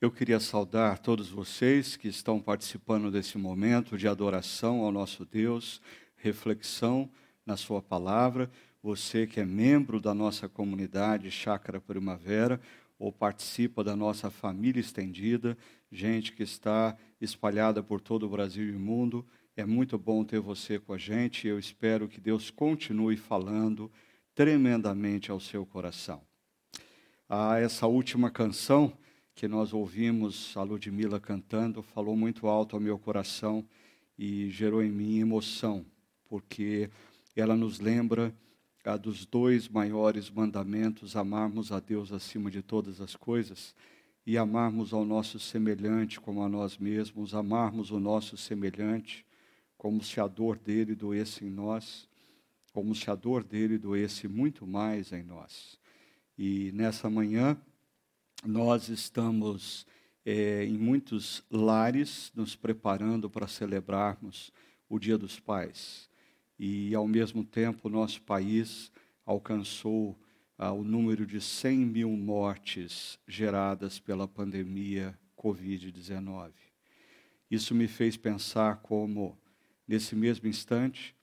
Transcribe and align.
Eu 0.00 0.10
queria 0.10 0.40
saudar 0.40 0.98
todos 0.98 1.28
vocês 1.28 1.94
que 1.94 2.08
estão 2.08 2.40
participando 2.40 3.10
desse 3.10 3.36
momento 3.36 3.98
de 3.98 4.08
adoração 4.08 4.80
ao 4.80 4.90
nosso 4.90 5.26
Deus, 5.26 5.78
reflexão 6.16 7.10
na 7.44 7.54
Sua 7.54 7.82
palavra. 7.82 8.50
Você 8.82 9.26
que 9.26 9.40
é 9.40 9.44
membro 9.44 10.00
da 10.00 10.14
nossa 10.14 10.48
comunidade 10.48 11.30
Chácara 11.30 11.82
Primavera 11.82 12.58
ou 12.98 13.12
participa 13.12 13.84
da 13.84 13.94
nossa 13.94 14.30
família 14.30 14.80
estendida, 14.80 15.54
gente 15.92 16.32
que 16.32 16.44
está 16.44 16.96
espalhada 17.20 17.82
por 17.82 18.00
todo 18.00 18.24
o 18.24 18.30
Brasil 18.30 18.70
e 18.70 18.76
o 18.76 18.80
mundo, 18.80 19.26
é 19.54 19.66
muito 19.66 19.98
bom 19.98 20.24
ter 20.24 20.40
você 20.40 20.78
com 20.78 20.94
a 20.94 20.98
gente. 20.98 21.46
Eu 21.46 21.58
espero 21.58 22.08
que 22.08 22.22
Deus 22.22 22.50
continue 22.50 23.18
falando 23.18 23.92
tremendamente 24.34 25.30
ao 25.30 25.38
seu 25.38 25.66
coração. 25.66 26.22
Ah, 27.28 27.58
essa 27.58 27.86
última 27.86 28.30
canção 28.30 28.96
que 29.40 29.48
nós 29.48 29.72
ouvimos 29.72 30.54
a 30.54 30.62
Ludmilla 30.62 31.18
cantando 31.18 31.82
falou 31.82 32.14
muito 32.14 32.46
alto 32.46 32.76
ao 32.76 32.80
meu 32.80 32.98
coração 32.98 33.66
e 34.18 34.50
gerou 34.50 34.82
em 34.82 34.90
mim 34.90 35.18
emoção, 35.18 35.82
porque 36.28 36.90
ela 37.34 37.56
nos 37.56 37.80
lembra 37.80 38.34
ah, 38.84 38.98
dos 38.98 39.24
dois 39.24 39.66
maiores 39.66 40.28
mandamentos: 40.28 41.16
amarmos 41.16 41.72
a 41.72 41.80
Deus 41.80 42.12
acima 42.12 42.50
de 42.50 42.60
todas 42.60 43.00
as 43.00 43.16
coisas 43.16 43.74
e 44.26 44.36
amarmos 44.36 44.92
ao 44.92 45.06
nosso 45.06 45.38
semelhante 45.38 46.20
como 46.20 46.42
a 46.42 46.48
nós 46.48 46.76
mesmos, 46.76 47.34
amarmos 47.34 47.90
o 47.90 47.98
nosso 47.98 48.36
semelhante 48.36 49.24
como 49.78 50.04
se 50.04 50.20
a 50.20 50.26
dor 50.26 50.58
dele 50.58 50.94
doesse 50.94 51.46
em 51.46 51.50
nós, 51.50 52.06
como 52.74 52.94
se 52.94 53.10
a 53.10 53.14
dor 53.14 53.42
dele 53.42 53.78
doesse 53.78 54.28
muito 54.28 54.66
mais 54.66 55.14
em 55.14 55.22
nós. 55.22 55.80
E 56.36 56.70
nessa 56.74 57.08
manhã, 57.08 57.58
nós 58.44 58.88
estamos 58.88 59.86
é, 60.24 60.64
em 60.64 60.78
muitos 60.78 61.44
lares 61.50 62.32
nos 62.34 62.56
preparando 62.56 63.28
para 63.28 63.46
celebrarmos 63.46 64.52
o 64.88 64.98
Dia 64.98 65.18
dos 65.18 65.38
Pais. 65.38 66.08
E, 66.58 66.94
ao 66.94 67.06
mesmo 67.06 67.44
tempo, 67.44 67.88
nosso 67.88 68.22
país 68.22 68.90
alcançou 69.24 70.18
ah, 70.58 70.72
o 70.72 70.82
número 70.84 71.26
de 71.26 71.40
100 71.40 71.78
mil 71.78 72.10
mortes 72.10 73.18
geradas 73.26 73.98
pela 73.98 74.26
pandemia 74.26 75.18
Covid-19. 75.36 76.52
Isso 77.50 77.74
me 77.74 77.88
fez 77.88 78.16
pensar 78.16 78.76
como, 78.76 79.38
nesse 79.86 80.14
mesmo 80.14 80.48
instante, 80.48 81.14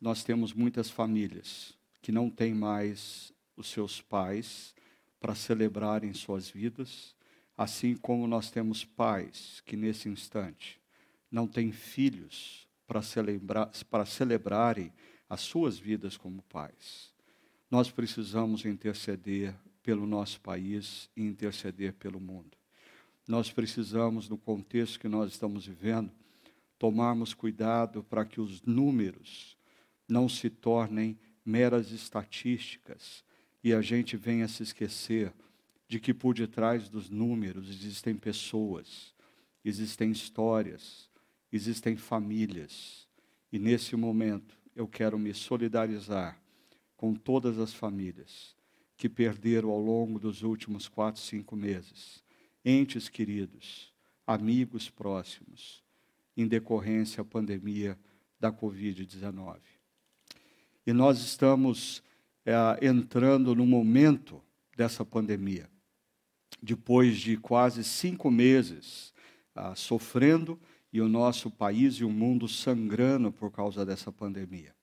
nós 0.00 0.24
temos 0.24 0.52
muitas 0.52 0.90
famílias 0.90 1.78
que 2.00 2.10
não 2.10 2.28
têm 2.28 2.52
mais 2.54 3.32
os 3.56 3.68
seus 3.68 4.00
pais 4.00 4.74
para 5.22 5.36
celebrarem 5.36 6.12
suas 6.12 6.50
vidas, 6.50 7.14
assim 7.56 7.94
como 7.94 8.26
nós 8.26 8.50
temos 8.50 8.84
pais 8.84 9.62
que 9.64 9.76
nesse 9.76 10.08
instante 10.08 10.80
não 11.30 11.46
têm 11.46 11.70
filhos 11.70 12.66
para 12.88 13.00
celebrar, 13.00 13.70
para 13.88 14.04
celebrarem 14.04 14.92
as 15.28 15.40
suas 15.40 15.78
vidas 15.78 16.16
como 16.16 16.42
pais. 16.42 17.14
Nós 17.70 17.88
precisamos 17.88 18.64
interceder 18.64 19.54
pelo 19.80 20.06
nosso 20.08 20.40
país 20.40 21.08
e 21.16 21.22
interceder 21.22 21.92
pelo 21.94 22.20
mundo. 22.20 22.58
Nós 23.26 23.50
precisamos, 23.52 24.28
no 24.28 24.36
contexto 24.36 24.98
que 24.98 25.08
nós 25.08 25.30
estamos 25.30 25.66
vivendo, 25.66 26.10
tomarmos 26.78 27.32
cuidado 27.32 28.02
para 28.02 28.24
que 28.24 28.40
os 28.40 28.60
números 28.62 29.56
não 30.08 30.28
se 30.28 30.50
tornem 30.50 31.16
meras 31.44 31.92
estatísticas, 31.92 33.24
e 33.62 33.72
a 33.72 33.80
gente 33.80 34.16
venha 34.16 34.48
se 34.48 34.62
esquecer 34.62 35.32
de 35.88 36.00
que 36.00 36.14
por 36.14 36.34
detrás 36.34 36.88
dos 36.88 37.10
números 37.10 37.68
existem 37.68 38.14
pessoas, 38.14 39.14
existem 39.64 40.10
histórias, 40.10 41.10
existem 41.52 41.96
famílias. 41.96 43.06
E 43.52 43.58
nesse 43.58 43.94
momento 43.94 44.56
eu 44.74 44.88
quero 44.88 45.18
me 45.18 45.34
solidarizar 45.34 46.40
com 46.96 47.14
todas 47.14 47.58
as 47.58 47.74
famílias 47.74 48.56
que 48.96 49.08
perderam 49.08 49.70
ao 49.70 49.80
longo 49.80 50.18
dos 50.18 50.42
últimos 50.42 50.88
quatro, 50.88 51.20
cinco 51.20 51.54
meses 51.54 52.22
entes 52.64 53.08
queridos, 53.08 53.92
amigos 54.26 54.88
próximos, 54.88 55.82
em 56.36 56.46
decorrência 56.46 57.22
da 57.22 57.28
pandemia 57.28 57.98
da 58.38 58.52
Covid-19. 58.52 59.58
E 60.86 60.92
nós 60.92 61.18
estamos 61.20 62.02
é, 62.44 62.86
entrando 62.86 63.54
no 63.54 63.66
momento 63.66 64.42
dessa 64.76 65.04
pandemia, 65.04 65.68
depois 66.62 67.18
de 67.18 67.36
quase 67.36 67.84
cinco 67.84 68.30
meses 68.30 69.12
ah, 69.54 69.74
sofrendo 69.74 70.58
e 70.92 71.00
o 71.00 71.08
nosso 71.08 71.50
país 71.50 71.94
e 71.94 72.04
o 72.04 72.10
mundo 72.10 72.48
sangrando 72.48 73.32
por 73.32 73.50
causa 73.50 73.84
dessa 73.84 74.12
pandemia. 74.12 74.74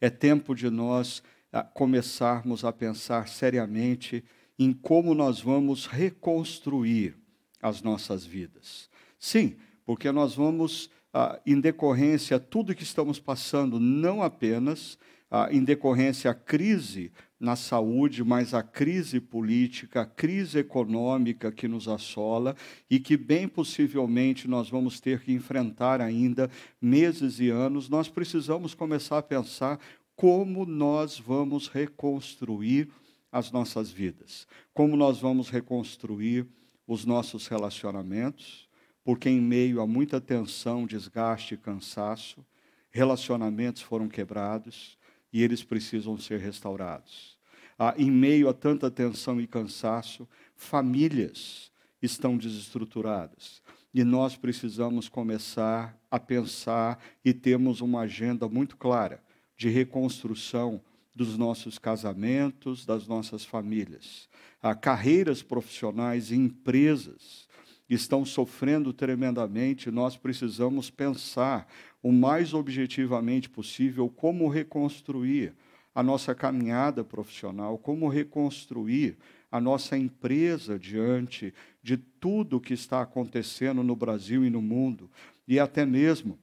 É 0.00 0.10
tempo 0.10 0.54
de 0.54 0.70
nós 0.70 1.22
ah, 1.52 1.62
começarmos 1.62 2.64
a 2.64 2.72
pensar 2.72 3.28
seriamente 3.28 4.24
em 4.58 4.72
como 4.72 5.14
nós 5.14 5.40
vamos 5.40 5.86
reconstruir 5.86 7.16
as 7.60 7.82
nossas 7.82 8.24
vidas. 8.24 8.88
Sim, 9.18 9.56
porque 9.84 10.10
nós 10.10 10.34
vamos, 10.34 10.90
ah, 11.12 11.40
em 11.46 11.60
decorrência 11.60 12.38
tudo 12.38 12.74
que 12.74 12.82
estamos 12.82 13.18
passando, 13.18 13.80
não 13.80 14.22
apenas 14.22 14.98
ah, 15.30 15.48
em 15.50 15.64
decorrência 15.64 16.30
a 16.30 16.34
crise 16.34 17.12
na 17.38 17.54
saúde, 17.54 18.24
mas 18.24 18.54
a 18.54 18.62
crise 18.62 19.20
política, 19.20 20.02
a 20.02 20.06
crise 20.06 20.58
econômica 20.58 21.52
que 21.52 21.68
nos 21.68 21.86
assola 21.86 22.56
e 22.90 22.98
que 22.98 23.16
bem 23.16 23.46
possivelmente 23.46 24.48
nós 24.48 24.70
vamos 24.70 25.00
ter 25.00 25.20
que 25.20 25.32
enfrentar 25.32 26.00
ainda 26.00 26.50
meses 26.80 27.38
e 27.40 27.50
anos, 27.50 27.88
nós 27.88 28.08
precisamos 28.08 28.74
começar 28.74 29.18
a 29.18 29.22
pensar 29.22 29.78
como 30.14 30.64
nós 30.64 31.18
vamos 31.18 31.68
reconstruir 31.68 32.88
as 33.30 33.52
nossas 33.52 33.90
vidas, 33.90 34.46
como 34.72 34.96
nós 34.96 35.18
vamos 35.20 35.50
reconstruir 35.50 36.46
os 36.86 37.04
nossos 37.04 37.48
relacionamentos, 37.48 38.66
porque 39.04 39.28
em 39.28 39.40
meio 39.40 39.80
a 39.80 39.86
muita 39.86 40.20
tensão, 40.20 40.86
desgaste 40.86 41.54
e 41.54 41.58
cansaço, 41.58 42.44
relacionamentos 42.90 43.82
foram 43.82 44.08
quebrados, 44.08 44.96
e 45.32 45.42
eles 45.42 45.62
precisam 45.62 46.16
ser 46.18 46.40
restaurados. 46.40 47.36
Ah, 47.78 47.94
em 47.96 48.10
meio 48.10 48.48
a 48.48 48.54
tanta 48.54 48.90
tensão 48.90 49.40
e 49.40 49.46
cansaço, 49.46 50.26
famílias 50.54 51.70
estão 52.00 52.36
desestruturadas. 52.36 53.62
E 53.92 54.04
nós 54.04 54.36
precisamos 54.36 55.08
começar 55.08 55.98
a 56.10 56.18
pensar 56.18 56.98
e 57.24 57.32
temos 57.32 57.80
uma 57.80 58.00
agenda 58.00 58.48
muito 58.48 58.76
clara 58.76 59.22
de 59.56 59.68
reconstrução 59.68 60.82
dos 61.14 61.38
nossos 61.38 61.78
casamentos, 61.78 62.84
das 62.84 63.06
nossas 63.06 63.44
famílias. 63.44 64.28
Ah, 64.62 64.74
carreiras 64.74 65.42
profissionais 65.42 66.30
e 66.30 66.36
empresas 66.36 67.46
estão 67.88 68.24
sofrendo 68.24 68.92
tremendamente, 68.92 69.90
nós 69.90 70.16
precisamos 70.16 70.90
pensar 70.90 71.66
o 72.06 72.12
mais 72.12 72.54
objetivamente 72.54 73.50
possível 73.50 74.08
como 74.08 74.46
reconstruir 74.46 75.52
a 75.92 76.04
nossa 76.04 76.36
caminhada 76.36 77.02
profissional, 77.02 77.76
como 77.78 78.06
reconstruir 78.06 79.18
a 79.50 79.60
nossa 79.60 79.98
empresa 79.98 80.78
diante 80.78 81.52
de 81.82 81.96
tudo 81.96 82.60
que 82.60 82.74
está 82.74 83.00
acontecendo 83.00 83.82
no 83.82 83.96
Brasil 83.96 84.44
e 84.44 84.50
no 84.50 84.62
mundo, 84.62 85.10
e 85.48 85.58
até 85.58 85.84
mesmo 85.84 86.38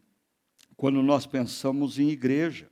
quando 0.76 1.02
nós 1.02 1.26
pensamos 1.26 1.98
em 1.98 2.10
igreja, 2.10 2.70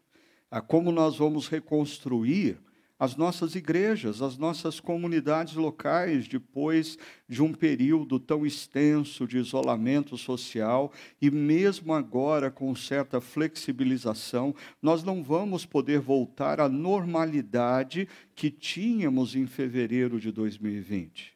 a 0.50 0.59
como 0.59 0.91
nós 0.91 1.16
vamos 1.16 1.47
reconstruir 1.47 2.58
as 3.01 3.16
nossas 3.16 3.56
igrejas, 3.56 4.22
as 4.22 4.38
nossas 4.38 4.79
comunidades 4.79 5.56
locais, 5.56 6.28
depois 6.28 7.00
de 7.28 7.41
um 7.41 7.51
período 7.51 8.19
tão 8.19 8.45
extenso 8.45 9.25
de 9.25 9.40
isolamento 9.40 10.16
social, 10.16 10.93
e 11.20 11.31
mesmo 11.31 11.96
agora 11.96 12.52
com 12.52 12.75
certa 12.75 13.20
flexibilização, 13.20 14.53
nós 14.79 15.03
não 15.03 15.23
vamos 15.23 15.66
poder 15.66 15.99
voltar 15.99 16.61
à 16.61 16.70
normalidade 16.70 18.08
que 18.35 18.52
tínhamos 18.52 19.35
em 19.35 19.47
fevereiro 19.47 20.20
de 20.20 20.31
2020. 20.31 21.34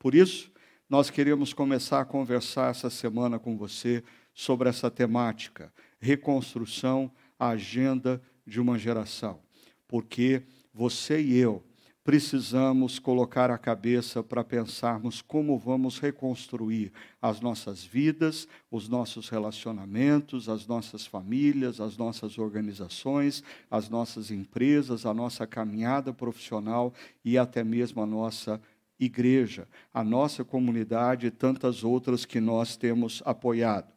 Por 0.00 0.16
isso, 0.16 0.50
nós 0.90 1.10
queremos 1.10 1.52
começar 1.52 2.00
a 2.00 2.04
conversar 2.04 2.72
essa 2.72 2.90
semana 2.90 3.38
com 3.38 3.56
você 3.56 4.02
sobre 4.34 4.68
essa 4.68 4.90
temática, 4.90 5.72
reconstrução, 6.00 7.08
a 7.38 7.50
agenda 7.50 8.20
de 8.44 8.60
uma 8.60 8.76
geração. 8.76 9.38
Porque 9.86 10.42
você 10.72 11.20
e 11.20 11.36
eu 11.36 11.62
precisamos 12.08 12.98
colocar 12.98 13.50
a 13.50 13.58
cabeça 13.58 14.22
para 14.22 14.42
pensarmos 14.42 15.20
como 15.20 15.58
vamos 15.58 15.98
reconstruir 15.98 16.90
as 17.20 17.38
nossas 17.38 17.84
vidas, 17.84 18.48
os 18.70 18.88
nossos 18.88 19.28
relacionamentos, 19.28 20.48
as 20.48 20.66
nossas 20.66 21.04
famílias, 21.04 21.82
as 21.82 21.98
nossas 21.98 22.38
organizações, 22.38 23.44
as 23.70 23.90
nossas 23.90 24.30
empresas, 24.30 25.04
a 25.04 25.12
nossa 25.12 25.46
caminhada 25.46 26.10
profissional 26.10 26.94
e 27.22 27.36
até 27.36 27.62
mesmo 27.62 28.00
a 28.00 28.06
nossa 28.06 28.58
igreja, 28.98 29.68
a 29.92 30.02
nossa 30.02 30.42
comunidade 30.42 31.26
e 31.26 31.30
tantas 31.30 31.84
outras 31.84 32.24
que 32.24 32.40
nós 32.40 32.74
temos 32.74 33.22
apoiado. 33.26 33.92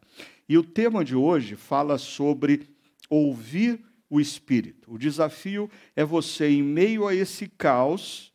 E 0.49 0.57
o 0.57 0.63
tema 0.63 1.05
de 1.05 1.15
hoje 1.15 1.55
fala 1.55 1.97
sobre 1.97 2.67
ouvir 3.09 3.79
o 4.11 4.19
Espírito. 4.19 4.93
O 4.93 4.97
desafio 4.97 5.71
é 5.95 6.03
você, 6.03 6.49
em 6.49 6.61
meio 6.61 7.07
a 7.07 7.15
esse 7.15 7.47
caos, 7.47 8.33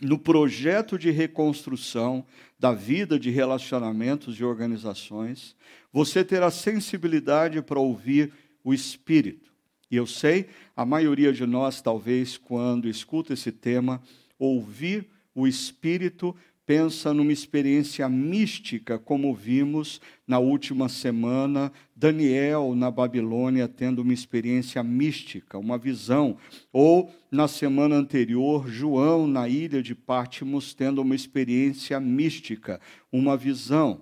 no 0.00 0.16
projeto 0.16 0.96
de 0.96 1.10
reconstrução 1.10 2.24
da 2.56 2.72
vida 2.72 3.18
de 3.18 3.28
relacionamentos 3.28 4.38
e 4.38 4.44
organizações, 4.44 5.56
você 5.92 6.24
ter 6.24 6.44
a 6.44 6.50
sensibilidade 6.50 7.60
para 7.60 7.80
ouvir 7.80 8.32
o 8.62 8.72
Espírito. 8.72 9.52
E 9.90 9.96
eu 9.96 10.06
sei, 10.06 10.46
a 10.76 10.86
maioria 10.86 11.32
de 11.32 11.44
nós, 11.44 11.82
talvez, 11.82 12.38
quando 12.38 12.88
escuta 12.88 13.32
esse 13.32 13.50
tema, 13.50 14.00
ouvir 14.38 15.08
o 15.34 15.44
Espírito 15.44 16.34
pensa 16.66 17.12
numa 17.12 17.32
experiência 17.32 18.08
mística, 18.08 18.98
como 18.98 19.34
vimos 19.34 20.00
na 20.26 20.38
última 20.38 20.88
semana, 20.88 21.70
Daniel 21.94 22.74
na 22.74 22.90
Babilônia 22.90 23.68
tendo 23.68 24.00
uma 24.00 24.12
experiência 24.12 24.82
mística, 24.82 25.58
uma 25.58 25.76
visão, 25.76 26.36
ou 26.72 27.12
na 27.30 27.46
semana 27.46 27.96
anterior, 27.96 28.68
João 28.68 29.26
na 29.26 29.48
ilha 29.48 29.82
de 29.82 29.94
Pátimos 29.94 30.74
tendo 30.74 31.02
uma 31.02 31.14
experiência 31.14 32.00
mística, 32.00 32.80
uma 33.12 33.36
visão. 33.36 34.00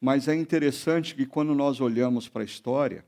Mas 0.00 0.28
é 0.28 0.34
interessante 0.34 1.14
que 1.14 1.26
quando 1.26 1.54
nós 1.54 1.80
olhamos 1.80 2.28
para 2.28 2.42
a 2.42 2.46
história, 2.46 3.04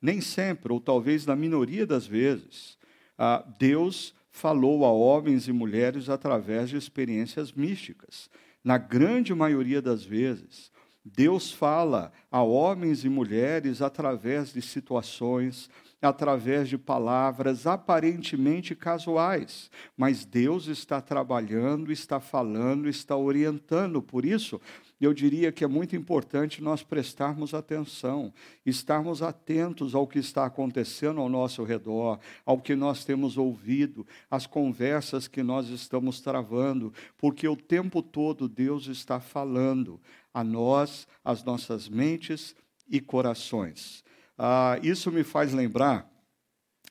nem 0.00 0.20
sempre, 0.20 0.72
ou 0.72 0.80
talvez 0.80 1.24
na 1.26 1.36
minoria 1.36 1.86
das 1.86 2.06
vezes, 2.06 2.76
ah, 3.16 3.44
Deus 3.58 4.14
falou 4.32 4.84
a 4.84 4.90
homens 4.90 5.46
e 5.46 5.52
mulheres 5.52 6.08
através 6.08 6.70
de 6.70 6.76
experiências 6.76 7.52
místicas. 7.52 8.30
Na 8.64 8.78
grande 8.78 9.34
maioria 9.34 9.82
das 9.82 10.02
vezes, 10.02 10.72
Deus 11.04 11.52
fala 11.52 12.12
a 12.30 12.42
homens 12.42 13.04
e 13.04 13.08
mulheres 13.08 13.82
através 13.82 14.52
de 14.52 14.62
situações, 14.62 15.68
através 16.00 16.68
de 16.68 16.78
palavras 16.78 17.66
aparentemente 17.66 18.74
casuais, 18.74 19.70
mas 19.96 20.24
Deus 20.24 20.66
está 20.66 21.00
trabalhando, 21.00 21.92
está 21.92 22.18
falando, 22.18 22.88
está 22.88 23.16
orientando. 23.16 24.00
Por 24.00 24.24
isso, 24.24 24.60
eu 25.04 25.12
diria 25.12 25.50
que 25.50 25.64
é 25.64 25.66
muito 25.66 25.96
importante 25.96 26.62
nós 26.62 26.82
prestarmos 26.82 27.54
atenção, 27.54 28.32
estarmos 28.64 29.22
atentos 29.22 29.94
ao 29.94 30.06
que 30.06 30.18
está 30.18 30.44
acontecendo 30.44 31.20
ao 31.20 31.28
nosso 31.28 31.64
redor, 31.64 32.20
ao 32.46 32.60
que 32.60 32.76
nós 32.76 33.04
temos 33.04 33.36
ouvido, 33.36 34.06
às 34.30 34.46
conversas 34.46 35.26
que 35.26 35.42
nós 35.42 35.68
estamos 35.68 36.20
travando, 36.20 36.92
porque 37.18 37.48
o 37.48 37.56
tempo 37.56 38.02
todo 38.02 38.48
Deus 38.48 38.86
está 38.86 39.18
falando 39.18 40.00
a 40.32 40.44
nós, 40.44 41.06
às 41.24 41.42
nossas 41.42 41.88
mentes 41.88 42.54
e 42.88 43.00
corações. 43.00 44.04
Ah, 44.38 44.78
isso 44.82 45.10
me 45.10 45.24
faz 45.24 45.52
lembrar 45.52 46.08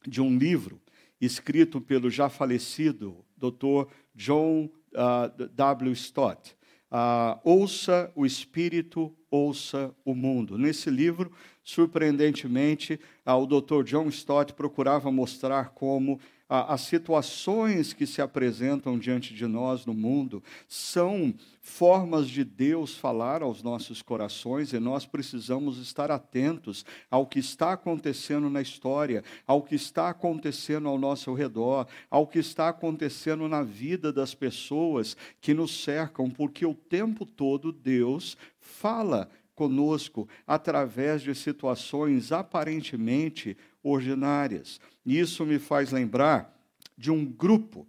de 0.06 0.22
um 0.22 0.38
livro 0.38 0.82
escrito 1.20 1.80
pelo 1.80 2.10
já 2.10 2.28
falecido 2.28 3.24
Dr. 3.38 3.90
John 4.14 4.70
uh, 4.94 5.48
W. 5.56 5.94
Stott 5.94 6.56
ah, 6.92 7.40
ouça 7.44 8.12
o 8.16 8.26
Espírito, 8.26 9.16
ouça 9.30 9.96
o 10.04 10.14
mundo. 10.14 10.58
Nesse 10.58 10.90
livro, 10.90 11.32
surpreendentemente, 11.64 13.00
ah, 13.26 13.38
o 13.38 13.46
Dr. 13.46 13.84
John 13.84 14.10
Stott 14.10 14.54
procurava 14.54 15.10
mostrar 15.10 15.70
como 15.70 16.20
as 16.54 16.82
situações 16.82 17.94
que 17.94 18.06
se 18.06 18.22
apresentam 18.22 19.00
diante 19.00 19.34
de 19.34 19.48
nós 19.48 19.86
no 19.86 19.94
mundo 19.94 20.44
são 20.68 21.34
formas 21.62 22.28
de 22.28 22.44
Deus 22.44 22.94
falar 22.94 23.42
aos 23.42 23.64
nossos 23.64 24.02
corações 24.02 24.74
e 24.74 24.80
nós 24.80 25.06
precisamos 25.06 25.78
estar 25.78 26.12
atentos 26.12 26.86
ao 27.10 27.26
que 27.26 27.40
está 27.40 27.72
acontecendo 27.72 28.50
na 28.50 28.62
história, 28.62 29.24
ao 29.48 29.62
que 29.62 29.76
está 29.76 30.10
acontecendo 30.10 30.90
ao 30.90 31.00
nosso 31.00 31.34
redor, 31.34 31.88
ao 32.10 32.28
que 32.28 32.40
está 32.40 32.68
acontecendo 32.68 33.48
na 33.48 33.64
vida 33.64 34.12
das 34.12 34.36
pessoas 34.36 35.16
que 35.40 35.54
nos 35.54 35.82
cercam, 35.82 36.30
porque 36.30 36.66
o 36.66 36.76
tempo 36.76 37.26
todo 37.26 37.72
Deus 37.72 38.36
fala 38.60 39.30
conosco 39.56 40.28
através 40.46 41.22
de 41.22 41.34
situações 41.34 42.34
aparentemente 42.34 43.56
ordinárias. 43.84 44.80
Isso 45.06 45.46
me 45.46 45.60
faz 45.60 45.92
lembrar 45.92 46.58
de 46.98 47.12
um 47.12 47.26
grupo 47.26 47.88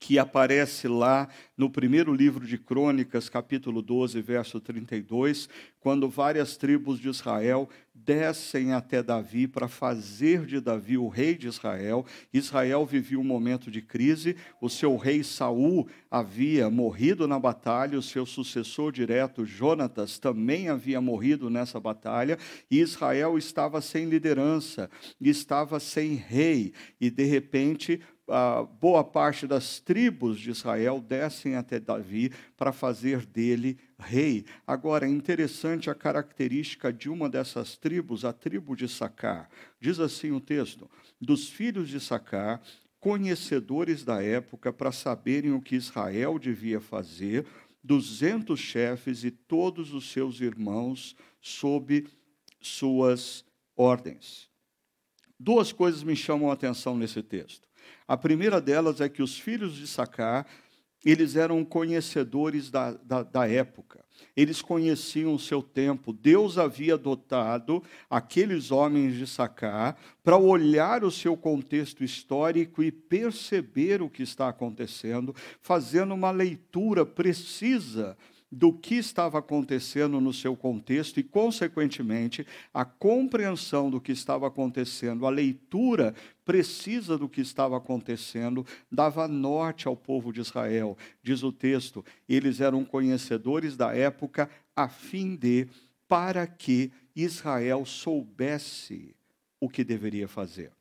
que 0.00 0.18
aparece 0.18 0.88
lá 0.88 1.28
no 1.54 1.68
primeiro 1.68 2.14
livro 2.14 2.46
de 2.46 2.56
Crônicas, 2.56 3.28
capítulo 3.28 3.82
12, 3.82 4.18
verso 4.22 4.58
32, 4.58 5.46
quando 5.78 6.08
várias 6.08 6.56
tribos 6.56 6.98
de 6.98 7.10
Israel 7.10 7.68
descem 7.94 8.72
até 8.72 9.02
Davi 9.02 9.46
para 9.46 9.68
fazer 9.68 10.46
de 10.46 10.58
Davi 10.58 10.96
o 10.96 11.06
rei 11.06 11.36
de 11.36 11.48
Israel. 11.48 12.06
Israel 12.32 12.86
vivia 12.86 13.20
um 13.20 13.24
momento 13.24 13.70
de 13.70 13.82
crise, 13.82 14.36
o 14.58 14.70
seu 14.70 14.96
rei 14.96 15.22
Saul 15.22 15.86
havia 16.10 16.70
morrido 16.70 17.28
na 17.28 17.38
batalha, 17.38 17.98
o 17.98 18.02
seu 18.02 18.24
sucessor 18.24 18.90
direto 18.90 19.44
Jonatas 19.44 20.18
também 20.18 20.70
havia 20.70 20.98
morrido 20.98 21.50
nessa 21.50 21.78
batalha, 21.78 22.38
e 22.70 22.80
Israel 22.80 23.36
estava 23.36 23.82
sem 23.82 24.06
liderança, 24.06 24.88
estava 25.20 25.78
sem 25.78 26.14
rei, 26.14 26.72
e 26.98 27.10
de 27.10 27.24
repente 27.24 28.00
boa 28.80 29.02
parte 29.02 29.46
das 29.46 29.80
tribos 29.80 30.38
de 30.38 30.50
Israel 30.50 31.00
descem 31.00 31.56
até 31.56 31.80
Davi 31.80 32.32
para 32.56 32.72
fazer 32.72 33.26
dele 33.26 33.78
rei. 33.98 34.44
Agora, 34.66 35.06
é 35.06 35.08
interessante 35.08 35.90
a 35.90 35.94
característica 35.94 36.92
de 36.92 37.08
uma 37.08 37.28
dessas 37.28 37.76
tribos, 37.76 38.24
a 38.24 38.32
tribo 38.32 38.76
de 38.76 38.88
Sacar. 38.88 39.48
Diz 39.80 39.98
assim 39.98 40.30
o 40.30 40.40
texto: 40.40 40.88
dos 41.20 41.48
filhos 41.48 41.88
de 41.88 42.00
Sacar, 42.00 42.62
conhecedores 43.00 44.04
da 44.04 44.22
época 44.22 44.72
para 44.72 44.92
saberem 44.92 45.52
o 45.52 45.60
que 45.60 45.74
Israel 45.74 46.38
devia 46.38 46.80
fazer, 46.80 47.46
duzentos 47.82 48.60
chefes 48.60 49.24
e 49.24 49.30
todos 49.30 49.92
os 49.92 50.10
seus 50.10 50.40
irmãos 50.40 51.16
sob 51.40 52.06
suas 52.60 53.44
ordens. 53.74 54.50
Duas 55.38 55.72
coisas 55.72 56.02
me 56.02 56.14
chamam 56.14 56.50
a 56.50 56.52
atenção 56.52 56.96
nesse 56.96 57.22
texto. 57.22 57.69
A 58.06 58.16
primeira 58.16 58.60
delas 58.60 59.00
é 59.00 59.08
que 59.08 59.22
os 59.22 59.38
filhos 59.38 59.74
de 59.74 59.86
Sacar, 59.86 60.46
eles 61.04 61.36
eram 61.36 61.64
conhecedores 61.64 62.70
da, 62.70 62.92
da, 62.92 63.22
da 63.22 63.48
época, 63.48 64.04
eles 64.36 64.60
conheciam 64.60 65.34
o 65.34 65.38
seu 65.38 65.62
tempo. 65.62 66.12
Deus 66.12 66.58
havia 66.58 66.98
dotado 66.98 67.82
aqueles 68.08 68.70
homens 68.70 69.16
de 69.16 69.26
Sacar 69.26 69.98
para 70.22 70.36
olhar 70.36 71.02
o 71.02 71.10
seu 71.10 71.36
contexto 71.36 72.04
histórico 72.04 72.82
e 72.82 72.92
perceber 72.92 74.02
o 74.02 74.10
que 74.10 74.22
está 74.22 74.48
acontecendo, 74.48 75.34
fazendo 75.60 76.12
uma 76.12 76.30
leitura 76.30 77.06
precisa 77.06 78.16
do 78.50 78.72
que 78.72 78.96
estava 78.96 79.38
acontecendo 79.38 80.20
no 80.20 80.32
seu 80.32 80.56
contexto 80.56 81.20
e, 81.20 81.22
consequentemente, 81.22 82.44
a 82.74 82.84
compreensão 82.84 83.88
do 83.88 84.00
que 84.00 84.10
estava 84.10 84.48
acontecendo, 84.48 85.24
a 85.24 85.30
leitura 85.30 86.14
precisa 86.44 87.16
do 87.16 87.28
que 87.28 87.40
estava 87.40 87.76
acontecendo, 87.76 88.66
dava 88.90 89.28
norte 89.28 89.86
ao 89.86 89.96
povo 89.96 90.32
de 90.32 90.40
Israel. 90.40 90.98
Diz 91.22 91.44
o 91.44 91.52
texto: 91.52 92.04
eles 92.28 92.60
eram 92.60 92.84
conhecedores 92.84 93.76
da 93.76 93.94
época, 93.94 94.50
a 94.74 94.88
fim 94.88 95.36
de, 95.36 95.68
para 96.08 96.44
que 96.46 96.90
Israel 97.14 97.84
soubesse 97.84 99.14
o 99.60 99.68
que 99.68 99.84
deveria 99.84 100.26
fazer. 100.26 100.72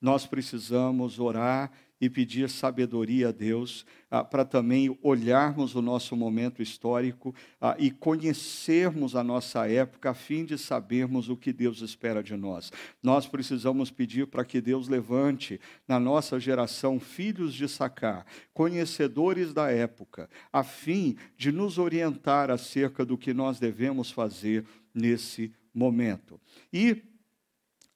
Nós 0.00 0.24
precisamos 0.26 1.18
orar 1.18 1.72
e 2.00 2.08
pedir 2.08 2.48
sabedoria 2.48 3.28
a 3.28 3.32
Deus 3.32 3.84
ah, 4.10 4.24
para 4.24 4.44
também 4.44 4.96
olharmos 5.02 5.74
o 5.74 5.82
nosso 5.82 6.16
momento 6.16 6.62
histórico 6.62 7.34
ah, 7.60 7.76
e 7.78 7.90
conhecermos 7.90 9.16
a 9.16 9.22
nossa 9.22 9.68
época 9.68 10.10
a 10.10 10.14
fim 10.14 10.44
de 10.44 10.56
sabermos 10.56 11.28
o 11.28 11.36
que 11.36 11.52
Deus 11.52 11.80
espera 11.80 12.22
de 12.22 12.36
nós. 12.36 12.72
Nós 13.02 13.26
precisamos 13.26 13.90
pedir 13.90 14.26
para 14.26 14.44
que 14.44 14.60
Deus 14.60 14.88
levante 14.88 15.60
na 15.86 15.98
nossa 15.98 16.38
geração 16.38 17.00
filhos 17.00 17.52
de 17.54 17.68
sacar, 17.68 18.24
conhecedores 18.54 19.52
da 19.52 19.70
época, 19.70 20.28
a 20.52 20.62
fim 20.62 21.16
de 21.36 21.50
nos 21.52 21.78
orientar 21.78 22.50
acerca 22.50 23.04
do 23.04 23.18
que 23.18 23.34
nós 23.34 23.58
devemos 23.58 24.10
fazer 24.10 24.64
nesse 24.94 25.52
momento. 25.74 26.40
E 26.72 27.02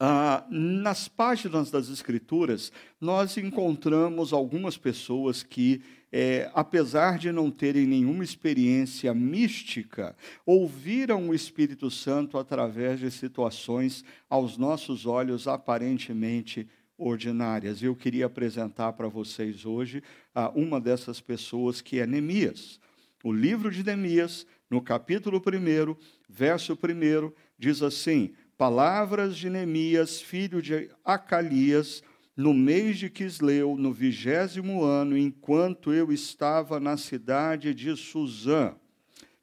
ah, 0.04 0.44
nas 0.50 1.06
páginas 1.06 1.70
das 1.70 1.88
Escrituras, 1.88 2.72
nós 3.00 3.36
encontramos 3.36 4.32
algumas 4.32 4.76
pessoas 4.76 5.44
que, 5.44 5.80
é, 6.10 6.50
apesar 6.54 7.18
de 7.18 7.30
não 7.30 7.52
terem 7.52 7.86
nenhuma 7.86 8.24
experiência 8.24 9.14
mística, 9.14 10.16
ouviram 10.44 11.28
o 11.28 11.34
Espírito 11.34 11.88
Santo 11.88 12.36
através 12.36 12.98
de 12.98 13.12
situações, 13.12 14.04
aos 14.28 14.58
nossos 14.58 15.06
olhos, 15.06 15.46
aparentemente 15.46 16.66
extraordinárias. 16.98 17.80
Eu 17.80 17.94
queria 17.94 18.26
apresentar 18.26 18.94
para 18.94 19.06
vocês 19.06 19.64
hoje 19.64 20.02
ah, 20.34 20.50
uma 20.50 20.80
dessas 20.80 21.20
pessoas 21.20 21.80
que 21.80 22.00
é 22.00 22.06
Neemias. 22.06 22.80
O 23.22 23.32
livro 23.32 23.70
de 23.70 23.84
Neemias, 23.84 24.44
no 24.68 24.82
capítulo 24.82 25.38
1, 25.38 25.96
verso 26.28 26.72
1, 26.74 27.32
diz 27.56 27.82
assim: 27.82 28.32
Palavras 28.56 29.36
de 29.36 29.48
Neemias, 29.50 30.20
filho 30.20 30.62
de 30.62 30.90
Acalias, 31.04 32.02
no 32.36 32.54
mês 32.54 32.98
de 32.98 33.10
Quisleu, 33.10 33.76
no 33.76 33.92
vigésimo 33.92 34.82
ano, 34.82 35.16
enquanto 35.16 35.92
eu 35.92 36.12
estava 36.12 36.80
na 36.80 36.96
cidade 36.96 37.74
de 37.74 37.96
Suzã. 37.96 38.74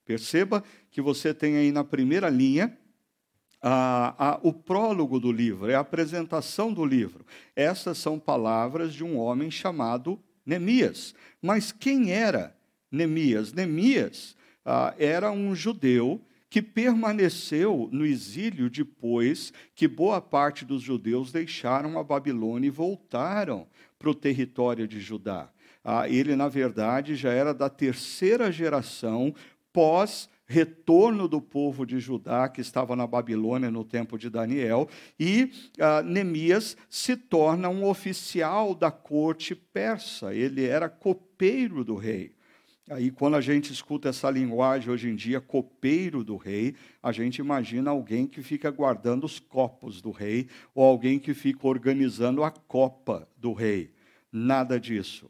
Perceba 0.05 0.63
que 0.89 1.01
você 1.01 1.33
tem 1.33 1.57
aí 1.57 1.71
na 1.71 1.83
primeira 1.83 2.29
linha 2.29 2.75
a, 3.61 4.31
a, 4.31 4.39
o 4.41 4.53
prólogo 4.53 5.19
do 5.19 5.31
livro, 5.31 5.69
é 5.69 5.75
a 5.75 5.81
apresentação 5.81 6.73
do 6.73 6.85
livro. 6.85 7.25
Essas 7.55 7.97
são 7.97 8.17
palavras 8.17 8.93
de 8.93 9.03
um 9.03 9.17
homem 9.17 9.51
chamado 9.51 10.19
Neemias. 10.45 11.13
Mas 11.41 11.71
quem 11.71 12.11
era 12.11 12.55
Neemias? 12.91 13.53
Neemias 13.53 14.35
ah, 14.65 14.93
era 14.97 15.31
um 15.31 15.53
judeu 15.53 16.21
que 16.49 16.61
permaneceu 16.61 17.87
no 17.91 18.05
exílio 18.05 18.69
depois 18.69 19.53
que 19.75 19.87
boa 19.87 20.19
parte 20.19 20.65
dos 20.65 20.81
judeus 20.81 21.31
deixaram 21.31 21.99
a 21.99 22.03
Babilônia 22.03 22.67
e 22.67 22.71
voltaram 22.71 23.67
para 23.97 24.09
o 24.09 24.15
território 24.15 24.87
de 24.87 24.99
Judá. 24.99 25.49
Ah, 25.83 26.09
ele, 26.09 26.35
na 26.35 26.47
verdade, 26.47 27.15
já 27.15 27.31
era 27.31 27.53
da 27.53 27.69
terceira 27.69 28.51
geração 28.51 29.33
pós 29.71 30.29
retorno 30.49 31.27
do 31.27 31.39
povo 31.39 31.85
de 31.85 31.99
Judá 31.99 32.49
que 32.49 32.59
estava 32.59 32.95
na 32.95 33.05
Babilônia 33.05 33.69
no 33.69 33.85
tempo 33.85 34.17
de 34.17 34.31
Daniel, 34.31 34.89
e 35.19 35.51
ah, 35.79 36.03
se 36.89 37.15
torna 37.15 37.69
um 37.69 37.85
oficial 37.85 38.73
da 38.73 38.89
corte 38.89 39.53
persa, 39.53 40.33
ele 40.33 40.65
era 40.65 40.89
copeiro 40.89 41.83
do 41.83 41.95
rei. 41.95 42.33
Aí, 42.89 43.11
quando 43.11 43.35
a 43.35 43.41
gente 43.41 43.71
escuta 43.71 44.09
essa 44.09 44.31
linguagem 44.31 44.89
hoje 44.89 45.09
em 45.09 45.15
dia, 45.15 45.39
copeiro 45.39 46.23
do 46.23 46.35
rei, 46.37 46.73
a 47.03 47.11
gente 47.11 47.37
imagina 47.37 47.91
alguém 47.91 48.25
que 48.25 48.41
fica 48.41 48.71
guardando 48.71 49.25
os 49.25 49.37
copos 49.39 50.01
do 50.01 50.09
rei, 50.09 50.47
ou 50.73 50.83
alguém 50.83 51.19
que 51.19 51.35
fica 51.35 51.67
organizando 51.67 52.43
a 52.43 52.49
copa 52.49 53.29
do 53.37 53.53
rei. 53.53 53.93
Nada 54.31 54.79
disso. 54.79 55.29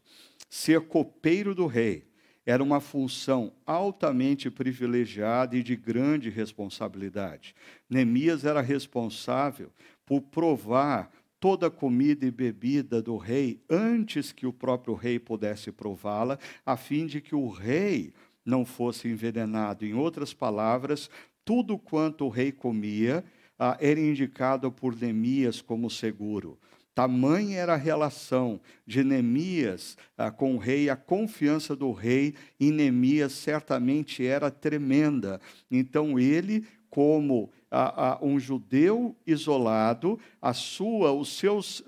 Ser 0.49 0.79
copeiro 0.87 1.53
do 1.53 1.67
rei 1.67 2.07
era 2.45 2.63
uma 2.63 2.79
função 2.79 3.51
altamente 3.65 4.49
privilegiada 4.49 5.57
e 5.57 5.61
de 5.61 5.75
grande 5.75 6.29
responsabilidade. 6.29 7.53
Neemias 7.89 8.45
era 8.45 8.61
responsável 8.61 9.69
por 10.05 10.21
provar 10.21 11.11
toda 11.39 11.67
a 11.67 11.71
comida 11.71 12.25
e 12.25 12.31
bebida 12.31 13.01
do 13.01 13.17
rei 13.17 13.61
antes 13.69 14.31
que 14.31 14.45
o 14.45 14.53
próprio 14.53 14.93
rei 14.93 15.19
pudesse 15.19 15.71
prová-la, 15.71 16.37
a 16.65 16.75
fim 16.75 17.05
de 17.05 17.21
que 17.21 17.33
o 17.33 17.49
rei 17.49 18.13
não 18.45 18.65
fosse 18.65 19.07
envenenado. 19.07 19.85
Em 19.85 19.93
outras 19.93 20.33
palavras, 20.33 21.09
tudo 21.45 21.77
quanto 21.77 22.25
o 22.25 22.29
rei 22.29 22.51
comia 22.51 23.23
ah, 23.57 23.77
era 23.79 23.99
indicado 23.99 24.71
por 24.71 24.95
Neemias 24.95 25.61
como 25.61 25.89
seguro. 25.89 26.57
Tamanha 26.93 27.59
era 27.59 27.75
a 27.75 27.77
relação 27.77 28.59
de 28.85 29.03
Neemias 29.03 29.97
ah, 30.17 30.31
com 30.31 30.55
o 30.55 30.57
rei, 30.57 30.89
a 30.89 30.95
confiança 30.95 31.75
do 31.75 31.91
rei 31.91 32.35
em 32.59 32.71
Neemias 32.71 33.31
certamente 33.33 34.25
era 34.25 34.51
tremenda. 34.51 35.39
Então 35.71 36.19
ele, 36.19 36.65
como 36.89 37.49
um 38.21 38.39
judeu 38.39 39.15
isolado, 39.25 40.19
a 40.41 40.53
sua, 40.53 41.11
os 41.11 41.37
seus 41.37 41.83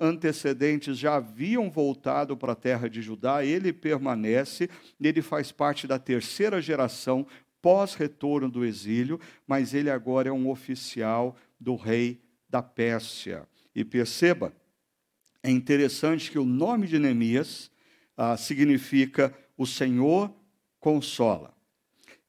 antecedentes 0.00 0.98
já 0.98 1.16
haviam 1.16 1.70
voltado 1.70 2.36
para 2.36 2.52
a 2.52 2.56
terra 2.56 2.88
de 2.88 3.00
Judá, 3.00 3.44
ele 3.44 3.72
permanece, 3.72 4.68
ele 5.00 5.22
faz 5.22 5.50
parte 5.50 5.86
da 5.86 5.98
terceira 5.98 6.60
geração 6.60 7.26
pós-retorno 7.62 8.50
do 8.50 8.62
exílio, 8.62 9.18
mas 9.46 9.72
ele 9.72 9.88
agora 9.88 10.28
é 10.28 10.32
um 10.32 10.50
oficial 10.50 11.34
do 11.58 11.76
rei 11.76 12.20
da 12.46 12.62
Pérsia. 12.62 13.48
E 13.74 13.82
perceba, 13.82 14.52
é 15.42 15.50
interessante 15.50 16.30
que 16.30 16.38
o 16.38 16.44
nome 16.44 16.86
de 16.86 16.98
Neemias 16.98 17.70
ah, 18.16 18.36
significa 18.36 19.34
o 19.56 19.66
Senhor 19.66 20.30
consola. 20.78 21.53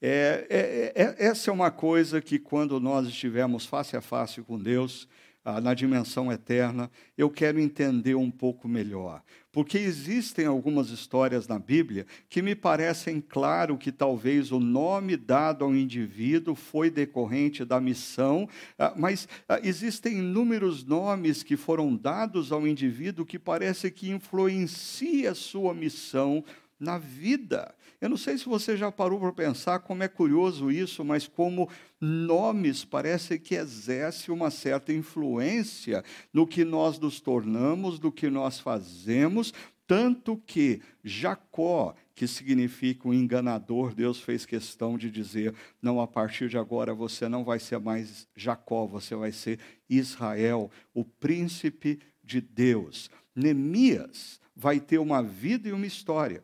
É, 0.07 0.45
é, 0.51 1.03
é, 1.03 1.25
essa 1.25 1.49
é 1.49 1.53
uma 1.53 1.71
coisa 1.71 2.21
que, 2.21 2.37
quando 2.37 2.79
nós 2.79 3.07
estivermos 3.07 3.65
face 3.65 3.97
a 3.97 4.01
face 4.01 4.39
com 4.39 4.55
Deus, 4.59 5.07
ah, 5.43 5.59
na 5.59 5.73
dimensão 5.73 6.31
eterna, 6.31 6.91
eu 7.17 7.27
quero 7.27 7.59
entender 7.59 8.13
um 8.13 8.29
pouco 8.29 8.67
melhor. 8.67 9.23
Porque 9.51 9.79
existem 9.79 10.45
algumas 10.45 10.91
histórias 10.91 11.47
na 11.47 11.57
Bíblia 11.57 12.05
que 12.29 12.43
me 12.43 12.53
parecem 12.53 13.19
claro 13.19 13.79
que 13.79 13.91
talvez 13.91 14.51
o 14.51 14.59
nome 14.59 15.17
dado 15.17 15.65
ao 15.65 15.75
indivíduo 15.75 16.53
foi 16.53 16.91
decorrente 16.91 17.65
da 17.65 17.81
missão, 17.81 18.47
ah, 18.77 18.93
mas 18.95 19.27
ah, 19.49 19.59
existem 19.63 20.19
inúmeros 20.19 20.83
nomes 20.83 21.41
que 21.41 21.57
foram 21.57 21.95
dados 21.95 22.51
ao 22.51 22.67
indivíduo 22.67 23.25
que 23.25 23.39
parece 23.39 23.89
que 23.89 24.11
influencia 24.11 25.31
a 25.31 25.35
sua 25.35 25.73
missão 25.73 26.43
na 26.79 26.99
vida. 26.99 27.73
Eu 28.05 28.09
não 28.09 28.17
sei 28.17 28.37
se 28.37 28.45
você 28.45 28.77
já 28.77 28.91
parou 28.91 29.19
para 29.19 29.33
pensar 29.33 29.79
como 29.79 30.03
é 30.03 30.07
curioso 30.07 30.69
isso, 30.69 31.03
mas 31.03 31.27
como 31.27 31.67
nomes 31.99 32.85
parece 32.85 33.39
que 33.39 33.55
exerce 33.55 34.29
uma 34.29 34.51
certa 34.51 34.93
influência 34.93 36.03
no 36.31 36.45
que 36.45 36.63
nós 36.63 36.99
nos 36.99 37.19
tornamos, 37.19 37.99
no 37.99 38.11
que 38.11 38.29
nós 38.29 38.59
fazemos, 38.59 39.51
tanto 39.87 40.37
que 40.45 40.83
Jacó, 41.03 41.95
que 42.13 42.27
significa 42.27 43.07
um 43.07 43.13
enganador, 43.13 43.95
Deus 43.95 44.19
fez 44.19 44.45
questão 44.45 44.99
de 44.99 45.09
dizer: 45.09 45.55
não, 45.81 45.99
a 45.99 46.05
partir 46.05 46.47
de 46.47 46.59
agora 46.59 46.93
você 46.93 47.27
não 47.27 47.43
vai 47.43 47.57
ser 47.57 47.79
mais 47.79 48.27
Jacó, 48.35 48.85
você 48.85 49.15
vai 49.15 49.31
ser 49.31 49.59
Israel, 49.89 50.69
o 50.93 51.03
príncipe 51.03 51.97
de 52.23 52.39
Deus. 52.39 53.09
Neemias 53.35 54.39
vai 54.55 54.79
ter 54.79 54.99
uma 54.99 55.23
vida 55.23 55.69
e 55.69 55.71
uma 55.71 55.87
história 55.87 56.43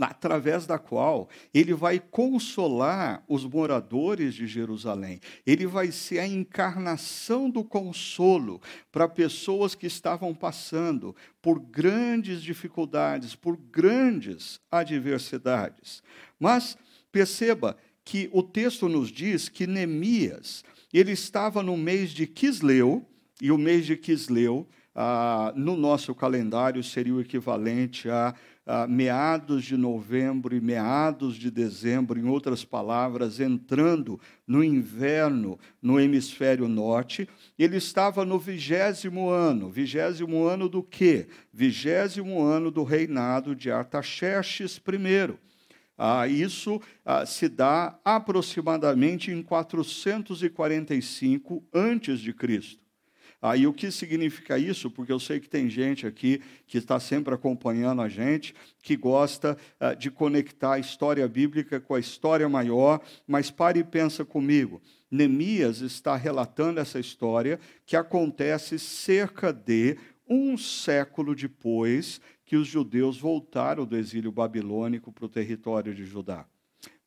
através 0.00 0.66
da 0.66 0.78
qual 0.78 1.28
ele 1.52 1.74
vai 1.74 1.98
consolar 1.98 3.22
os 3.28 3.44
moradores 3.44 4.34
de 4.34 4.46
Jerusalém. 4.46 5.20
Ele 5.46 5.66
vai 5.66 5.90
ser 5.90 6.18
a 6.18 6.26
encarnação 6.26 7.50
do 7.50 7.64
consolo 7.64 8.60
para 8.90 9.08
pessoas 9.08 9.74
que 9.74 9.86
estavam 9.86 10.34
passando 10.34 11.14
por 11.40 11.58
grandes 11.58 12.42
dificuldades, 12.42 13.34
por 13.34 13.56
grandes 13.56 14.60
adversidades. 14.70 16.02
Mas 16.38 16.76
perceba 17.10 17.76
que 18.04 18.30
o 18.32 18.42
texto 18.42 18.88
nos 18.88 19.12
diz 19.12 19.48
que 19.48 19.66
Neemias, 19.66 20.64
ele 20.92 21.12
estava 21.12 21.62
no 21.62 21.76
mês 21.76 22.10
de 22.10 22.26
Quisleu, 22.26 23.04
e 23.40 23.52
o 23.52 23.58
mês 23.58 23.86
de 23.86 23.96
Quisleu, 23.96 24.66
ah, 24.94 25.52
no 25.54 25.76
nosso 25.76 26.14
calendário, 26.14 26.82
seria 26.82 27.14
o 27.14 27.20
equivalente 27.20 28.08
a 28.10 28.34
ah, 28.70 28.86
meados 28.86 29.64
de 29.64 29.78
novembro 29.78 30.54
e 30.54 30.60
meados 30.60 31.36
de 31.36 31.50
dezembro, 31.50 32.20
em 32.20 32.28
outras 32.28 32.66
palavras, 32.66 33.40
entrando 33.40 34.20
no 34.46 34.62
inverno 34.62 35.58
no 35.80 35.98
hemisfério 35.98 36.68
norte, 36.68 37.26
ele 37.58 37.78
estava 37.78 38.26
no 38.26 38.38
vigésimo 38.38 39.30
ano. 39.30 39.70
Vigésimo 39.70 40.46
ano 40.46 40.68
do 40.68 40.82
quê? 40.82 41.28
Vigésimo 41.50 42.42
ano 42.42 42.70
do 42.70 42.84
reinado 42.84 43.56
de 43.56 43.70
Artaxerxes 43.70 44.76
I. 44.76 45.32
Ah, 45.96 46.28
isso 46.28 46.78
ah, 47.06 47.24
se 47.24 47.48
dá 47.48 47.98
aproximadamente 48.04 49.32
em 49.32 49.42
445 49.42 51.64
antes 51.72 52.20
Aí 53.40 53.66
o 53.66 53.72
que 53.72 53.90
significa 53.90 54.58
isso? 54.58 54.90
Porque 54.90 55.12
eu 55.12 55.20
sei 55.20 55.38
que 55.38 55.48
tem 55.48 55.70
gente 55.70 56.06
aqui 56.06 56.42
que 56.66 56.76
está 56.76 56.98
sempre 56.98 57.32
acompanhando 57.32 58.02
a 58.02 58.08
gente, 58.08 58.54
que 58.82 58.96
gosta 58.96 59.56
uh, 59.80 59.94
de 59.96 60.10
conectar 60.10 60.74
a 60.74 60.78
história 60.78 61.26
bíblica 61.28 61.78
com 61.78 61.94
a 61.94 62.00
história 62.00 62.48
maior, 62.48 63.00
mas 63.26 63.50
pare 63.50 63.80
e 63.80 63.84
pensa 63.84 64.24
comigo. 64.24 64.82
Neemias 65.10 65.80
está 65.80 66.16
relatando 66.16 66.80
essa 66.80 66.98
história 66.98 67.60
que 67.86 67.96
acontece 67.96 68.78
cerca 68.78 69.52
de 69.52 69.96
um 70.28 70.58
século 70.58 71.34
depois 71.34 72.20
que 72.44 72.56
os 72.56 72.66
judeus 72.66 73.18
voltaram 73.18 73.86
do 73.86 73.96
exílio 73.96 74.32
babilônico 74.32 75.12
para 75.12 75.26
o 75.26 75.28
território 75.28 75.94
de 75.94 76.04
Judá. 76.04 76.46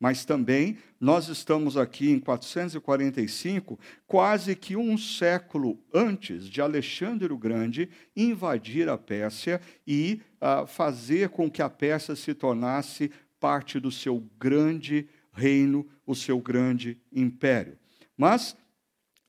Mas 0.02 0.26
também 0.26 0.80
nós 1.00 1.28
estamos 1.28 1.78
aqui 1.78 2.10
em 2.10 2.20
445, 2.20 3.80
quase 4.08 4.56
que 4.56 4.76
um 4.76 4.98
século 4.98 5.78
antes 5.94 6.50
de 6.50 6.60
Alexandre 6.60 7.32
o 7.32 7.38
Grande 7.38 7.88
invadir 8.16 8.90
a 8.90 8.98
Pérsia 8.98 9.62
e 9.86 10.20
uh, 10.42 10.66
fazer 10.66 11.30
com 11.30 11.52
que 11.52 11.62
a 11.62 11.70
Pérsia 11.70 12.16
se 12.16 12.34
tornasse 12.34 13.12
parte 13.40 13.80
do 13.80 13.92
seu 13.92 14.28
grande 14.40 15.08
reino, 15.32 15.88
o 16.04 16.16
seu 16.16 16.40
grande 16.40 16.98
império. 17.14 17.78
Mas 18.18 18.58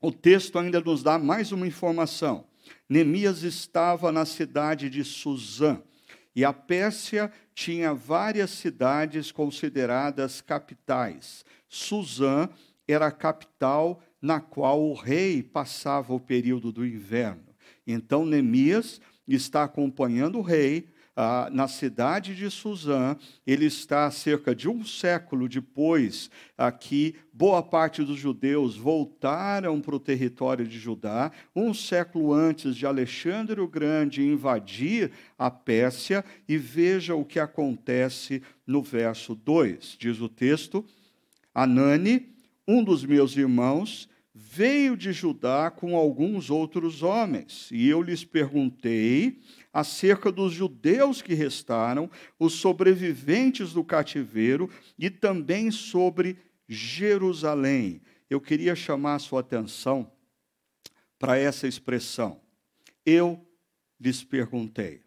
o 0.00 0.10
texto 0.10 0.58
ainda 0.58 0.80
nos 0.80 1.02
dá 1.02 1.18
mais 1.18 1.52
uma 1.52 1.66
informação. 1.66 2.46
Neemias 2.88 3.42
estava 3.42 4.10
na 4.10 4.24
cidade 4.24 4.88
de 4.88 5.04
Suzã. 5.04 5.82
E 6.34 6.44
a 6.44 6.52
Pérsia 6.52 7.30
tinha 7.54 7.92
várias 7.92 8.50
cidades 8.50 9.30
consideradas 9.30 10.40
capitais. 10.40 11.44
Suzã 11.68 12.48
era 12.88 13.06
a 13.06 13.12
capital 13.12 14.02
na 14.20 14.40
qual 14.40 14.82
o 14.82 14.94
rei 14.94 15.42
passava 15.42 16.14
o 16.14 16.20
período 16.20 16.72
do 16.72 16.86
inverno. 16.86 17.54
Então 17.86 18.24
Neemias 18.24 19.00
está 19.26 19.64
acompanhando 19.64 20.38
o 20.38 20.42
rei 20.42 20.88
ah, 21.16 21.48
na 21.52 21.68
cidade 21.68 22.34
de 22.34 22.50
Suzã. 22.50 23.16
Ele 23.46 23.66
está 23.66 24.10
cerca 24.10 24.54
de 24.54 24.68
um 24.68 24.84
século 24.84 25.48
depois 25.48 26.30
aqui. 26.56 27.14
Boa 27.32 27.62
parte 27.62 28.02
dos 28.02 28.18
judeus 28.18 28.76
voltaram 28.76 29.80
para 29.80 29.96
o 29.96 30.00
território 30.00 30.66
de 30.66 30.78
Judá, 30.78 31.30
um 31.54 31.72
século 31.72 32.32
antes 32.32 32.76
de 32.76 32.86
Alexandre 32.86 33.60
o 33.60 33.68
Grande 33.68 34.22
invadir 34.22 35.10
a 35.38 35.50
Pérsia. 35.50 36.24
E 36.48 36.56
veja 36.56 37.14
o 37.14 37.24
que 37.24 37.38
acontece 37.38 38.42
no 38.66 38.82
verso 38.82 39.34
2. 39.34 39.96
Diz 39.98 40.20
o 40.20 40.28
texto: 40.28 40.84
Anani, 41.54 42.28
um 42.66 42.82
dos 42.82 43.04
meus 43.04 43.36
irmãos, 43.36 44.08
veio 44.34 44.96
de 44.96 45.12
Judá 45.12 45.70
com 45.70 45.96
alguns 45.96 46.50
outros 46.50 47.02
homens, 47.02 47.68
e 47.70 47.88
eu 47.88 48.00
lhes 48.02 48.24
perguntei 48.24 49.40
acerca 49.72 50.30
dos 50.30 50.52
judeus 50.52 51.22
que 51.22 51.34
restaram, 51.34 52.10
os 52.38 52.54
sobreviventes 52.54 53.72
do 53.72 53.82
cativeiro 53.82 54.68
e 54.98 55.08
também 55.08 55.70
sobre 55.70 56.36
Jerusalém. 56.68 58.02
Eu 58.28 58.40
queria 58.40 58.74
chamar 58.74 59.14
a 59.14 59.18
sua 59.18 59.40
atenção 59.40 60.10
para 61.18 61.38
essa 61.38 61.66
expressão. 61.66 62.40
Eu 63.06 63.46
lhes 64.00 64.22
perguntei. 64.22 65.02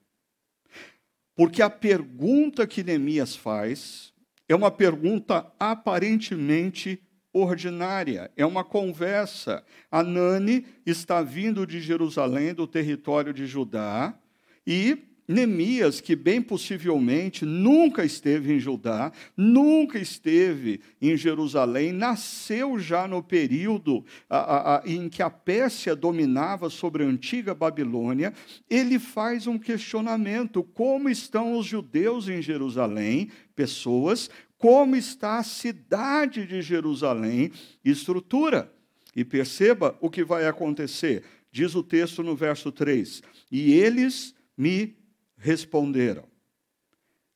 Porque 1.36 1.62
a 1.62 1.70
pergunta 1.70 2.66
que 2.66 2.84
Neemias 2.84 3.36
faz 3.36 4.14
é 4.48 4.56
uma 4.56 4.72
pergunta 4.72 5.52
aparentemente 5.60 7.02
ordinária, 7.34 8.32
é 8.38 8.46
uma 8.46 8.64
conversa. 8.64 9.66
Anani 9.92 10.66
está 10.86 11.22
vindo 11.22 11.68
de 11.68 11.82
Jerusalém, 11.82 12.54
do 12.54 12.66
território 12.66 13.34
de 13.34 13.46
Judá, 13.46 14.18
e 14.66 14.98
Neemias, 15.28 16.00
que 16.00 16.16
bem 16.16 16.40
possivelmente 16.40 17.46
nunca 17.46 18.06
esteve 18.06 18.54
em 18.54 18.60
Judá, 18.60 19.12
nunca 19.36 19.98
esteve 19.98 20.82
em 21.02 21.18
Jerusalém, 21.18 21.92
nasceu 21.92 22.78
já 22.78 23.08
no 23.08 23.24
período 23.24 24.06
a, 24.30 24.38
a, 24.38 24.78
a, 24.78 24.84
em 24.86 25.10
que 25.10 25.24
a 25.24 25.30
Pérsia 25.30 25.96
dominava 25.96 26.70
sobre 26.70 27.04
a 27.04 27.08
antiga 27.08 27.56
Babilônia. 27.56 28.34
Ele 28.70 29.00
faz 29.00 29.48
um 29.48 29.58
questionamento: 29.58 30.64
como 30.64 31.10
estão 31.10 31.58
os 31.58 31.66
judeus 31.66 32.30
em 32.30 32.42
Jerusalém? 32.42 33.32
Pessoas, 33.56 34.30
como 34.60 34.96
está 34.96 35.40
a 35.40 35.44
cidade 35.44 36.46
de 36.46 36.62
Jerusalém? 36.62 37.52
Estrutura. 37.84 38.72
E 39.16 39.24
perceba 39.24 39.98
o 40.02 40.10
que 40.10 40.24
vai 40.24 40.46
acontecer. 40.46 41.24
Diz 41.52 41.74
o 41.74 41.82
texto 41.82 42.22
no 42.22 42.36
verso 42.36 42.72
3: 42.72 43.24
E 43.52 43.74
eles 43.74 44.36
me 44.58 44.96
responderam. 45.38 46.26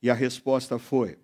E 0.02 0.08
a 0.08 0.14
resposta 0.14 0.78
foi: 0.78 1.18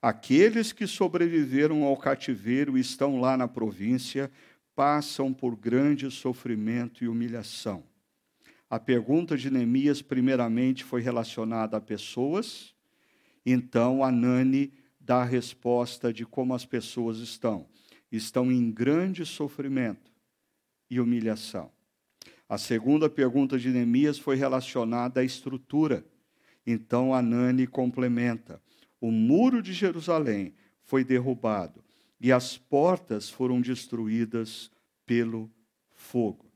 Aqueles 0.00 0.72
que 0.72 0.86
sobreviveram 0.86 1.84
ao 1.84 1.96
cativeiro 1.96 2.76
e 2.76 2.80
estão 2.80 3.20
lá 3.20 3.36
na 3.36 3.48
província 3.48 4.30
passam 4.74 5.32
por 5.32 5.56
grande 5.56 6.10
sofrimento 6.10 7.04
e 7.04 7.08
humilhação. 7.08 7.84
A 8.68 8.78
pergunta 8.80 9.36
de 9.36 9.50
Neemias, 9.50 10.02
primeiramente, 10.02 10.82
foi 10.82 11.00
relacionada 11.00 11.76
a 11.76 11.80
pessoas, 11.80 12.74
então 13.46 14.02
Anani 14.02 14.72
dá 14.98 15.22
a 15.22 15.24
resposta 15.24 16.12
de 16.12 16.24
como 16.26 16.54
as 16.54 16.64
pessoas 16.64 17.18
estão. 17.18 17.68
Estão 18.10 18.50
em 18.50 18.70
grande 18.70 19.24
sofrimento 19.24 20.12
e 20.90 20.98
humilhação. 20.98 21.70
A 22.54 22.58
segunda 22.58 23.10
pergunta 23.10 23.58
de 23.58 23.68
Neemias 23.68 24.16
foi 24.16 24.36
relacionada 24.36 25.18
à 25.18 25.24
estrutura. 25.24 26.06
Então 26.64 27.12
Anani 27.12 27.66
complementa: 27.66 28.62
o 29.00 29.10
muro 29.10 29.60
de 29.60 29.72
Jerusalém 29.72 30.54
foi 30.84 31.02
derrubado 31.02 31.82
e 32.20 32.30
as 32.30 32.56
portas 32.56 33.28
foram 33.28 33.60
destruídas 33.60 34.70
pelo 35.04 35.50
fogo. 35.90 36.46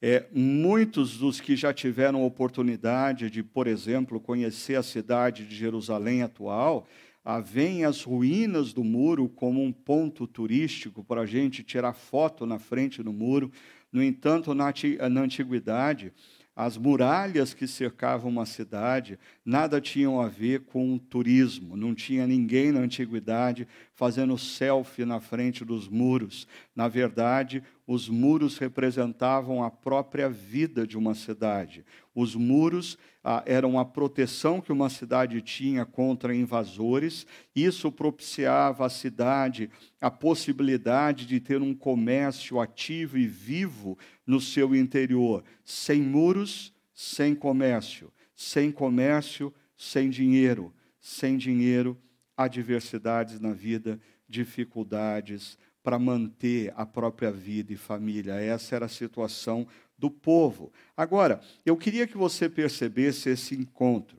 É, 0.00 0.28
muitos 0.32 1.18
dos 1.18 1.40
que 1.40 1.56
já 1.56 1.74
tiveram 1.74 2.24
oportunidade 2.24 3.28
de, 3.28 3.42
por 3.42 3.66
exemplo, 3.66 4.20
conhecer 4.20 4.76
a 4.76 4.84
cidade 4.84 5.44
de 5.48 5.56
Jerusalém 5.56 6.22
atual, 6.22 6.86
ah, 7.24 7.40
veem 7.40 7.84
as 7.84 8.04
ruínas 8.04 8.72
do 8.72 8.82
muro 8.82 9.28
como 9.28 9.62
um 9.62 9.72
ponto 9.72 10.26
turístico 10.26 11.02
para 11.02 11.22
a 11.22 11.26
gente 11.26 11.64
tirar 11.64 11.92
foto 11.92 12.46
na 12.46 12.58
frente 12.58 13.02
do 13.02 13.12
muro. 13.12 13.50
No 13.92 14.02
entanto, 14.02 14.54
na, 14.54 14.72
na 15.10 15.20
antiguidade, 15.20 16.12
as 16.54 16.76
muralhas 16.76 17.54
que 17.54 17.68
cercavam 17.68 18.28
uma 18.28 18.44
cidade 18.44 19.16
nada 19.44 19.80
tinham 19.80 20.20
a 20.20 20.26
ver 20.26 20.62
com 20.64 20.98
turismo, 20.98 21.76
não 21.76 21.94
tinha 21.94 22.26
ninguém 22.26 22.72
na 22.72 22.80
antiguidade 22.80 23.68
fazendo 23.94 24.36
selfie 24.36 25.04
na 25.04 25.20
frente 25.20 25.64
dos 25.64 25.88
muros. 25.88 26.48
Na 26.74 26.88
verdade, 26.88 27.62
os 27.88 28.06
muros 28.06 28.58
representavam 28.58 29.64
a 29.64 29.70
própria 29.70 30.28
vida 30.28 30.86
de 30.86 30.98
uma 30.98 31.14
cidade. 31.14 31.86
Os 32.14 32.34
muros 32.34 32.98
ah, 33.24 33.42
eram 33.46 33.78
a 33.78 33.84
proteção 33.84 34.60
que 34.60 34.70
uma 34.70 34.90
cidade 34.90 35.40
tinha 35.40 35.86
contra 35.86 36.36
invasores. 36.36 37.26
Isso 37.56 37.90
propiciava 37.90 38.84
à 38.84 38.90
cidade 38.90 39.70
a 40.02 40.10
possibilidade 40.10 41.24
de 41.24 41.40
ter 41.40 41.62
um 41.62 41.74
comércio 41.74 42.60
ativo 42.60 43.16
e 43.16 43.26
vivo 43.26 43.96
no 44.26 44.38
seu 44.38 44.76
interior. 44.76 45.42
Sem 45.64 46.02
muros, 46.02 46.74
sem 46.92 47.34
comércio. 47.34 48.12
Sem 48.36 48.70
comércio, 48.70 49.50
sem 49.78 50.10
dinheiro. 50.10 50.74
Sem 51.00 51.38
dinheiro, 51.38 51.96
adversidades 52.36 53.40
na 53.40 53.54
vida, 53.54 53.98
dificuldades 54.28 55.56
para 55.82 55.98
manter 55.98 56.72
a 56.76 56.84
própria 56.84 57.30
vida 57.30 57.72
e 57.72 57.76
família. 57.76 58.34
Essa 58.34 58.76
era 58.76 58.86
a 58.86 58.88
situação 58.88 59.66
do 59.96 60.10
povo. 60.10 60.72
Agora, 60.96 61.40
eu 61.64 61.76
queria 61.76 62.06
que 62.06 62.16
você 62.16 62.48
percebesse 62.48 63.30
esse 63.30 63.54
encontro. 63.54 64.18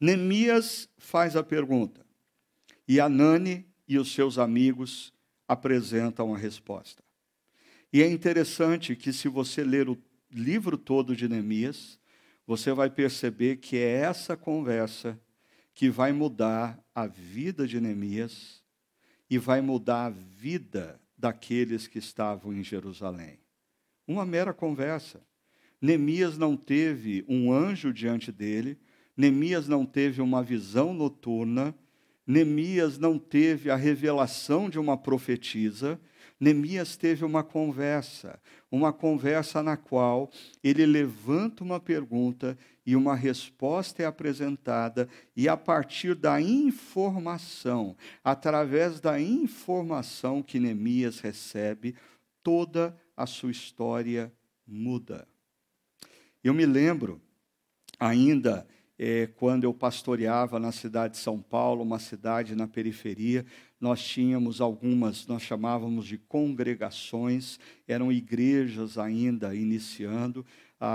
Neemias 0.00 0.88
faz 0.96 1.34
a 1.36 1.42
pergunta, 1.42 2.06
e 2.86 3.00
Anani 3.00 3.66
e 3.86 3.98
os 3.98 4.12
seus 4.12 4.38
amigos 4.38 5.12
apresentam 5.46 6.34
a 6.34 6.38
resposta. 6.38 7.02
E 7.92 8.02
é 8.02 8.08
interessante 8.08 8.94
que, 8.94 9.12
se 9.12 9.28
você 9.28 9.64
ler 9.64 9.88
o 9.88 9.98
livro 10.30 10.76
todo 10.76 11.16
de 11.16 11.28
Neemias, 11.28 11.98
você 12.46 12.72
vai 12.72 12.90
perceber 12.90 13.56
que 13.56 13.76
é 13.76 14.00
essa 14.00 14.36
conversa 14.36 15.18
que 15.74 15.88
vai 15.88 16.12
mudar 16.12 16.78
a 16.94 17.06
vida 17.06 17.66
de 17.66 17.80
Neemias 17.80 18.62
e 19.30 19.38
vai 19.38 19.60
mudar 19.60 20.06
a 20.06 20.10
vida 20.10 21.00
daqueles 21.16 21.86
que 21.86 21.98
estavam 21.98 22.52
em 22.52 22.62
Jerusalém. 22.62 23.38
Uma 24.06 24.24
mera 24.24 24.54
conversa. 24.54 25.20
Neemias 25.80 26.38
não 26.38 26.56
teve 26.56 27.24
um 27.28 27.52
anjo 27.52 27.92
diante 27.92 28.32
dele, 28.32 28.78
Neemias 29.16 29.68
não 29.68 29.84
teve 29.84 30.20
uma 30.20 30.42
visão 30.42 30.94
noturna, 30.94 31.74
Neemias 32.26 32.98
não 32.98 33.18
teve 33.18 33.70
a 33.70 33.76
revelação 33.76 34.68
de 34.68 34.78
uma 34.78 34.96
profetisa, 34.96 36.00
Neemias 36.40 36.96
teve 36.96 37.24
uma 37.24 37.42
conversa, 37.42 38.40
uma 38.70 38.92
conversa 38.92 39.62
na 39.62 39.76
qual 39.76 40.30
ele 40.62 40.84
levanta 40.84 41.64
uma 41.64 41.80
pergunta 41.80 42.56
e 42.84 42.96
uma 42.96 43.14
resposta 43.14 44.02
é 44.02 44.06
apresentada, 44.06 45.08
e 45.36 45.48
a 45.48 45.56
partir 45.56 46.14
da 46.14 46.40
informação, 46.40 47.94
através 48.24 48.98
da 48.98 49.20
informação 49.20 50.42
que 50.42 50.58
Neemias 50.58 51.20
recebe, 51.20 51.94
toda 52.42 52.98
a 53.14 53.26
sua 53.26 53.50
história 53.50 54.32
muda. 54.66 55.28
Eu 56.42 56.54
me 56.54 56.64
lembro 56.64 57.20
ainda 58.00 58.66
é, 58.98 59.26
quando 59.26 59.64
eu 59.64 59.74
pastoreava 59.74 60.58
na 60.58 60.72
cidade 60.72 61.14
de 61.14 61.20
São 61.20 61.40
Paulo, 61.40 61.82
uma 61.82 61.98
cidade 61.98 62.54
na 62.54 62.66
periferia, 62.66 63.44
nós 63.80 64.02
tínhamos 64.02 64.60
algumas, 64.60 65.26
nós 65.26 65.42
chamávamos 65.42 66.06
de 66.06 66.18
congregações, 66.18 67.58
eram 67.86 68.12
igrejas 68.12 68.98
ainda 68.98 69.54
iniciando. 69.54 70.44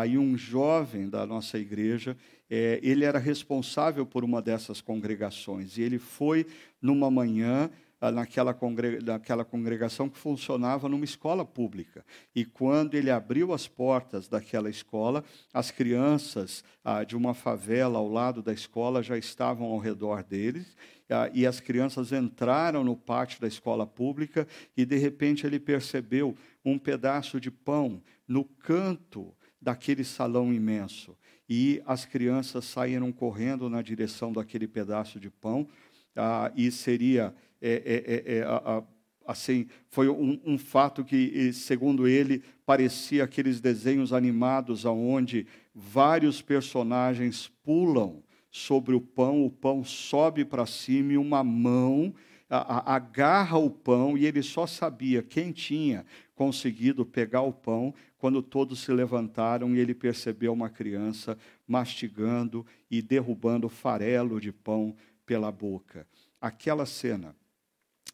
e 0.07 0.17
um 0.17 0.37
jovem 0.37 1.09
da 1.09 1.25
nossa 1.25 1.57
igreja, 1.57 2.17
é, 2.49 2.79
ele 2.83 3.05
era 3.05 3.19
responsável 3.19 4.05
por 4.05 4.23
uma 4.23 4.41
dessas 4.41 4.81
congregações. 4.81 5.77
E 5.77 5.81
ele 5.81 5.97
foi 5.97 6.45
numa 6.81 7.09
manhã 7.09 7.69
naquela, 8.11 8.57
naquela 9.03 9.45
congregação 9.45 10.09
que 10.09 10.17
funcionava 10.17 10.89
numa 10.89 11.05
escola 11.05 11.45
pública. 11.45 12.05
E 12.35 12.43
quando 12.43 12.95
ele 12.95 13.09
abriu 13.09 13.53
as 13.53 13.67
portas 13.67 14.27
daquela 14.27 14.69
escola, 14.69 15.23
as 15.53 15.71
crianças 15.71 16.63
ah, 16.83 17.03
de 17.03 17.15
uma 17.15 17.33
favela 17.33 17.97
ao 17.99 18.09
lado 18.09 18.41
da 18.41 18.53
escola 18.53 19.01
já 19.01 19.17
estavam 19.17 19.67
ao 19.67 19.77
redor 19.77 20.23
deles. 20.23 20.75
Ah, 21.09 21.29
e 21.33 21.45
as 21.45 21.59
crianças 21.59 22.11
entraram 22.11 22.83
no 22.83 22.95
pátio 22.95 23.39
da 23.39 23.47
escola 23.47 23.85
pública 23.85 24.47
e, 24.75 24.85
de 24.85 24.97
repente, 24.97 25.45
ele 25.45 25.59
percebeu 25.59 26.35
um 26.65 26.77
pedaço 26.77 27.39
de 27.39 27.51
pão 27.51 28.01
no 28.27 28.43
canto 28.43 29.33
daquele 29.61 30.03
salão 30.03 30.53
imenso. 30.53 31.17
E 31.47 31.81
as 31.85 32.05
crianças 32.05 32.65
saíram 32.65 33.11
correndo 33.11 33.69
na 33.69 33.81
direção 33.81 34.31
daquele 34.31 34.67
pedaço 34.67 35.19
de 35.19 35.29
pão. 35.29 35.67
Ah, 36.15 36.51
e 36.55 36.71
seria 36.71 37.33
é, 37.63 37.81
é, 37.85 38.37
é, 38.37 38.39
é 38.39 38.83
assim, 39.25 39.67
foi 39.89 40.09
um, 40.09 40.39
um, 40.45 40.57
fato 40.57 41.03
que, 41.03 41.53
segundo 41.53 42.07
ele, 42.07 42.43
parecia 42.65 43.23
aqueles 43.23 43.61
desenhos 43.61 44.11
animados 44.11 44.85
onde 44.85 45.47
vários 45.73 46.41
personagens 46.41 47.51
pulam 47.63 48.21
sobre 48.51 48.93
o 48.93 49.01
pão, 49.01 49.45
o 49.45 49.49
pão 49.49 49.83
sobe 49.83 50.45
para 50.45 50.65
cima 50.65 51.13
e 51.13 51.17
uma 51.17 51.43
mão 51.43 52.13
a, 52.49 52.57
a, 52.57 52.95
agarra 52.95 53.57
o 53.57 53.69
pão 53.69 54.15
e 54.15 54.27
ele 54.27 54.43
só 54.43 54.67
sabia 54.67 55.23
quem 55.23 55.51
tinha 55.51 56.05
conseguido 56.35 57.03
pegar 57.03 57.41
o 57.41 57.51
pão 57.51 57.93
quando 58.17 58.43
todos 58.43 58.79
se 58.79 58.91
levantaram 58.91 59.75
e 59.75 59.79
ele 59.79 59.95
percebeu 59.95 60.53
uma 60.53 60.69
criança 60.69 61.37
mastigando 61.67 62.65
e 62.91 63.01
derrubando 63.01 63.67
farelo 63.67 64.39
de 64.39 64.51
pão 64.51 64.95
pela 65.25 65.51
boca. 65.51 66.07
Aquela 66.39 66.85
cena 66.85 67.35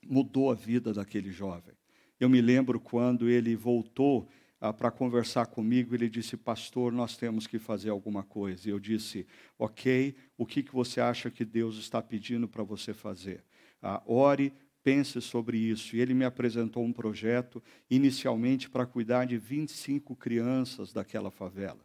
mudou 0.08 0.52
a 0.52 0.56
vida 0.56 0.94
daquele 0.94 1.32
jovem. 1.32 1.76
Eu 2.20 2.30
me 2.30 2.42
lembro 2.42 2.80
quando 2.80 3.30
ele 3.30 3.56
voltou 3.56 4.28
ah, 4.62 4.74
para 4.74 4.92
conversar 4.92 5.46
comigo, 5.46 5.96
ele 5.96 6.10
disse: 6.10 6.36
Pastor, 6.36 6.92
nós 6.92 7.16
temos 7.16 7.48
que 7.48 7.58
fazer 7.58 7.90
alguma 7.90 8.24
coisa. 8.24 8.68
E 8.68 8.72
eu 8.72 8.80
disse: 8.80 9.26
Ok, 9.58 10.14
o 10.38 10.46
que, 10.46 10.62
que 10.62 10.74
você 10.74 11.00
acha 11.00 11.32
que 11.32 11.46
Deus 11.46 11.78
está 11.78 12.02
pedindo 12.02 12.48
para 12.48 12.62
você 12.62 12.94
fazer? 12.94 13.44
Ah, 13.82 14.04
ore, 14.06 14.54
pense 14.84 15.22
sobre 15.22 15.58
isso. 15.58 15.96
E 15.96 16.02
ele 16.02 16.14
me 16.14 16.26
apresentou 16.26 16.84
um 16.84 16.92
projeto, 16.92 17.64
inicialmente 17.90 18.70
para 18.70 18.86
cuidar 18.86 19.26
de 19.26 19.38
25 19.38 20.14
crianças 20.16 20.92
daquela 20.92 21.32
favela, 21.32 21.80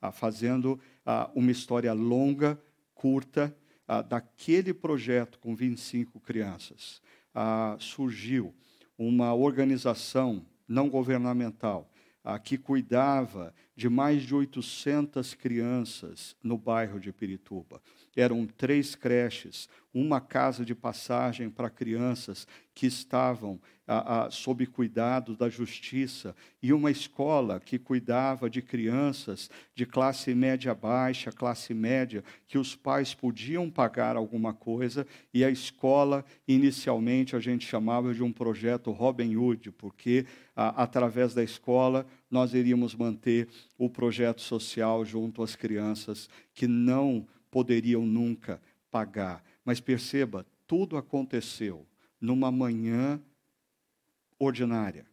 ah, 0.00 0.10
fazendo 0.10 0.80
ah, 1.04 1.30
uma 1.34 1.50
história 1.50 1.92
longa, 1.92 2.58
curta, 2.94 3.54
ah, 3.86 4.00
daquele 4.00 4.72
projeto 4.72 5.38
com 5.38 5.54
25 5.54 6.18
crianças 6.20 7.02
ah, 7.34 7.76
surgiu 7.78 8.54
uma 8.96 9.34
organização 9.34 10.46
não 10.68 10.88
governamental 10.88 11.90
ah, 12.22 12.38
que 12.38 12.56
cuidava 12.56 13.54
de 13.76 13.88
mais 13.88 14.22
de 14.22 14.34
800 14.34 15.34
crianças 15.34 16.36
no 16.42 16.56
bairro 16.56 17.00
de 17.00 17.12
Pirituba. 17.12 17.82
Eram 18.16 18.46
três 18.46 18.94
creches, 18.94 19.68
uma 19.94 20.20
casa 20.20 20.64
de 20.64 20.74
passagem 20.74 21.48
para 21.48 21.70
crianças 21.70 22.46
que 22.74 22.86
estavam 22.86 23.60
ah, 23.86 24.24
ah, 24.24 24.30
sob 24.30 24.66
cuidado 24.66 25.36
da 25.36 25.48
justiça 25.48 26.34
e 26.60 26.72
uma 26.72 26.90
escola 26.90 27.60
que 27.60 27.78
cuidava 27.78 28.50
de 28.50 28.60
crianças 28.60 29.48
de 29.74 29.86
classe 29.86 30.34
média 30.34 30.74
baixa, 30.74 31.30
classe 31.30 31.72
média, 31.72 32.24
que 32.48 32.58
os 32.58 32.74
pais 32.74 33.14
podiam 33.14 33.70
pagar 33.70 34.16
alguma 34.16 34.52
coisa 34.52 35.06
e 35.32 35.44
a 35.44 35.50
escola 35.50 36.24
inicialmente 36.48 37.36
a 37.36 37.40
gente 37.40 37.66
chamava 37.66 38.12
de 38.12 38.22
um 38.22 38.32
projeto 38.32 38.90
Robin 38.90 39.36
Hood, 39.36 39.70
porque 39.72 40.26
ah, 40.56 40.82
através 40.82 41.34
da 41.34 41.44
escola 41.44 42.04
nós 42.28 42.52
iríamos 42.52 42.96
manter 42.96 43.48
o 43.78 43.88
projeto 43.88 44.40
social 44.40 45.04
junto 45.04 45.42
às 45.42 45.54
crianças 45.54 46.28
que 46.52 46.66
não 46.66 47.26
poderiam 47.54 48.04
nunca 48.04 48.60
pagar. 48.90 49.44
Mas 49.64 49.80
perceba, 49.80 50.44
tudo 50.66 50.96
aconteceu 50.96 51.86
numa 52.20 52.50
manhã 52.50 53.22
ordinária, 54.36 55.06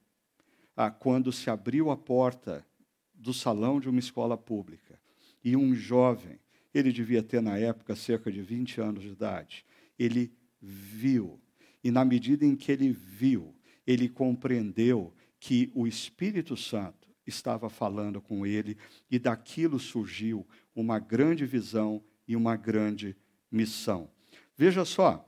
ah, 0.75 0.89
quando 0.89 1.31
se 1.31 1.51
abriu 1.51 1.91
a 1.91 1.95
porta 1.95 2.65
do 3.13 3.31
salão 3.31 3.79
de 3.79 3.87
uma 3.87 3.99
escola 3.99 4.35
pública. 4.35 4.99
E 5.43 5.55
um 5.55 5.75
jovem, 5.75 6.39
ele 6.73 6.91
devia 6.91 7.21
ter 7.21 7.43
na 7.43 7.59
época 7.59 7.95
cerca 7.95 8.31
de 8.31 8.41
20 8.41 8.81
anos 8.81 9.03
de 9.03 9.09
idade, 9.09 9.63
ele 9.99 10.33
viu, 10.59 11.39
e 11.83 11.91
na 11.91 12.03
medida 12.03 12.43
em 12.43 12.55
que 12.55 12.71
ele 12.71 12.91
viu, 12.91 13.55
ele 13.85 14.09
compreendeu 14.09 15.13
que 15.39 15.71
o 15.75 15.85
Espírito 15.85 16.57
Santo 16.57 17.07
estava 17.27 17.69
falando 17.69 18.19
com 18.19 18.47
ele 18.47 18.77
e 19.11 19.19
daquilo 19.19 19.77
surgiu 19.77 20.47
uma 20.75 20.97
grande 20.97 21.45
visão 21.45 22.03
e 22.31 22.35
uma 22.35 22.55
grande 22.55 23.15
missão. 23.51 24.09
Veja 24.57 24.85
só, 24.85 25.27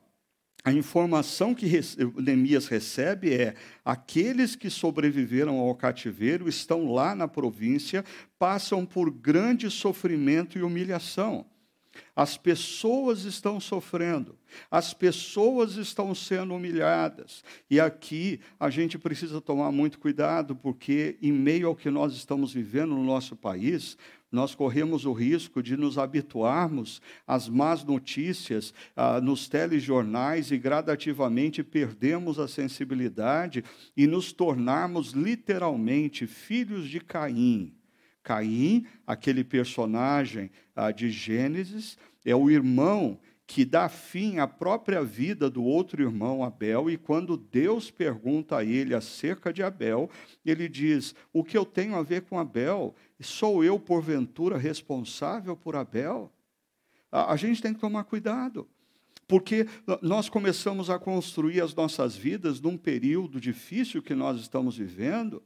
a 0.64 0.72
informação 0.72 1.54
que 1.54 1.70
Neemias 2.16 2.68
recebe 2.68 3.34
é: 3.34 3.56
aqueles 3.84 4.56
que 4.56 4.70
sobreviveram 4.70 5.58
ao 5.60 5.76
cativeiro 5.76 6.48
estão 6.48 6.94
lá 6.94 7.14
na 7.14 7.28
província, 7.28 8.06
passam 8.40 8.86
por 8.86 9.12
grande 9.12 9.70
sofrimento 9.70 10.58
e 10.58 10.64
humilhação. 10.64 11.46
As 12.16 12.38
pessoas 12.38 13.24
estão 13.24 13.60
sofrendo, 13.60 14.38
as 14.70 14.94
pessoas 14.94 15.76
estão 15.78 16.14
sendo 16.14 16.54
humilhadas. 16.56 17.44
E 17.70 17.80
aqui 17.80 18.40
a 18.60 18.70
gente 18.70 18.98
precisa 18.98 19.42
tomar 19.42 19.72
muito 19.72 20.00
cuidado, 20.00 20.56
porque, 20.56 21.18
em 21.22 21.32
meio 21.32 21.68
ao 21.68 21.76
que 21.76 21.90
nós 21.90 22.14
estamos 22.14 22.54
vivendo 22.54 22.96
no 22.96 23.04
nosso 23.04 23.36
país, 23.36 23.98
nós 24.34 24.56
corremos 24.56 25.06
o 25.06 25.14
risco 25.14 25.62
de 25.62 25.78
nos 25.78 26.00
habituarmos 26.00 27.00
às 27.26 27.48
más 27.48 27.84
notícias 27.84 28.74
ah, 28.96 29.22
nos 29.22 29.48
telejornais 29.48 30.50
e 30.50 30.58
gradativamente 30.58 31.64
perdemos 31.64 32.40
a 32.40 32.48
sensibilidade 32.48 33.64
e 33.96 34.08
nos 34.08 34.34
tornarmos 34.34 35.12
literalmente 35.12 36.26
filhos 36.26 36.90
de 36.90 37.00
Caim. 37.00 37.76
Caim, 38.24 38.86
aquele 39.06 39.44
personagem 39.44 40.50
ah, 40.76 40.92
de 40.92 41.10
Gênesis, 41.10 41.98
é 42.26 42.36
o 42.36 42.50
irmão 42.50 43.20
que 43.46 43.66
dá 43.66 43.90
fim 43.90 44.40
à 44.40 44.48
própria 44.48 45.04
vida 45.04 45.50
do 45.50 45.64
outro 45.64 46.02
irmão 46.02 46.44
Abel, 46.44 46.90
e 46.90 46.98
quando 46.98 47.38
Deus 47.38 47.92
pergunta 47.92 48.58
a 48.58 48.64
ele 48.64 48.96
acerca 48.96 49.52
de 49.52 49.62
Abel, 49.62 50.10
ele 50.46 50.70
diz: 50.70 51.14
O 51.32 51.44
que 51.44 51.58
eu 51.58 51.66
tenho 51.66 51.96
a 51.96 52.02
ver 52.02 52.22
com 52.22 52.40
Abel? 52.40 52.96
Sou 53.20 53.64
eu, 53.64 53.80
porventura, 53.80 54.58
responsável 54.58 55.56
por 55.56 55.76
Abel? 55.76 56.32
A, 57.12 57.34
a 57.34 57.36
gente 57.36 57.62
tem 57.62 57.74
que 57.74 57.80
tomar 57.80 58.06
cuidado, 58.06 58.68
porque 59.28 59.68
nós 60.02 60.30
começamos 60.30 60.90
a 60.90 60.98
construir 60.98 61.62
as 61.62 61.76
nossas 61.76 62.16
vidas 62.16 62.60
num 62.62 62.78
período 62.78 63.40
difícil 63.40 64.02
que 64.02 64.16
nós 64.16 64.40
estamos 64.40 64.78
vivendo, 64.78 65.44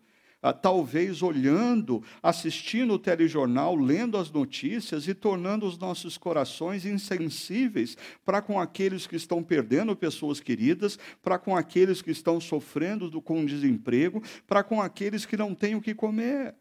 talvez 0.53 1.21
olhando, 1.21 2.03
assistindo 2.21 2.93
o 2.93 2.99
telejornal, 2.99 3.75
lendo 3.75 4.17
as 4.17 4.31
notícias 4.31 5.07
e 5.07 5.13
tornando 5.13 5.65
os 5.65 5.77
nossos 5.77 6.17
corações 6.17 6.85
insensíveis 6.85 7.97
para 8.25 8.41
com 8.41 8.59
aqueles 8.59 9.07
que 9.07 9.15
estão 9.15 9.43
perdendo 9.43 9.95
pessoas 9.95 10.39
queridas, 10.39 10.97
para 11.21 11.37
com 11.37 11.55
aqueles 11.55 12.01
que 12.01 12.11
estão 12.11 12.39
sofrendo 12.39 13.09
do, 13.09 13.21
com 13.21 13.45
desemprego, 13.45 14.21
para 14.45 14.63
com 14.63 14.81
aqueles 14.81 15.25
que 15.25 15.37
não 15.37 15.53
têm 15.55 15.75
o 15.75 15.81
que 15.81 15.93
comer. 15.93 16.55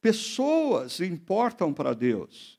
Pessoas 0.00 1.00
importam 1.00 1.72
para 1.72 1.94
Deus. 1.94 2.58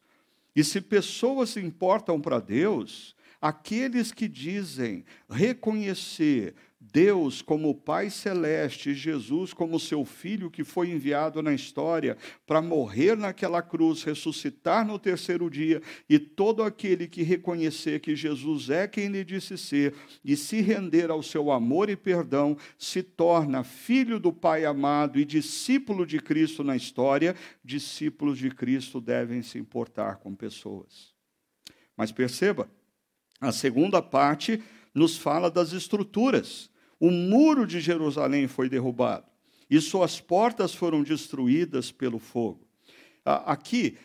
E 0.56 0.64
se 0.64 0.82
pessoas 0.82 1.58
importam 1.58 2.20
para 2.20 2.40
Deus, 2.40 3.16
aqueles 3.42 4.12
que 4.12 4.28
dizem 4.28 5.06
reconhecer 5.30 6.56
Deus 6.92 7.42
como 7.42 7.74
Pai 7.74 8.10
Celeste, 8.10 8.94
Jesus 8.94 9.54
como 9.54 9.80
seu 9.80 10.06
Filho 10.06 10.52
que 10.52 10.64
foi 10.64 10.92
enviado 10.92 11.42
na 11.42 11.54
história 11.54 12.18
para 12.46 12.62
morrer 12.62 13.18
naquela 13.18 13.62
cruz, 13.62 14.04
ressuscitar 14.04 14.86
no 14.86 15.00
terceiro 15.00 15.50
dia, 15.50 15.82
e 16.10 16.20
todo 16.20 16.64
aquele 16.64 17.08
que 17.08 17.24
reconhecer 17.24 18.00
que 18.00 18.16
Jesus 18.16 18.70
é 18.70 18.88
quem 18.88 19.08
lhe 19.08 19.24
disse 19.24 19.58
ser 19.58 19.94
e 20.24 20.36
se 20.36 20.62
render 20.62 21.10
ao 21.10 21.24
seu 21.24 21.52
amor 21.52 21.90
e 21.90 21.96
perdão, 21.96 22.58
se 22.78 23.02
torna 23.02 23.64
filho 23.64 24.20
do 24.20 24.32
Pai 24.32 24.66
amado 24.66 25.20
e 25.20 25.26
discípulo 25.26 26.06
de 26.06 26.20
Cristo 26.20 26.64
na 26.64 26.76
história. 26.76 27.36
Discípulos 27.64 28.38
de 28.38 28.50
Cristo 28.52 29.02
devem 29.02 29.42
se 29.42 29.58
importar 29.58 30.18
com 30.18 30.36
pessoas. 30.36 31.14
Mas 31.98 32.12
perceba, 32.12 32.70
a 33.40 33.52
segunda 33.52 34.02
parte 34.02 34.62
nos 34.94 35.18
fala 35.18 35.50
das 35.50 35.72
estruturas 35.74 36.70
o 37.00 37.12
muro 37.12 37.66
de 37.66 37.80
Jerusalém 37.80 38.48
foi 38.48 38.70
derrubado 38.70 39.26
e 39.70 39.80
suas 39.82 40.20
portas 40.20 40.74
foram 40.74 41.04
destruídas 41.04 41.92
pelo 41.92 42.20
fogo. 42.20 42.66
aqui, 43.26 43.98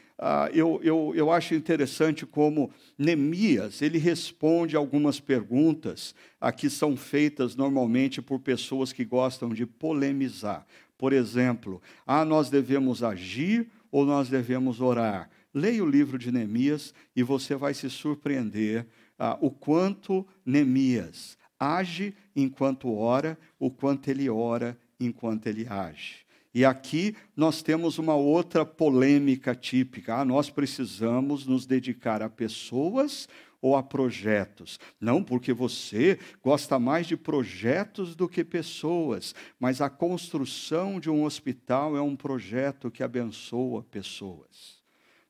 eu, 0.53 0.81
eu, 0.83 1.13
eu 1.15 1.31
acho 1.31 1.55
interessante 1.55 2.27
como 2.27 2.71
Neemias, 2.99 3.83
ele 3.83 3.99
responde 3.99 4.77
algumas 4.77 5.21
perguntas 5.21 6.15
que 6.57 6.69
são 6.69 6.97
feitas 6.97 7.55
normalmente 7.57 8.21
por 8.21 8.41
pessoas 8.41 8.93
que 8.93 9.05
gostam 9.05 9.51
de 9.51 9.67
polemizar. 9.67 10.67
Por 11.01 11.15
exemplo, 11.15 11.81
ah, 12.07 12.27
nós 12.27 12.51
devemos 12.51 13.03
agir 13.03 13.71
ou 13.91 14.05
nós 14.05 14.29
devemos 14.29 14.83
orar? 14.83 15.31
Leia 15.53 15.83
o 15.83 15.89
livro 15.89 16.19
de 16.19 16.31
Neemias 16.31 16.93
e 17.17 17.23
você 17.23 17.55
vai 17.55 17.73
se 17.73 17.89
surpreender 17.89 18.87
ah, 19.19 19.39
o 19.41 19.51
quanto 19.51 20.27
Neemias 20.45 21.39
age 21.61 22.15
enquanto 22.35 22.93
ora, 22.93 23.39
o 23.59 23.71
quanto 23.71 24.09
ele 24.09 24.31
ora 24.31 24.79
enquanto 24.99 25.47
ele 25.47 25.67
age. 25.69 26.25
E 26.53 26.65
aqui 26.65 27.15
nós 27.37 27.63
temos 27.63 27.99
uma 27.99 28.15
outra 28.15 28.65
polêmica 28.65 29.55
típica. 29.55 30.17
Ah, 30.17 30.25
nós 30.25 30.51
precisamos 30.51 31.47
nos 31.47 31.65
dedicar 31.65 32.23
a 32.23 32.31
pessoas 32.31 33.29
ou 33.63 33.77
a 33.77 33.83
projetos. 33.83 34.81
Não 35.01 35.23
porque 35.23 35.53
você 35.53 36.19
gosta 36.43 36.79
mais 36.79 37.07
de 37.07 37.17
projetos 37.17 38.17
do 38.17 38.29
que 38.29 38.43
pessoas, 38.43 39.35
mas 39.61 39.81
a 39.81 39.89
construção 39.89 40.99
de 40.99 41.11
um 41.11 41.25
hospital 41.25 41.97
é 41.97 42.01
um 42.01 42.17
projeto 42.17 42.91
que 42.91 43.03
abençoa 43.03 43.85
pessoas. 43.85 44.81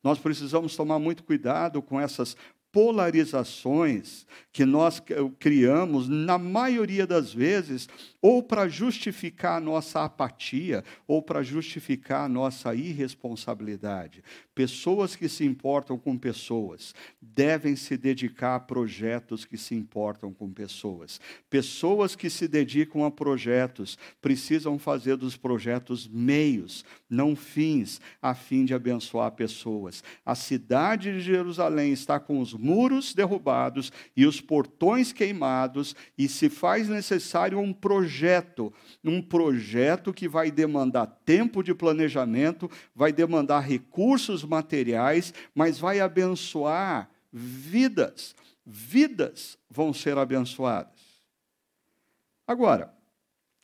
Nós 0.03 0.19
precisamos 0.19 0.75
tomar 0.75 0.99
muito 0.99 1.23
cuidado 1.23 1.83
com 1.83 2.01
essas 2.01 2.35
polarizações 2.73 4.27
que 4.53 4.65
nós 4.65 5.03
criamos, 5.39 6.09
na 6.09 6.39
maioria 6.39 7.07
das 7.07 7.33
vezes, 7.33 7.89
ou 8.21 8.43
para 8.43 8.69
justificar 8.69 9.57
a 9.57 9.61
nossa 9.61 10.05
apatia, 10.05 10.85
ou 11.07 11.23
para 11.23 11.43
justificar 11.43 12.25
a 12.25 12.29
nossa 12.29 12.75
irresponsabilidade. 12.75 14.23
Pessoas 14.55 15.17
que 15.17 15.29
se 15.29 15.45
importam 15.45 15.99
com 15.99 16.19
pessoas 16.19 16.95
devem 17.21 17.77
se 17.77 17.97
dedicar 17.97 18.57
a 18.57 18.61
projetos 18.61 19.45
que 19.45 19.57
se 19.57 19.75
importam 19.75 20.33
com 20.33 20.53
pessoas. 20.53 21.21
Pessoas 21.49 22.15
que 22.15 22.29
se 22.29 22.47
dedicam 22.47 23.05
a 23.05 23.11
projetos 23.11 23.97
precisam 24.21 24.79
fazer 24.79 25.17
dos 25.17 25.37
projetos 25.37 26.07
meios, 26.07 26.85
não 27.09 27.35
fins, 27.35 28.01
a 28.21 28.35
fim 28.35 28.65
de 28.65 28.75
abençoar 28.75 29.31
pessoas. 29.33 30.05
A 30.27 30.35
cidade 30.35 31.13
de 31.13 31.21
Jerusalém 31.21 31.93
está 31.93 32.21
com 32.21 32.41
os 32.41 32.53
muros 32.61 33.15
derrubados 33.15 33.91
e 34.15 34.27
os 34.27 34.41
portões 34.41 35.13
queimados, 35.13 35.97
e 36.19 36.29
se 36.29 36.51
faz 36.51 36.89
necessário 36.89 37.59
um 37.59 37.73
projeto, 37.73 38.73
um 39.03 39.23
projeto 39.23 40.13
que 40.13 40.29
vai 40.29 40.51
demandar 40.51 41.07
tempo 41.25 41.63
de 41.63 41.75
planejamento, 41.75 42.71
vai 42.95 43.13
demandar 43.13 43.61
recursos 43.61 44.45
materiais, 44.45 45.33
mas 45.55 45.79
vai 45.79 46.01
abençoar 46.01 47.09
vidas. 47.33 48.35
Vidas 48.67 49.57
vão 49.71 49.93
ser 49.93 50.19
abençoadas. 50.19 51.01
Agora, 52.47 52.93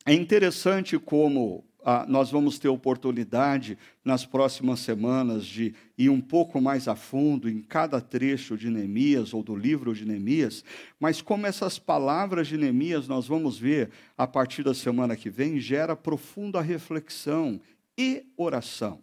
é 0.07 0.15
interessante 0.15 0.99
como 0.99 1.66
ah, 1.89 2.05
nós 2.09 2.33
vamos 2.33 2.59
ter 2.59 2.67
oportunidade 2.67 3.79
nas 4.05 4.27
próximas 4.27 4.81
semanas 4.81 5.47
de 5.47 5.73
ir 5.97 6.11
um 6.11 6.21
pouco 6.21 6.61
mais 6.61 6.89
a 6.89 6.97
fundo 6.97 7.49
em 7.49 7.63
cada 7.63 8.01
trecho 8.01 8.59
de 8.59 8.69
Neemias 8.69 9.33
ou 9.33 9.41
do 9.41 9.55
livro 9.55 9.95
de 9.95 10.05
Neemias, 10.05 10.65
mas 10.99 11.23
como 11.23 11.47
essas 11.47 11.79
palavras 11.79 12.49
de 12.49 12.59
Neemias 12.59 13.07
nós 13.07 13.29
vamos 13.29 13.57
ver 13.57 13.91
a 14.19 14.27
partir 14.27 14.65
da 14.65 14.75
semana 14.75 15.15
que 15.15 15.31
vem, 15.31 15.61
gera 15.61 15.95
profunda 15.95 16.61
reflexão 16.61 17.61
e 17.97 18.27
oração. 18.37 19.01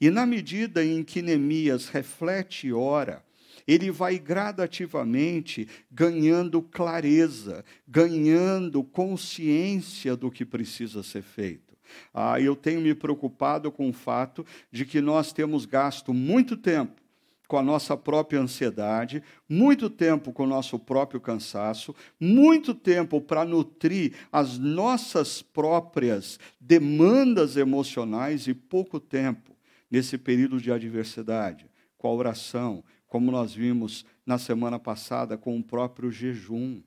E 0.00 0.08
na 0.08 0.24
medida 0.24 0.84
em 0.84 1.02
que 1.02 1.22
Neemias 1.22 1.88
reflete 1.88 2.68
e 2.68 2.72
ora, 2.72 3.24
ele 3.66 3.90
vai 3.90 4.20
gradativamente 4.20 5.66
ganhando 5.90 6.62
clareza, 6.62 7.64
ganhando 7.88 8.84
consciência 8.84 10.14
do 10.14 10.30
que 10.30 10.44
precisa 10.44 11.02
ser 11.02 11.22
feito. 11.22 11.69
Ah, 12.12 12.40
eu 12.40 12.54
tenho 12.56 12.80
me 12.80 12.94
preocupado 12.94 13.70
com 13.70 13.88
o 13.88 13.92
fato 13.92 14.44
de 14.70 14.84
que 14.84 15.00
nós 15.00 15.32
temos 15.32 15.64
gasto 15.64 16.12
muito 16.12 16.56
tempo 16.56 17.00
com 17.50 17.58
a 17.58 17.62
nossa 17.64 17.96
própria 17.96 18.40
ansiedade, 18.40 19.24
muito 19.48 19.90
tempo 19.90 20.32
com 20.32 20.44
o 20.44 20.46
nosso 20.46 20.78
próprio 20.78 21.20
cansaço, 21.20 21.92
muito 22.20 22.72
tempo 22.72 23.20
para 23.20 23.44
nutrir 23.44 24.14
as 24.30 24.56
nossas 24.56 25.42
próprias 25.42 26.38
demandas 26.60 27.56
emocionais 27.56 28.46
e 28.46 28.54
pouco 28.54 29.00
tempo 29.00 29.56
nesse 29.90 30.16
período 30.16 30.60
de 30.60 30.70
adversidade, 30.70 31.68
com 31.98 32.06
a 32.06 32.14
oração, 32.14 32.84
como 33.08 33.32
nós 33.32 33.52
vimos 33.52 34.06
na 34.24 34.38
semana 34.38 34.78
passada 34.78 35.36
com 35.36 35.58
o 35.58 35.64
próprio 35.64 36.08
jejum. 36.12 36.80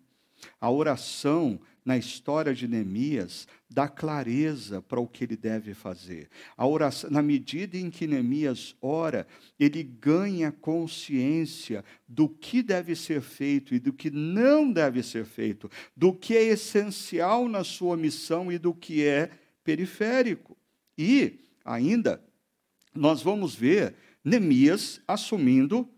A 0.62 0.72
oração 0.72 1.60
na 1.86 1.98
história 1.98 2.54
de 2.54 2.68
Neemias 2.68 3.48
dá 3.70 3.88
clareza 3.88 4.82
para 4.82 5.00
o 5.00 5.08
que 5.08 5.24
ele 5.24 5.36
deve 5.36 5.74
fazer. 5.74 6.30
A 6.56 6.66
oração, 6.66 7.10
na 7.10 7.22
medida 7.22 7.78
em 7.78 7.90
que 7.90 8.08
Neemias 8.08 8.76
ora, 8.82 9.28
ele 9.60 9.84
ganha 9.84 10.52
consciência 10.52 11.84
do 12.08 12.30
que 12.30 12.62
deve 12.62 12.96
ser 12.96 13.22
feito 13.22 13.76
e 13.76 13.80
do 13.80 13.92
que 13.92 14.10
não 14.10 14.72
deve 14.72 15.04
ser 15.04 15.26
feito, 15.26 15.70
do 15.96 16.14
que 16.14 16.36
é 16.38 16.44
essencial 16.44 17.50
na 17.50 17.64
sua 17.64 17.98
missão 17.98 18.52
e 18.52 18.58
do 18.58 18.74
que 18.74 19.04
é 19.04 19.30
periférico. 19.64 20.58
E 20.98 21.40
ainda 21.66 22.24
nós 22.94 23.22
vamos 23.22 23.56
ver 23.56 23.96
Neemias 24.24 25.02
assumindo 25.08 25.90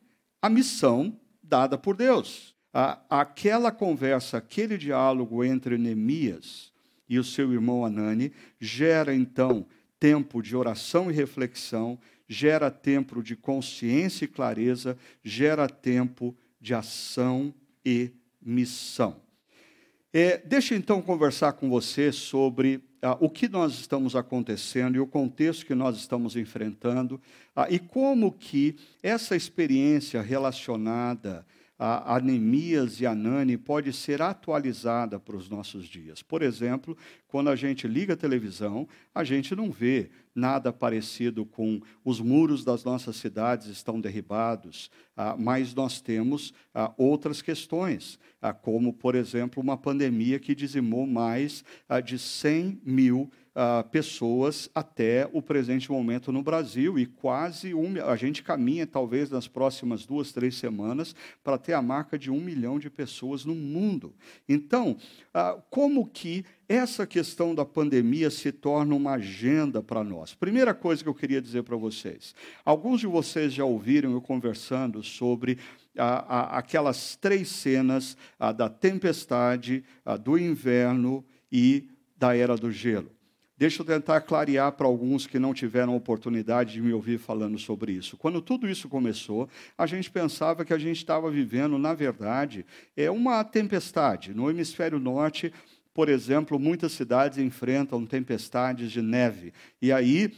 a 0.42 0.50
missão 0.50 1.20
dada 1.44 1.78
por 1.78 1.96
Deus 1.96 2.55
aquela 3.10 3.72
conversa, 3.72 4.38
aquele 4.38 4.78
diálogo 4.78 5.44
entre 5.46 5.78
Neemias 5.78 6.74
e 7.08 7.18
o 7.18 7.24
seu 7.24 7.54
irmão 7.54 7.86
Anani 7.86 8.34
gera 8.60 9.16
então 9.16 9.66
tempo 9.98 10.42
de 10.42 10.58
oração 10.58 11.10
e 11.10 11.14
reflexão, 11.14 11.98
gera 12.28 12.70
tempo 12.70 13.24
de 13.24 13.36
consciência 13.36 14.26
e 14.26 14.28
clareza, 14.28 14.98
gera 15.24 15.70
tempo 15.70 16.36
de 16.60 16.74
ação 16.74 17.54
e 17.86 18.12
missão. 18.42 19.22
É, 20.12 20.38
deixa 20.38 20.76
então 20.76 21.02
conversar 21.02 21.54
com 21.54 21.70
você 21.70 22.12
sobre 22.12 22.84
ah, 23.02 23.18
o 23.22 23.30
que 23.30 23.48
nós 23.48 23.74
estamos 23.74 24.18
acontecendo 24.18 24.96
e 24.96 25.00
o 25.00 25.08
contexto 25.08 25.66
que 25.66 25.76
nós 25.76 25.96
estamos 25.96 26.36
enfrentando 26.36 27.22
ah, 27.56 27.68
e 27.70 27.80
como 27.80 28.32
que 28.32 28.76
essa 29.02 29.36
experiência 29.36 30.22
relacionada 30.22 31.46
a 31.78 32.16
Anemias 32.16 33.02
e 33.02 33.06
Anani 33.06 33.58
pode 33.58 33.92
ser 33.92 34.22
atualizada 34.22 35.20
para 35.20 35.36
os 35.36 35.50
nossos 35.50 35.86
dias. 35.86 36.22
Por 36.22 36.42
exemplo, 36.42 36.98
quando 37.28 37.50
a 37.50 37.56
gente 37.56 37.88
liga 37.88 38.14
a 38.14 38.18
televisão, 38.18 38.88
a 39.14 39.24
gente 39.24 39.56
não 39.56 39.70
vê 39.72 40.10
nada 40.34 40.72
parecido 40.72 41.46
com 41.46 41.82
os 42.04 42.20
muros 42.20 42.64
das 42.64 42.84
nossas 42.84 43.16
cidades 43.16 43.68
estão 43.68 44.02
derribados, 44.02 44.92
ah, 45.16 45.36
mas 45.38 45.74
nós 45.74 46.02
temos 46.02 46.54
ah, 46.74 46.94
outras 46.98 47.42
questões, 47.42 48.20
ah, 48.42 48.54
como, 48.54 48.92
por 48.94 49.16
exemplo, 49.16 49.64
uma 49.64 49.78
pandemia 49.78 50.40
que 50.40 50.54
dizimou 50.54 51.08
mais 51.08 51.64
de 52.04 52.20
100 52.20 52.82
mil 52.86 53.32
Uh, 53.56 53.88
pessoas 53.90 54.70
até 54.76 55.30
o 55.32 55.42
presente 55.42 55.90
momento 55.90 56.30
no 56.30 56.44
Brasil 56.44 57.00
e 57.00 57.06
quase 57.06 57.74
um, 57.74 57.94
a 58.06 58.18
gente 58.18 58.44
caminha 58.44 58.86
talvez 58.86 59.32
nas 59.32 59.48
próximas 59.48 60.06
duas, 60.06 60.34
três 60.34 60.56
semanas 60.56 61.16
para 61.42 61.58
ter 61.58 61.72
a 61.72 61.82
marca 61.82 62.20
de 62.20 62.30
um 62.30 62.42
milhão 62.42 62.78
de 62.78 62.90
pessoas 62.90 63.46
no 63.46 63.56
mundo. 63.56 64.14
Então, 64.50 64.98
uh, 65.34 65.62
como 65.70 66.06
que 66.06 66.44
essa 66.68 67.08
questão 67.08 67.56
da 67.56 67.64
pandemia 67.64 68.30
se 68.30 68.52
torna 68.52 68.96
uma 68.96 69.14
agenda 69.14 69.82
para 69.82 70.04
nós. 70.04 70.34
Primeira 70.34 70.74
coisa 70.74 71.04
que 71.04 71.10
eu 71.10 71.16
queria 71.16 71.42
dizer 71.42 71.64
para 71.64 71.78
vocês: 71.78 72.36
alguns 72.66 73.00
de 73.00 73.08
vocês 73.08 73.54
já 73.54 73.64
ouviram 73.64 74.12
eu 74.12 74.22
conversando 74.22 75.02
sobre 75.04 75.60
aquelas 75.98 77.16
três 77.16 77.48
cenas 77.48 78.18
da 78.58 78.68
tempestade, 78.68 79.84
do 80.24 80.38
inverno 80.38 81.24
e 81.52 81.88
da 82.18 82.36
era 82.36 82.58
do 82.58 82.72
gelo. 82.72 83.15
Deixa 83.58 83.82
eu 83.82 83.86
tentar 83.86 84.20
clarear 84.22 84.72
para 84.74 84.86
alguns 84.86 85.26
que 85.26 85.40
não 85.40 85.54
tiveram 85.54 85.96
oportunidade 85.96 86.74
de 86.74 86.82
me 86.82 86.92
ouvir 86.92 87.18
falando 87.18 87.58
sobre 87.58 87.94
isso. 87.94 88.18
Quando 88.18 88.42
tudo 88.42 88.70
isso 88.70 88.90
começou, 88.90 89.48
a 89.78 89.86
gente 89.86 90.12
pensava 90.12 90.66
que 90.66 90.74
a 90.74 90.78
gente 90.78 90.98
estava 90.98 91.32
vivendo, 91.32 91.78
na 91.78 91.94
verdade, 91.94 92.66
é 92.98 93.10
uma 93.10 93.44
tempestade. 93.46 94.34
No 94.34 94.50
hemisfério 94.50 95.00
norte, 95.00 95.54
por 95.94 96.10
exemplo, 96.10 96.60
muitas 96.60 96.92
cidades 96.92 97.38
enfrentam 97.38 98.06
tempestades 98.06 98.92
de 98.92 99.02
neve. 99.02 99.54
E 99.82 99.90
aí 99.94 100.34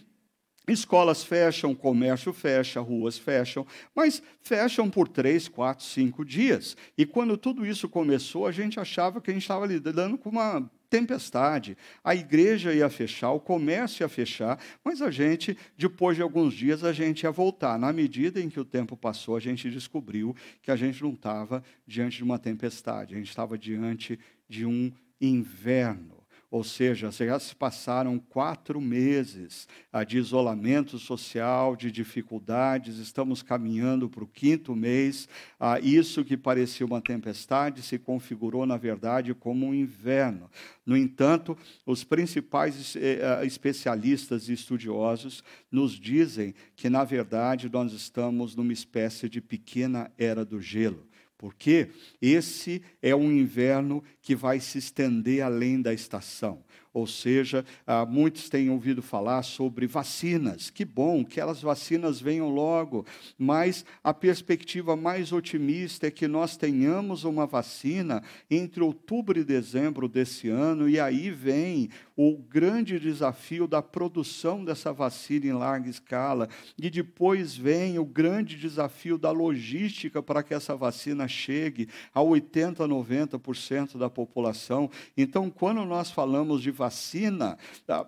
Escolas 0.67 1.23
fecham, 1.23 1.73
comércio 1.73 2.33
fecha, 2.33 2.81
ruas 2.81 3.17
fecham, 3.17 3.65
mas 3.95 4.21
fecham 4.41 4.89
por 4.89 5.07
três, 5.07 5.47
quatro, 5.47 5.85
cinco 5.85 6.25
dias. 6.25 6.75
E 6.97 7.05
quando 7.05 7.37
tudo 7.37 7.65
isso 7.65 7.87
começou, 7.87 8.45
a 8.45 8.51
gente 8.51 8.79
achava 8.79 9.21
que 9.21 9.31
a 9.31 9.33
gente 9.33 9.43
estava 9.43 9.65
lidando 9.65 10.17
com 10.17 10.29
uma 10.29 10.69
tempestade. 10.89 11.77
A 12.03 12.15
igreja 12.15 12.73
ia 12.73 12.89
fechar, 12.89 13.31
o 13.31 13.39
comércio 13.39 14.03
ia 14.03 14.09
fechar, 14.09 14.59
mas 14.83 15.01
a 15.01 15.11
gente, 15.11 15.57
depois 15.77 16.15
de 16.15 16.21
alguns 16.21 16.53
dias, 16.53 16.83
a 16.83 16.91
gente 16.91 17.23
ia 17.23 17.31
voltar. 17.31 17.77
Na 17.79 17.93
medida 17.93 18.41
em 18.41 18.49
que 18.49 18.59
o 18.59 18.65
tempo 18.65 18.97
passou, 18.97 19.35
a 19.35 19.39
gente 19.39 19.69
descobriu 19.69 20.35
que 20.61 20.71
a 20.71 20.75
gente 20.75 21.01
não 21.01 21.11
estava 21.11 21.63
diante 21.85 22.17
de 22.17 22.23
uma 22.23 22.39
tempestade, 22.39 23.13
a 23.13 23.17
gente 23.17 23.29
estava 23.29 23.57
diante 23.57 24.19
de 24.49 24.65
um 24.65 24.91
inverno. 25.19 26.16
Ou 26.49 26.63
seja, 26.63 27.11
já 27.11 27.37
se 27.39 27.53
passaram 27.53 28.17
quatro 28.17 28.79
meses 28.79 29.67
ah, 29.91 30.05
de 30.05 30.17
isolamento 30.17 30.97
social, 30.97 31.75
de 31.75 31.91
dificuldades, 31.91 32.99
estamos 32.99 33.43
caminhando 33.43 34.09
para 34.09 34.23
o 34.23 34.27
quinto 34.27 34.73
mês. 34.73 35.27
Ah, 35.59 35.77
isso 35.79 36.23
que 36.23 36.37
parecia 36.37 36.85
uma 36.85 37.01
tempestade 37.01 37.81
se 37.81 37.99
configurou, 37.99 38.65
na 38.65 38.77
verdade, 38.77 39.33
como 39.33 39.65
um 39.65 39.73
inverno. 39.73 40.49
No 40.85 40.95
entanto, 40.95 41.57
os 41.85 42.05
principais 42.05 42.95
eh, 42.95 43.19
ah, 43.21 43.43
especialistas 43.43 44.47
e 44.47 44.53
estudiosos 44.53 45.43
nos 45.69 45.99
dizem 45.99 46.55
que, 46.77 46.89
na 46.89 47.03
verdade, 47.03 47.69
nós 47.69 47.91
estamos 47.91 48.55
numa 48.55 48.71
espécie 48.71 49.27
de 49.27 49.41
pequena 49.41 50.09
era 50.17 50.45
do 50.45 50.61
gelo 50.61 51.06
porque 51.37 51.89
esse 52.21 52.81
é 53.01 53.15
um 53.15 53.31
inverno 53.31 54.03
que 54.21 54.35
vai 54.35 54.59
se 54.59 54.77
estender 54.77 55.41
além 55.41 55.81
da 55.81 55.93
estação. 55.93 56.63
Ou 56.97 57.05
seja, 57.05 57.63
ah, 57.85 58.07
muitos 58.07 58.49
têm 58.49 58.71
ouvido 58.71 59.03
falar 59.03 59.43
sobre 59.43 59.85
vacinas. 59.85 60.71
Que 60.71 60.83
bom 60.83 61.23
que 61.23 61.33
aquelas 61.33 61.61
vacinas 61.61 62.19
venham 62.19 62.49
logo, 62.49 63.05
mas 63.37 63.85
a 64.03 64.11
perspectiva 64.11 64.95
mais 64.95 65.31
otimista 65.31 66.07
é 66.07 66.11
que 66.11 66.27
nós 66.27 66.57
tenhamos 66.57 67.23
uma 67.23 67.45
vacina 67.45 68.23
entre 68.49 68.81
outubro 68.81 69.39
e 69.39 69.43
dezembro 69.43 70.07
desse 70.07 70.49
ano, 70.49 70.89
e 70.89 70.99
aí 70.99 71.29
vem 71.29 71.89
o 72.17 72.35
grande 72.35 72.99
desafio 72.99 73.67
da 73.67 73.79
produção 73.79 74.65
dessa 74.65 74.91
vacina 74.91 75.45
em 75.45 75.53
larga 75.53 75.87
escala, 75.87 76.49
e 76.75 76.89
depois 76.89 77.55
vem 77.55 77.99
o 77.99 78.05
grande 78.05 78.57
desafio 78.57 79.19
da 79.19 79.29
logística 79.29 80.23
para 80.23 80.41
que 80.41 80.55
essa 80.55 80.75
vacina 80.75 81.27
chegue 81.27 81.87
a 82.11 82.19
80%, 82.19 82.77
90% 82.77 83.97
da 83.99 84.09
população. 84.09 84.89
Então, 85.15 85.51
quando 85.51 85.85
nós 85.85 86.09
falamos 86.09 86.63
de 86.63 86.71
vacina 86.71 87.55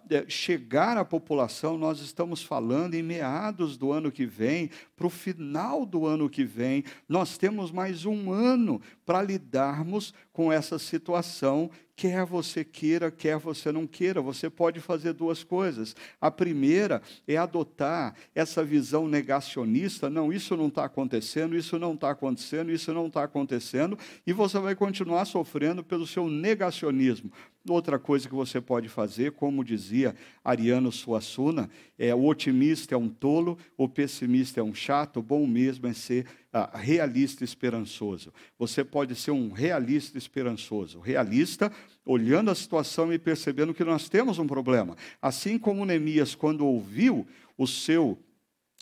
é, 0.10 0.26
chegar 0.28 0.98
à 0.98 1.06
população, 1.06 1.78
nós 1.78 2.00
estamos 2.00 2.42
falando 2.42 2.96
em 2.96 3.04
meados 3.04 3.78
do 3.78 3.92
ano 3.92 4.12
que 4.12 4.26
vem, 4.26 4.72
para 4.96 5.06
o 5.06 5.10
final 5.10 5.86
do 5.86 6.08
ano 6.08 6.28
que 6.28 6.44
vem, 6.44 6.84
nós 7.08 7.38
temos 7.38 7.72
mais 7.72 8.06
um 8.06 8.32
ano 8.32 8.82
para 9.06 9.22
lidarmos 9.22 10.14
com 10.40 10.54
essa 10.54 10.80
situação 10.80 11.70
quer 11.98 12.26
você 12.26 12.64
queira, 12.64 13.12
quer 13.12 13.38
você 13.38 13.74
não 13.74 13.86
queira. 13.86 14.22
Você 14.22 14.50
pode 14.50 14.80
fazer 14.80 15.12
duas 15.12 15.44
coisas. 15.44 15.94
A 16.22 16.32
primeira 16.32 17.02
é 17.28 17.36
adotar 17.36 18.16
essa 18.34 18.64
visão 18.64 19.06
negacionista: 19.06 20.10
não, 20.10 20.32
isso 20.32 20.56
não 20.56 20.68
está 20.68 20.86
acontecendo, 20.86 21.58
isso 21.58 21.78
não 21.78 21.94
está 21.94 22.12
acontecendo, 22.12 22.72
isso 22.72 22.94
não 22.94 23.08
está 23.08 23.26
acontecendo, 23.26 24.00
e 24.26 24.32
você 24.32 24.58
vai 24.60 24.76
continuar 24.76 25.26
sofrendo 25.26 25.84
pelo 25.84 26.08
seu 26.08 26.30
negacionismo. 26.30 27.30
Outra 27.68 28.00
coisa 28.00 28.28
que 28.28 28.34
você 28.34 28.62
pode 28.62 28.88
fazer, 28.88 29.34
como 29.34 29.66
dizia 29.66 30.16
Ariano 30.44 30.92
Suassuna, 30.92 31.70
é 31.98 32.16
o 32.16 32.26
otimista 32.26 32.96
é 32.96 32.98
um 32.98 33.10
tolo, 33.10 33.58
o 33.78 33.88
pessimista 33.88 34.62
é 34.62 34.64
um 34.64 34.74
chato, 34.74 35.18
o 35.18 35.24
bom 35.24 35.46
mesmo 35.46 35.86
é 35.88 35.94
ser 35.94 36.26
ah, 36.54 36.78
realista 36.78 37.44
esperançoso. 37.44 38.34
Você 38.58 38.84
pode 38.84 39.14
ser 39.14 39.32
um 39.32 39.52
realista 39.52 40.18
esperançoso. 40.18 41.00
Realista, 41.00 41.70
olhando 42.06 42.50
a 42.50 42.56
situação 42.56 43.12
e 43.12 43.20
percebendo 43.20 43.74
que 43.74 43.84
nós 43.84 44.08
temos 44.08 44.40
um 44.40 44.48
problema. 44.48 44.96
Assim 45.22 45.60
como 45.60 45.86
Neemias, 45.86 46.34
quando 46.36 46.66
ouviu 46.66 47.28
o 47.58 47.68
seu 47.68 48.18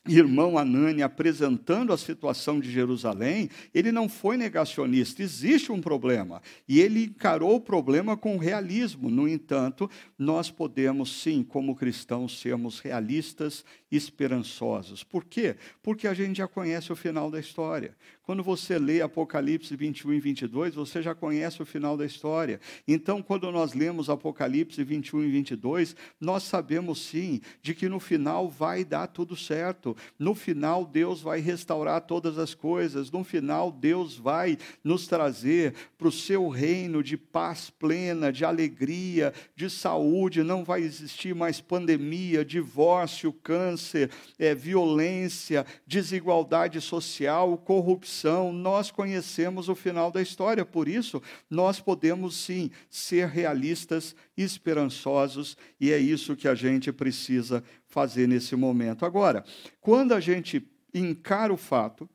irmão 0.07 0.57
Anani 0.57 1.01
apresentando 1.01 1.93
a 1.93 1.97
situação 1.97 2.59
de 2.59 2.71
Jerusalém, 2.71 3.49
ele 3.73 3.91
não 3.91 4.07
foi 4.07 4.37
negacionista, 4.37 5.21
existe 5.21 5.71
um 5.71 5.81
problema. 5.81 6.41
E 6.67 6.79
ele 6.79 7.05
encarou 7.05 7.55
o 7.55 7.61
problema 7.61 8.15
com 8.15 8.37
realismo. 8.37 9.09
No 9.09 9.27
entanto, 9.27 9.89
nós 10.17 10.49
podemos, 10.49 11.21
sim, 11.21 11.43
como 11.43 11.75
cristãos, 11.75 12.39
sermos 12.39 12.79
realistas 12.79 13.63
esperançosos. 13.91 15.03
Por 15.03 15.23
quê? 15.25 15.55
Porque 15.81 16.07
a 16.07 16.13
gente 16.13 16.37
já 16.37 16.47
conhece 16.47 16.91
o 16.91 16.95
final 16.95 17.31
da 17.31 17.39
história. 17.39 17.95
Quando 18.27 18.43
você 18.43 18.77
lê 18.77 19.01
Apocalipse 19.01 19.73
21 19.73 20.13
e 20.13 20.19
22, 20.19 20.75
você 20.75 21.01
já 21.01 21.15
conhece 21.15 21.61
o 21.61 21.65
final 21.65 21.95
da 21.95 22.05
história. 22.05 22.59
Então, 22.85 23.21
quando 23.21 23.49
nós 23.53 23.73
lemos 23.73 24.09
Apocalipse 24.09 24.83
21 24.83 25.23
e 25.23 25.31
22, 25.31 25.95
nós 26.19 26.43
sabemos 26.43 26.99
sim 26.99 27.39
de 27.61 27.73
que 27.73 27.87
no 27.87 28.01
final 28.01 28.49
vai 28.49 28.83
dar 28.83 29.07
tudo 29.07 29.33
certo. 29.33 29.95
No 30.17 30.35
final, 30.35 30.85
Deus 30.85 31.21
vai 31.21 31.39
restaurar 31.39 32.01
todas 32.01 32.37
as 32.37 32.53
coisas. 32.53 33.11
No 33.11 33.23
final, 33.23 33.71
Deus 33.71 34.17
vai 34.17 34.57
nos 34.83 35.07
trazer 35.07 35.73
para 35.97 36.07
o 36.07 36.11
seu 36.11 36.47
reino 36.49 37.03
de 37.03 37.17
paz 37.17 37.69
plena, 37.69 38.31
de 38.31 38.45
alegria, 38.45 39.33
de 39.55 39.69
saúde. 39.69 40.43
Não 40.43 40.63
vai 40.63 40.81
existir 40.81 41.33
mais 41.33 41.61
pandemia, 41.61 42.43
divórcio, 42.43 43.31
câncer, 43.31 44.09
é, 44.37 44.53
violência, 44.53 45.65
desigualdade 45.85 46.79
social, 46.81 47.57
corrupção 47.57 48.37
nós 48.51 48.91
conhecemos 48.91 49.69
o 49.69 49.75
final 49.75 50.11
da 50.11 50.21
história, 50.21 50.65
por 50.65 50.87
isso 50.87 51.21
nós 51.49 51.79
podemos 51.79 52.35
sim 52.35 52.71
ser 52.89 53.27
realistas, 53.27 54.15
esperançosos, 54.37 55.57
e 55.79 55.91
é 55.91 55.97
isso 55.97 56.35
que 56.35 56.47
a 56.47 56.53
gente 56.53 56.91
precisa 56.93 57.63
fazer 57.87 58.27
nesse 58.27 58.55
momento. 58.55 59.05
Agora, 59.05 59.43
quando 59.81 60.13
a 60.13 60.19
gente 60.19 60.65
encara 60.93 61.51
o 61.51 61.57
fato 61.57 62.07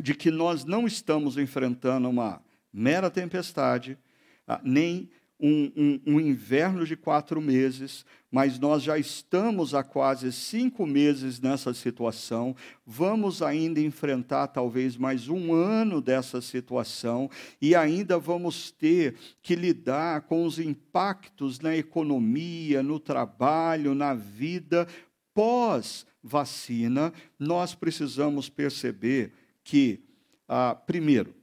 de 0.00 0.14
que 0.14 0.30
nós 0.30 0.64
não 0.64 0.86
estamos 0.86 1.38
enfrentando 1.38 2.08
uma 2.08 2.42
mera 2.72 3.10
tempestade, 3.10 3.98
ah, 4.46 4.60
nem 4.62 5.10
um, 5.40 5.72
um, 5.76 6.00
um, 6.06 6.20
inverno 6.20 6.84
de 6.84 6.96
quatro 6.96 7.40
meses, 7.40 8.04
mas 8.30 8.58
nós 8.58 8.82
já 8.82 8.98
estamos 8.98 9.74
há 9.74 9.82
quase 9.82 10.30
cinco 10.32 10.86
meses 10.86 11.40
nessa 11.40 11.72
situação. 11.72 12.54
Vamos 12.86 13.40
ainda 13.40 13.80
enfrentar 13.80 14.48
talvez 14.48 14.96
mais 14.96 15.28
um 15.28 15.52
ano 15.52 16.00
dessa 16.00 16.40
situação 16.40 17.30
e 17.60 17.74
ainda 17.74 18.18
vamos 18.18 18.70
ter 18.70 19.16
que 19.42 19.54
lidar 19.54 20.22
com 20.22 20.44
os 20.44 20.58
impactos 20.58 21.58
na 21.58 21.74
economia, 21.74 22.82
no 22.82 23.00
trabalho, 23.00 23.94
na 23.94 24.14
vida 24.14 24.86
pós-vacina. 25.32 27.12
Nós 27.38 27.74
precisamos 27.74 28.48
perceber 28.48 29.32
que, 29.64 30.00
ah, 30.46 30.74
primeiro, 30.74 31.34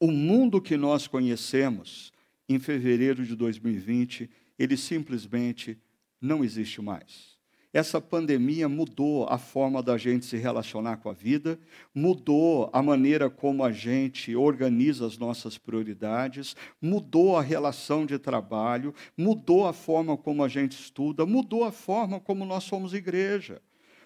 o 0.00 0.10
mundo 0.10 0.60
que 0.60 0.76
nós 0.76 1.06
conhecemos 1.06 2.13
em 2.48 2.58
fevereiro 2.58 3.24
de 3.24 3.34
2020, 3.34 4.30
ele 4.58 4.76
simplesmente 4.76 5.78
não 6.20 6.44
existe 6.44 6.80
mais. 6.80 7.34
Essa 7.74 8.00
pandemia 8.00 8.68
mudou 8.68 9.26
a 9.28 9.36
forma 9.36 9.82
da 9.82 9.98
gente 9.98 10.24
se 10.24 10.36
relacionar 10.36 10.98
com 10.98 11.10
a 11.10 11.12
vida, 11.12 11.58
mudou 11.92 12.70
a 12.72 12.80
maneira 12.80 13.28
como 13.28 13.64
a 13.64 13.72
gente 13.72 14.36
organiza 14.36 15.04
as 15.04 15.18
nossas 15.18 15.58
prioridades, 15.58 16.54
mudou 16.80 17.36
a 17.36 17.42
relação 17.42 18.06
de 18.06 18.16
trabalho, 18.16 18.94
mudou 19.18 19.66
a 19.66 19.72
forma 19.72 20.16
como 20.16 20.44
a 20.44 20.48
gente 20.48 20.78
estuda, 20.78 21.26
mudou 21.26 21.64
a 21.64 21.72
forma 21.72 22.20
como 22.20 22.44
nós 22.44 22.62
somos 22.62 22.94
igreja. 22.94 23.60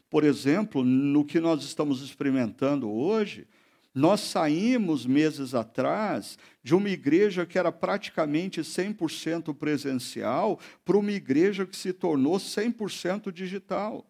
Por 0.08 0.24
exemplo, 0.24 0.82
no 0.82 1.22
que 1.22 1.38
nós 1.38 1.62
estamos 1.62 2.00
experimentando 2.00 2.90
hoje, 2.90 3.46
nós 3.98 4.20
saímos 4.20 5.04
meses 5.04 5.56
atrás 5.56 6.38
de 6.62 6.72
uma 6.72 6.88
igreja 6.88 7.44
que 7.44 7.58
era 7.58 7.72
praticamente 7.72 8.60
100% 8.60 9.52
presencial 9.52 10.60
para 10.84 10.96
uma 10.96 11.10
igreja 11.10 11.66
que 11.66 11.76
se 11.76 11.92
tornou 11.92 12.36
100% 12.36 13.32
digital. 13.32 14.08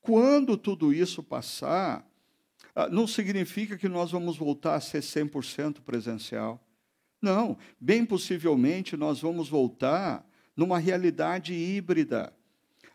Quando 0.00 0.56
tudo 0.56 0.92
isso 0.92 1.22
passar, 1.22 2.04
ah, 2.74 2.88
não 2.88 3.06
significa 3.06 3.78
que 3.78 3.88
nós 3.88 4.10
vamos 4.10 4.36
voltar 4.36 4.74
a 4.74 4.80
ser 4.80 5.02
100% 5.02 5.82
presencial. 5.82 6.60
Não, 7.20 7.56
bem 7.80 8.04
possivelmente 8.04 8.96
nós 8.96 9.20
vamos 9.20 9.48
voltar 9.48 10.26
numa 10.56 10.80
realidade 10.80 11.54
híbrida, 11.54 12.32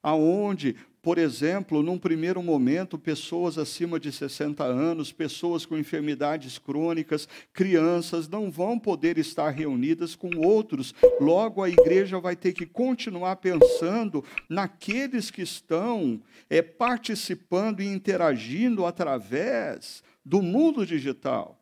aonde 0.04 0.76
por 1.08 1.18
exemplo, 1.18 1.82
num 1.82 1.98
primeiro 1.98 2.44
momento, 2.44 3.00
pessoas 3.00 3.58
acima 3.58 3.98
de 3.98 4.12
60 4.12 4.62
anos, 4.62 5.10
pessoas 5.10 5.66
com 5.66 5.78
enfermidades 5.78 6.58
crônicas, 6.58 7.30
crianças, 7.54 8.28
não 8.28 8.52
vão 8.52 8.78
poder 8.78 9.18
estar 9.18 9.50
reunidas 9.52 10.18
com 10.18 10.30
outros. 10.36 10.94
Logo, 11.22 11.64
a 11.64 11.70
igreja 11.70 12.20
vai 12.20 12.36
ter 12.36 12.52
que 12.52 12.66
continuar 12.66 13.38
pensando 13.38 14.22
naqueles 14.50 15.32
que 15.32 15.42
estão 15.42 16.22
é, 16.50 16.62
participando 16.62 17.82
e 17.82 17.88
interagindo 17.88 18.86
através 18.86 20.04
do 20.26 20.42
mundo 20.42 20.86
digital. 20.86 21.58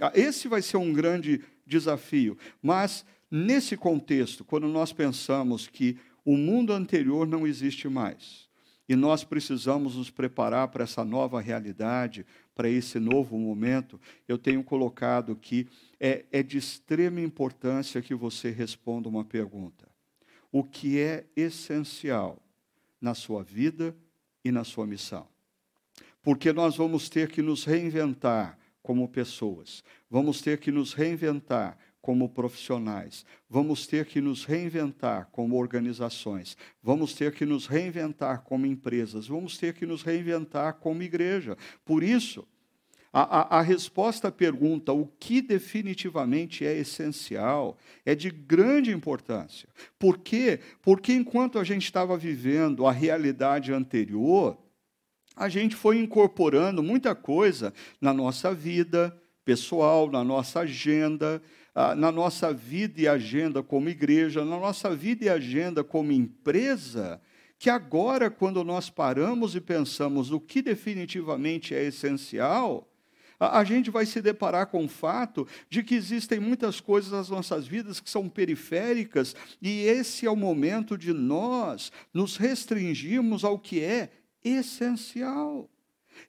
Ah, 0.00 0.12
esse 0.14 0.46
vai 0.46 0.62
ser 0.62 0.76
um 0.76 0.92
grande 0.92 1.42
desafio. 1.66 2.38
Mas, 2.62 3.04
nesse 3.28 3.76
contexto, 3.76 4.44
quando 4.44 4.68
nós 4.68 4.92
pensamos 4.92 5.66
que 5.66 5.98
o 6.24 6.36
mundo 6.36 6.72
anterior 6.72 7.26
não 7.26 7.44
existe 7.44 7.88
mais, 7.88 8.43
e 8.88 8.94
nós 8.94 9.24
precisamos 9.24 9.96
nos 9.96 10.10
preparar 10.10 10.68
para 10.68 10.84
essa 10.84 11.04
nova 11.04 11.40
realidade, 11.40 12.26
para 12.54 12.68
esse 12.68 12.98
novo 12.98 13.38
momento, 13.38 13.98
eu 14.28 14.36
tenho 14.36 14.62
colocado 14.62 15.34
que 15.34 15.66
é, 15.98 16.24
é 16.30 16.42
de 16.42 16.58
extrema 16.58 17.20
importância 17.20 18.02
que 18.02 18.14
você 18.14 18.50
responda 18.50 19.08
uma 19.08 19.24
pergunta: 19.24 19.88
O 20.52 20.62
que 20.62 20.98
é 20.98 21.24
essencial 21.34 22.38
na 23.00 23.14
sua 23.14 23.42
vida 23.42 23.96
e 24.44 24.52
na 24.52 24.64
sua 24.64 24.86
missão? 24.86 25.26
Porque 26.22 26.52
nós 26.52 26.76
vamos 26.76 27.08
ter 27.08 27.30
que 27.30 27.42
nos 27.42 27.64
reinventar 27.64 28.58
como 28.82 29.08
pessoas, 29.08 29.82
vamos 30.10 30.42
ter 30.42 30.58
que 30.58 30.70
nos 30.70 30.92
reinventar 30.92 31.78
como 32.04 32.28
profissionais, 32.28 33.24
vamos 33.48 33.86
ter 33.86 34.04
que 34.04 34.20
nos 34.20 34.44
reinventar 34.44 35.30
como 35.32 35.56
organizações, 35.56 36.54
vamos 36.82 37.14
ter 37.14 37.32
que 37.32 37.46
nos 37.46 37.66
reinventar 37.66 38.42
como 38.42 38.66
empresas, 38.66 39.26
vamos 39.26 39.56
ter 39.56 39.72
que 39.72 39.86
nos 39.86 40.02
reinventar 40.02 40.74
como 40.74 41.02
igreja. 41.02 41.56
Por 41.82 42.02
isso, 42.02 42.46
a, 43.10 43.22
a, 43.22 43.58
a, 43.58 43.62
resposta 43.62 44.28
à 44.28 44.30
pergunta, 44.30 44.92
o 44.92 45.06
que 45.18 45.40
definitivamente 45.40 46.66
é 46.66 46.76
essencial, 46.76 47.78
é 48.04 48.14
de 48.14 48.28
grande 48.30 48.90
importância. 48.92 49.66
Por 49.98 50.18
quê? 50.18 50.60
Porque 50.82 51.14
enquanto 51.14 51.58
a 51.58 51.64
gente 51.64 51.84
estava 51.84 52.18
vivendo 52.18 52.86
a 52.86 52.92
realidade 52.92 53.72
anterior, 53.72 54.58
a 55.34 55.48
gente 55.48 55.74
foi 55.74 55.96
incorporando 55.96 56.82
muita 56.82 57.14
coisa 57.14 57.72
na 57.98 58.12
nossa 58.12 58.52
vida 58.52 59.18
pessoal, 59.42 60.10
na 60.10 60.22
nossa 60.22 60.60
agenda, 60.60 61.40
ah, 61.74 61.94
na 61.94 62.12
nossa 62.12 62.52
vida 62.52 63.00
e 63.00 63.08
agenda 63.08 63.62
como 63.62 63.88
igreja, 63.88 64.44
na 64.44 64.58
nossa 64.58 64.94
vida 64.94 65.24
e 65.24 65.28
agenda 65.28 65.82
como 65.82 66.12
empresa, 66.12 67.20
que 67.58 67.68
agora, 67.68 68.30
quando 68.30 68.62
nós 68.62 68.90
paramos 68.90 69.56
e 69.56 69.60
pensamos 69.60 70.30
o 70.30 70.38
que 70.38 70.62
definitivamente 70.62 71.74
é 71.74 71.84
essencial, 71.84 72.88
a, 73.38 73.64
gente 73.64 73.90
vai 73.90 74.06
se 74.06 74.22
deparar 74.22 74.68
com 74.68 74.84
o 74.84 74.88
fato 74.88 75.46
de 75.68 75.82
que 75.82 75.94
existem 75.94 76.38
muitas 76.38 76.80
coisas 76.80 77.10
nas 77.10 77.28
nossas 77.28 77.66
vidas 77.66 78.00
que 78.00 78.08
são 78.08 78.28
periféricas, 78.28 79.34
e 79.60 79.82
esse 79.82 80.26
é 80.26 80.30
o 80.30 80.36
momento 80.36 80.96
de 80.96 81.12
nós 81.12 81.90
nos 82.12 82.36
restringirmos 82.36 83.44
ao 83.44 83.58
que 83.58 83.80
é 83.80 84.10
essencial. 84.44 85.68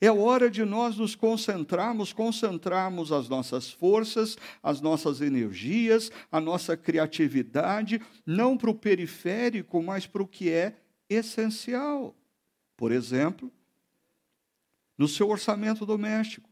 É 0.01 0.11
hora 0.11 0.49
de 0.49 0.63
nós 0.63 0.97
nos 0.97 1.15
concentrarmos, 1.15 2.11
concentrarmos 2.11 3.11
as 3.11 3.29
nossas 3.29 3.71
forças, 3.71 4.37
as 4.61 4.81
nossas 4.81 5.21
energias, 5.21 6.11
a 6.31 6.39
nossa 6.39 6.75
criatividade, 6.75 8.01
não 8.25 8.57
para 8.57 8.69
o 8.69 8.75
periférico, 8.75 9.81
mas 9.81 10.05
para 10.05 10.23
o 10.23 10.27
que 10.27 10.49
é 10.49 10.75
essencial. 11.09 12.15
Por 12.75 12.91
exemplo, 12.91 13.51
no 14.97 15.07
seu 15.07 15.29
orçamento 15.29 15.85
doméstico. 15.85 16.49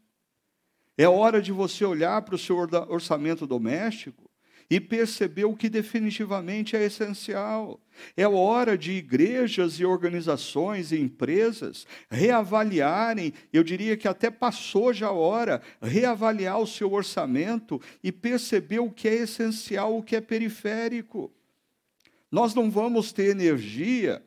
É 0.96 1.08
hora 1.08 1.42
de 1.42 1.50
você 1.50 1.84
olhar 1.84 2.22
para 2.22 2.36
o 2.36 2.38
seu 2.38 2.56
orçamento 2.56 3.46
doméstico 3.46 4.23
e 4.70 4.80
perceber 4.80 5.44
o 5.44 5.56
que 5.56 5.68
definitivamente 5.68 6.76
é 6.76 6.84
essencial. 6.84 7.80
É 8.16 8.26
hora 8.26 8.76
de 8.76 8.92
igrejas 8.92 9.78
e 9.78 9.84
organizações 9.84 10.90
e 10.92 10.98
empresas 10.98 11.86
reavaliarem, 12.10 13.32
eu 13.52 13.62
diria 13.62 13.96
que 13.96 14.08
até 14.08 14.30
passou 14.30 14.92
já 14.92 15.08
a 15.08 15.12
hora, 15.12 15.62
reavaliar 15.80 16.60
o 16.60 16.66
seu 16.66 16.92
orçamento 16.92 17.80
e 18.02 18.10
perceber 18.10 18.80
o 18.80 18.90
que 18.90 19.08
é 19.08 19.14
essencial, 19.14 19.96
o 19.96 20.02
que 20.02 20.16
é 20.16 20.20
periférico. 20.20 21.32
Nós 22.30 22.54
não 22.54 22.70
vamos 22.70 23.12
ter 23.12 23.30
energia 23.30 24.22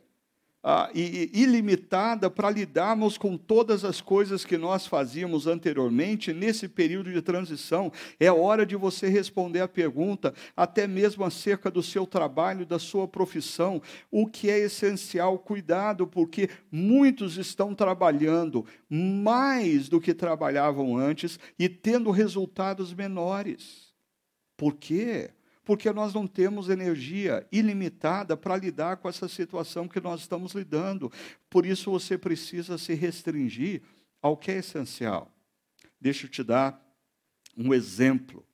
ah, 0.70 0.89
e, 0.93 1.32
ilimitada 1.34 2.30
para 2.30 2.49
lidarmos 2.49 3.18
com 3.18 3.38
todas 3.38 3.86
as 3.86 4.01
coisas 4.01 4.43
que 4.43 4.57
nós 4.57 4.86
fazíamos 4.86 5.47
anteriormente 5.47 6.34
nesse 6.34 6.68
período 6.68 7.09
de 7.09 7.22
transição. 7.22 7.89
É 8.20 8.30
hora 8.30 8.65
de 8.65 8.76
você 8.76 9.07
responder 9.07 9.61
a 9.61 9.68
pergunta, 9.70 10.34
até 10.57 10.86
mesmo 10.86 11.24
acerca 11.24 11.72
do 11.72 11.82
seu 11.82 12.05
trabalho, 12.05 12.65
da 12.65 12.78
sua 12.78 13.07
profissão, 13.07 13.82
o 14.11 14.28
que 14.28 14.49
é 14.49 14.59
essencial. 14.59 15.39
Cuidado, 15.39 16.05
porque 16.05 16.49
muitos 16.70 17.38
estão 17.38 17.74
trabalhando 17.74 18.65
mais 18.89 19.88
do 19.88 20.01
que 20.01 20.13
trabalhavam 20.13 20.97
antes 20.97 21.39
e 21.57 21.70
tendo 21.70 22.11
resultados 22.11 22.93
menores. 22.93 23.93
Por 24.57 24.76
quê? 24.76 25.30
Porque 25.68 25.91
nós 25.91 26.13
não 26.13 26.26
temos 26.26 26.70
energia 26.70 27.45
ilimitada 27.51 28.38
para 28.38 28.55
lidar 28.55 28.95
com 28.95 29.09
essa 29.09 29.28
situação 29.28 29.86
que 29.86 29.99
nós 29.99 30.22
estamos 30.22 30.53
lidando. 30.53 31.11
Por 31.49 31.65
isso 31.65 31.91
você 31.91 32.18
precisa 32.18 32.78
se 32.78 32.93
restringir 32.93 33.82
ao 34.22 34.38
que 34.38 34.49
é 34.49 34.59
essencial. 34.59 35.30
Deixa 35.99 36.26
eu 36.26 36.30
te 36.30 36.41
dar 36.41 36.82
um 37.57 37.74
exemplo 37.74 38.45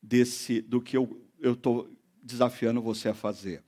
desse 0.00 0.60
do 0.60 0.80
que 0.80 0.96
eu 0.96 1.20
estou 1.40 1.90
desafiando 2.22 2.80
você 2.80 3.08
a 3.08 3.14
fazer. 3.14 3.64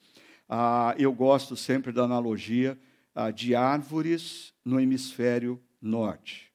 Ah, 0.49 0.95
eu 0.97 1.13
gosto 1.13 1.57
sempre 1.57 1.91
da 1.91 2.05
analogia 2.05 2.79
ah, 3.13 3.33
de 3.33 3.57
árvores 3.57 4.55
no 4.65 4.79
hemisfério 4.79 5.61
norte. 5.81 6.53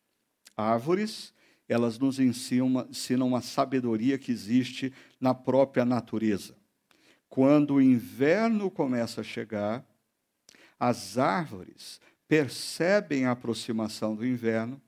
Árvores 0.55 1.33
elas 1.67 1.99
nos 1.99 2.19
ensinam, 2.19 2.87
ensinam 2.89 3.27
uma 3.27 3.41
sabedoria 3.41 4.17
que 4.17 4.31
existe 4.31 4.93
na 5.19 5.33
própria 5.33 5.83
natureza. 5.83 6.55
Quando 7.29 7.75
o 7.75 7.81
inverno 7.81 8.71
começa 8.71 9.21
a 9.21 9.23
chegar, 9.23 9.85
as 10.79 11.17
árvores 11.17 11.99
percebem 12.27 13.25
a 13.25 13.31
aproximação 13.31 14.15
do 14.15 14.25
inverno 14.25 14.81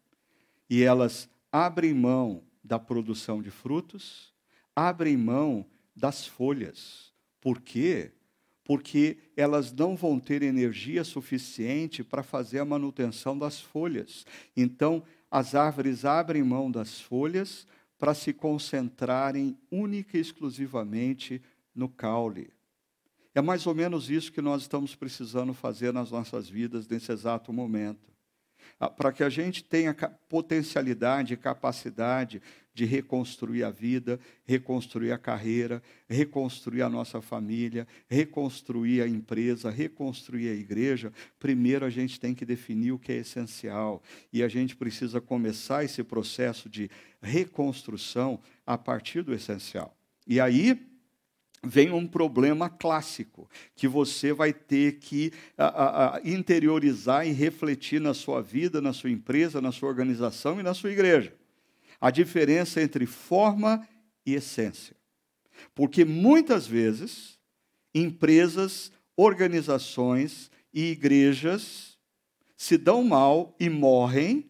e 0.70 0.84
elas 0.84 1.30
abrem 1.52 1.94
mão 1.94 2.44
da 2.64 2.78
produção 2.78 3.42
de 3.42 3.50
frutos, 3.50 4.34
abrem 4.76 5.18
mão 5.18 5.66
das 5.96 6.26
folhas. 6.26 7.12
Por 7.42 7.62
quê? 7.62 8.12
Porque 8.64 9.18
elas 9.36 9.72
não 9.72 9.96
vão 9.96 10.20
ter 10.20 10.44
energia 10.44 11.04
suficiente 11.04 12.04
para 12.04 12.22
fazer 12.22 12.60
a 12.60 12.66
manutenção 12.66 13.38
das 13.38 13.60
folhas. 13.60 14.26
Então, 14.56 15.04
as 15.30 15.56
árvores 15.56 16.06
abrem 16.06 16.44
mão 16.44 16.72
das 16.72 17.00
folhas 17.00 17.68
para 17.98 18.14
se 18.14 18.34
concentrarem 18.34 19.58
única 19.70 20.18
e 20.18 20.22
exclusivamente 20.22 21.42
no 21.76 21.90
caule. 21.90 22.52
É 23.36 23.42
mais 23.42 23.68
ou 23.68 23.76
menos 23.76 24.10
isso 24.10 24.32
que 24.32 24.42
nós 24.42 24.64
estamos 24.64 24.96
precisando 24.96 25.54
fazer 25.54 25.94
nas 25.94 26.10
nossas 26.12 26.50
vidas 26.50 26.88
nesse 26.88 27.12
exato 27.12 27.54
momento. 27.54 28.10
Ah, 28.80 28.90
para 28.90 29.12
que 29.12 29.24
a 29.24 29.30
gente 29.30 29.64
tenha 29.64 29.94
potencialidade 30.28 31.34
e 31.34 31.38
capacidade 31.38 32.42
de 32.74 32.86
reconstruir 32.86 33.64
a 33.64 33.70
vida, 33.70 34.20
reconstruir 34.46 35.12
a 35.12 35.18
carreira, 35.18 35.82
reconstruir 36.08 36.82
a 36.82 36.90
nossa 36.90 37.22
família, 37.22 37.88
reconstruir 38.08 39.02
a 39.02 39.08
empresa, 39.08 39.70
reconstruir 39.70 40.50
a 40.50 40.54
igreja, 40.54 41.12
primeiro 41.40 41.86
a 41.86 41.90
gente 41.90 42.20
tem 42.20 42.34
que 42.34 42.46
definir 42.46 42.92
o 42.92 43.00
que 43.00 43.12
é 43.12 43.18
essencial. 43.18 44.02
E 44.32 44.44
a 44.44 44.48
gente 44.48 44.76
precisa 44.76 45.20
começar 45.20 45.84
esse 45.84 46.04
processo 46.04 46.70
de 46.70 46.90
reconstrução 47.22 48.40
a 48.66 48.78
partir 48.78 49.24
do 49.24 49.34
essencial. 49.34 49.96
E 50.28 50.40
aí, 50.40 50.80
vem 51.64 51.92
um 51.92 52.08
problema 52.08 52.70
clássico 52.70 53.50
que 53.76 53.88
você 53.88 54.32
vai 54.32 54.54
ter 54.54 55.00
que 55.00 55.32
a, 55.58 56.18
a, 56.18 56.22
interiorizar 56.24 57.28
e 57.28 57.32
refletir 57.32 58.00
na 58.00 58.14
sua 58.14 58.42
vida, 58.42 58.80
na 58.82 58.94
sua 58.94 59.10
empresa, 59.10 59.60
na 59.60 59.72
sua 59.72 59.90
organização 59.90 60.60
e 60.60 60.64
na 60.64 60.74
sua 60.74 60.92
igreja. 60.92 61.34
A 62.00 62.12
diferença 62.12 62.82
entre 62.82 63.06
forma 63.06 63.88
e 64.26 64.34
essência. 64.34 64.96
Porque 65.76 66.06
muitas 66.06 66.66
vezes 66.66 67.38
empresas, 67.94 68.92
organizações 69.18 70.50
e 70.74 70.92
igrejas 70.92 71.98
se 72.56 72.78
dão 72.78 73.04
mal 73.04 73.56
e 73.60 73.70
morrem 73.70 74.50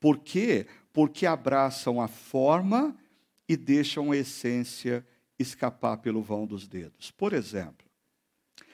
por 0.00 0.18
quê? 0.18 0.66
Porque 0.92 1.26
abraçam 1.26 2.00
a 2.00 2.08
forma 2.08 2.96
e 3.46 3.56
deixam 3.56 4.10
a 4.10 4.16
essência 4.16 5.06
escapar 5.38 5.98
pelo 5.98 6.22
vão 6.22 6.46
dos 6.46 6.66
dedos. 6.66 7.10
Por 7.10 7.34
exemplo, 7.34 7.86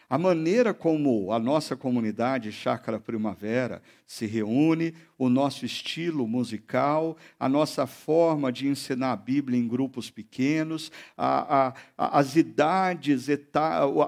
A 0.09 0.17
maneira 0.17 0.73
como 0.73 1.33
a 1.33 1.39
nossa 1.39 1.75
comunidade 1.77 2.53
Chácara 2.53 3.01
Primavera 3.01 3.83
se 4.07 4.25
reúne, 4.25 4.95
o 5.19 5.29
nosso 5.29 5.67
estilo 5.67 6.29
musical, 6.29 7.17
a 7.41 7.49
nossa 7.49 7.89
forma 7.89 8.53
de 8.53 8.69
ensinar 8.69 9.13
a 9.13 9.17
Bíblia 9.17 9.59
em 9.59 9.67
grupos 9.67 10.09
pequenos, 10.09 10.93
a, 11.17 11.75
a, 11.99 12.19
as 12.19 12.37
idades, 12.37 13.27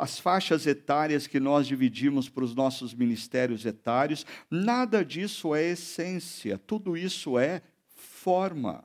as 0.01 0.21
faixas 0.21 0.69
etárias 0.69 1.27
que 1.27 1.41
nós 1.41 1.67
dividimos 1.67 2.29
para 2.29 2.45
os 2.45 2.55
nossos 2.55 2.95
ministérios 2.95 3.67
etários, 3.67 4.25
nada 4.49 5.05
disso 5.05 5.53
é 5.53 5.71
essência, 5.71 6.59
tudo 6.59 6.97
isso 6.97 7.37
é 7.37 7.61
forma. 7.95 8.85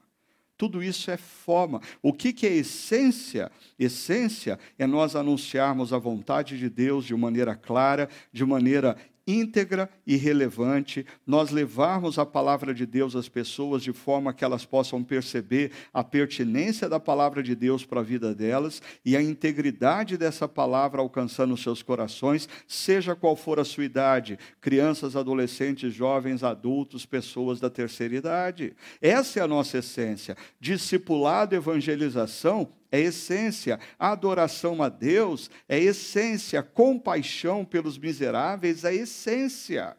Tudo 0.58 0.84
isso 0.84 1.10
é 1.10 1.18
forma. 1.18 1.82
O 2.02 2.14
que, 2.14 2.32
que 2.32 2.46
é 2.46 2.54
essência? 2.54 3.52
Essência 3.78 4.60
é 4.78 4.86
nós 4.86 5.16
anunciarmos 5.16 5.92
a 5.92 5.98
vontade 5.98 6.58
de 6.58 6.70
Deus 6.70 7.06
de 7.06 7.16
maneira 7.16 7.56
clara, 7.56 8.08
de 8.32 8.46
maneira 8.46 8.96
íntegra 9.26 9.90
e 10.06 10.16
relevante, 10.16 11.06
nós 11.26 11.50
levarmos 11.50 12.20
a 12.20 12.26
palavra 12.26 12.74
de 12.74 12.86
Deus 12.86 13.16
às 13.16 13.30
pessoas 13.30 13.82
de 13.82 13.94
forma 13.94 14.34
que 14.34 14.44
elas 14.44 14.66
possam 14.66 15.04
perceber 15.04 15.72
a 15.94 16.04
pertinência 16.04 16.90
da 16.90 17.00
palavra 17.00 17.42
de 17.42 17.56
Deus 17.56 17.86
para 17.86 18.02
a 18.02 18.04
vida 18.04 18.34
delas 18.36 18.82
e 19.06 19.16
a 19.16 19.22
integridade 19.22 20.18
dessa 20.18 20.48
palavra 20.48 21.02
alcançando 21.02 21.56
seus 21.56 21.82
corações, 21.82 22.48
seja 22.68 23.16
qual 23.16 23.36
for 23.36 23.60
a 23.60 23.66
sua 23.66 23.86
idade, 23.86 24.38
crianças, 24.60 25.16
adolescentes, 25.16 25.94
jovens, 25.94 26.44
adultos, 26.44 27.06
pessoas 27.06 27.60
da 27.60 27.70
terceira 27.70 28.16
idade. 28.16 28.76
Essa 29.02 29.40
é 29.40 29.44
a 29.44 29.48
nossa 29.48 29.78
essência. 29.78 30.36
Discipulado, 30.60 31.56
evangelização 31.56 32.70
é 32.94 33.00
essência. 33.00 33.80
A 33.98 34.12
adoração 34.12 34.84
a 34.84 34.88
Deus 34.88 35.50
é 35.68 35.80
essência. 35.80 36.62
Compaixão 36.62 37.66
pelos 37.66 37.98
miseráveis 37.98 38.84
é 38.84 38.94
essência. 38.94 39.98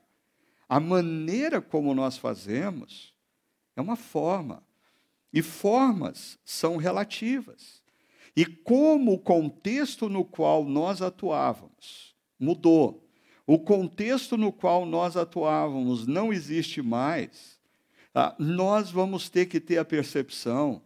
A 0.69 0.79
maneira 0.79 1.61
como 1.61 1.93
nós 1.93 2.17
fazemos 2.17 3.13
é 3.75 3.81
uma 3.81 3.97
forma. 3.97 4.63
E 5.33 5.43
formas 5.43 6.39
são 6.45 6.77
relativas. 6.77 7.83
E 8.37 8.47
como 8.47 9.15
o 9.15 9.19
contexto 9.19 10.09
no 10.09 10.25
qual 10.25 10.65
nós 10.65 11.03
atuávamos 11.03 12.15
mudou, 12.39 13.05
o 13.45 13.59
contexto 13.59 14.37
no 14.37 14.53
qual 14.53 14.87
nós 14.87 15.17
atuávamos 15.17 16.07
não 16.07 16.33
existe 16.33 16.81
mais, 16.81 17.59
ah, 18.15 18.37
nós 18.39 18.89
vamos 18.89 19.29
ter 19.29 19.47
que 19.47 19.59
ter 19.59 19.79
a 19.79 19.85
percepção 19.85 20.81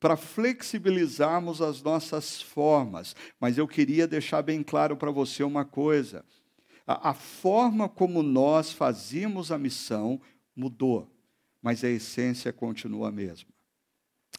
para 0.00 0.16
flexibilizarmos 0.16 1.60
as 1.60 1.82
nossas 1.82 2.40
formas. 2.40 3.14
Mas 3.38 3.58
eu 3.58 3.68
queria 3.68 4.08
deixar 4.08 4.40
bem 4.40 4.62
claro 4.62 4.96
para 4.96 5.10
você 5.10 5.44
uma 5.44 5.64
coisa: 5.64 6.24
a, 6.86 7.10
a, 7.10 7.14
forma 7.14 7.88
como 7.88 8.22
nós 8.22 8.72
fazíamos 8.72 9.52
a 9.52 9.58
missão 9.58 10.20
mudou, 10.56 11.08
mas 11.62 11.84
a 11.84 11.88
essência 11.90 12.52
continua 12.52 13.08
a 13.08 13.12
mesma. 13.12 13.50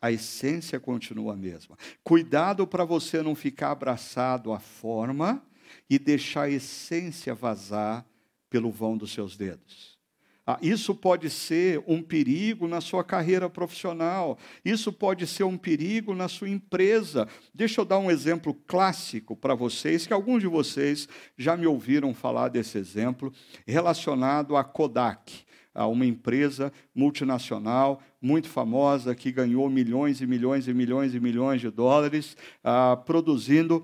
A 0.02 0.12
essência 0.12 0.80
continua 0.80 1.34
a 1.34 1.38
mesma. 1.38 1.78
Cuidado 2.04 2.66
para 2.66 2.84
você 2.84 3.22
não 3.22 3.36
ficar 3.36 3.70
abraçado 3.70 4.52
à 4.52 4.60
forma 4.60 5.46
e 5.88 6.00
deixar 6.00 6.44
a 6.44 6.50
essência 6.50 7.36
vazar 7.36 8.04
pelo 8.50 8.72
vão 8.72 8.98
dos 8.98 9.14
seus 9.14 9.38
dedos. 9.38 10.01
Ah, 10.46 10.58
isso 10.62 10.96
pode 10.96 11.30
ser 11.30 11.84
um 11.86 12.02
perigo 12.02 12.68
na 12.68 12.82
sua 12.82 13.04
carreira 13.04 13.48
profissional, 13.48 14.40
isso 14.66 14.92
pode 14.92 15.28
ser 15.28 15.44
um 15.44 15.56
perigo 15.56 16.16
na 16.16 16.28
sua 16.28 16.50
empresa. 16.50 17.28
Deixa 17.54 17.82
eu 17.82 17.86
dar 17.86 18.00
um 18.00 18.10
exemplo 18.10 18.54
clássico 18.66 19.36
para 19.36 19.54
vocês, 19.54 20.08
que 20.08 20.14
alguns 20.14 20.42
de 20.42 20.48
vocês 20.48 21.08
já 21.38 21.56
me 21.56 21.68
ouviram 21.68 22.14
falar 22.14 22.48
desse 22.48 22.78
exemplo, 22.78 23.32
relacionado 23.68 24.56
à 24.56 24.64
Kodak, 24.64 25.46
a 25.74 25.88
uma 25.88 26.06
empresa 26.06 26.74
multinacional 26.94 28.02
muito 28.22 28.48
famosa 28.48 29.16
que 29.16 29.32
ganhou 29.32 29.68
milhões 29.70 30.22
e 30.22 30.28
milhões 30.28 30.68
e 30.68 30.74
milhões 30.74 31.16
e 31.16 31.20
milhões 31.20 31.60
de 31.60 31.72
dólares 31.72 32.38
ah, 32.64 32.96
produzindo 32.96 33.84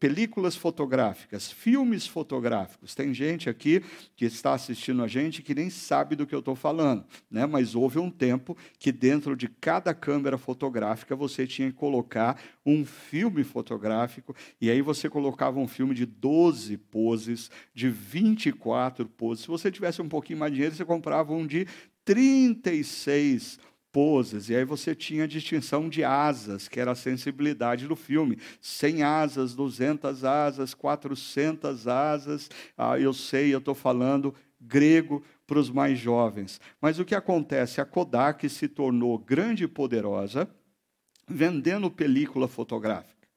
películas 0.00 0.56
fotográficas, 0.56 1.52
filmes 1.52 2.06
fotográficos. 2.06 2.94
Tem 2.94 3.12
gente 3.12 3.50
aqui 3.50 3.84
que 4.16 4.24
está 4.24 4.54
assistindo 4.54 5.02
a 5.02 5.08
gente 5.08 5.42
que 5.42 5.54
nem 5.54 5.68
sabe 5.68 6.16
do 6.16 6.26
que 6.26 6.34
eu 6.34 6.38
estou 6.38 6.56
falando, 6.56 7.04
né? 7.30 7.44
mas 7.44 7.74
houve 7.74 7.98
um 7.98 8.10
tempo 8.10 8.56
que 8.78 8.90
dentro 8.90 9.36
de 9.36 9.46
cada 9.46 9.92
câmera 9.92 10.38
fotográfica 10.38 11.14
você 11.14 11.46
tinha 11.46 11.70
que 11.70 11.76
colocar 11.76 12.40
um 12.64 12.86
filme 12.86 13.44
fotográfico, 13.44 14.34
e 14.60 14.70
aí 14.70 14.80
você 14.80 15.08
colocava 15.08 15.58
um 15.58 15.68
filme 15.68 15.94
de 15.94 16.06
12 16.06 16.76
poses, 16.76 17.50
de 17.74 17.88
24 17.90 19.06
poses. 19.08 19.44
Se 19.44 19.48
você 19.48 19.70
tivesse 19.70 20.00
um 20.00 20.08
pouquinho 20.08 20.38
mais 20.38 20.52
de 20.52 20.56
dinheiro, 20.56 20.74
você 20.74 20.84
comprava 20.84 21.32
um 21.32 21.46
de 21.46 21.66
36 22.08 23.60
poses, 23.92 24.48
e 24.48 24.56
aí 24.56 24.64
você 24.64 24.94
tinha 24.94 25.24
a 25.24 25.26
distinção 25.26 25.90
de 25.90 26.02
asas, 26.02 26.66
que 26.66 26.80
era 26.80 26.92
a 26.92 26.94
sensibilidade 26.94 27.86
do 27.86 27.94
filme. 27.94 28.38
100 28.62 29.02
asas, 29.02 29.54
200 29.54 30.24
asas, 30.24 30.72
400 30.72 31.86
asas. 31.86 32.50
Ah, 32.78 32.98
eu 32.98 33.12
sei, 33.12 33.52
eu 33.52 33.58
estou 33.58 33.74
falando 33.74 34.34
grego 34.58 35.22
para 35.46 35.58
os 35.58 35.68
mais 35.68 35.98
jovens. 35.98 36.58
Mas 36.80 36.98
o 36.98 37.04
que 37.04 37.14
acontece? 37.14 37.78
A 37.78 37.84
Kodak 37.84 38.48
se 38.48 38.68
tornou 38.68 39.18
grande 39.18 39.64
e 39.64 39.68
poderosa 39.68 40.48
vendendo 41.28 41.90
película 41.90 42.48
fotográfica. 42.48 43.28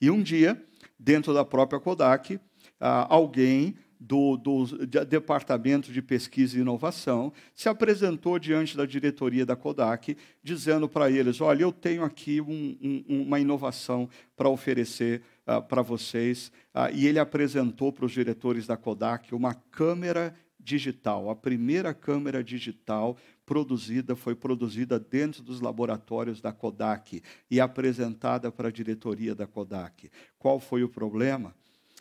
E 0.00 0.08
um 0.08 0.22
dia, 0.22 0.64
dentro 0.96 1.34
da 1.34 1.44
própria 1.44 1.80
Kodak, 1.80 2.38
ah, 2.78 3.12
alguém 3.12 3.74
do, 4.00 4.38
do 4.38 4.64
Departamento 5.04 5.92
de 5.92 6.00
Pesquisa 6.00 6.56
e 6.56 6.62
Inovação, 6.62 7.30
se 7.54 7.68
apresentou 7.68 8.38
diante 8.38 8.74
da 8.74 8.86
diretoria 8.86 9.44
da 9.44 9.54
Kodak, 9.54 10.16
dizendo 10.42 10.88
para 10.88 11.10
eles: 11.10 11.40
Olha, 11.42 11.62
eu 11.62 11.70
tenho 11.70 12.02
aqui 12.02 12.40
um, 12.40 12.76
um, 12.80 13.22
uma 13.22 13.38
inovação 13.38 14.08
para 14.34 14.48
oferecer 14.48 15.20
uh, 15.46 15.62
para 15.62 15.82
vocês. 15.82 16.50
Uh, 16.74 16.94
e 16.94 17.06
ele 17.06 17.18
apresentou 17.18 17.92
para 17.92 18.06
os 18.06 18.12
diretores 18.12 18.66
da 18.66 18.76
Kodak 18.76 19.34
uma 19.34 19.52
câmera 19.52 20.34
digital. 20.58 21.28
A 21.28 21.36
primeira 21.36 21.92
câmera 21.92 22.42
digital 22.42 23.16
produzida 23.44 24.14
foi 24.14 24.34
produzida 24.34 24.98
dentro 24.98 25.42
dos 25.42 25.60
laboratórios 25.60 26.40
da 26.40 26.52
Kodak 26.52 27.22
e 27.50 27.60
apresentada 27.60 28.50
para 28.50 28.68
a 28.68 28.72
diretoria 28.72 29.34
da 29.34 29.46
Kodak. 29.46 30.10
Qual 30.38 30.60
foi 30.60 30.82
o 30.84 30.88
problema? 30.88 31.54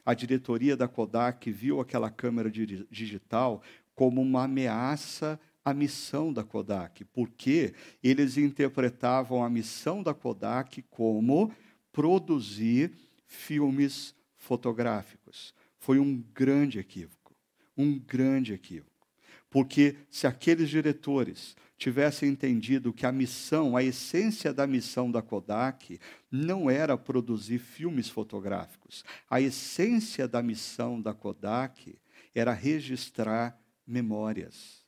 A 0.09 0.15
diretoria 0.15 0.75
da 0.75 0.87
Kodak 0.87 1.51
viu 1.51 1.79
aquela 1.79 2.09
câmera 2.09 2.49
digital 2.49 3.61
como 3.93 4.19
uma 4.19 4.45
ameaça 4.45 5.39
à 5.63 5.71
missão 5.71 6.33
da 6.33 6.43
Kodak, 6.43 7.05
porque 7.05 7.75
eles 8.01 8.35
interpretavam 8.35 9.43
a 9.43 9.49
missão 9.51 10.01
da 10.01 10.11
Kodak 10.11 10.81
como 10.89 11.53
produzir 11.91 12.91
filmes 13.27 14.15
fotográficos. 14.35 15.53
Foi 15.77 15.99
um 15.99 16.23
grande 16.33 16.79
equívoco, 16.79 17.35
um 17.77 17.99
grande 17.99 18.51
equívoco. 18.51 19.07
Porque 19.47 19.95
se 20.09 20.25
aqueles 20.25 20.71
diretores 20.71 21.55
tivessem 21.79 22.29
entendido 22.29 22.91
que 22.91 23.05
a 23.05 23.11
missão, 23.11 23.77
a 23.77 23.81
essência 23.81 24.53
da 24.53 24.67
missão 24.67 25.09
da 25.09 25.21
Kodak, 25.21 25.97
não 26.29 26.69
era 26.69 26.97
produzir 26.97 27.57
filmes 27.57 28.09
fotográficos. 28.09 29.05
A 29.29 29.39
essência 29.39 30.27
da 30.27 30.43
missão 30.43 31.01
da 31.01 31.13
Kodak 31.13 31.97
era 32.35 32.51
registrar 32.53 33.57
memórias. 33.87 34.85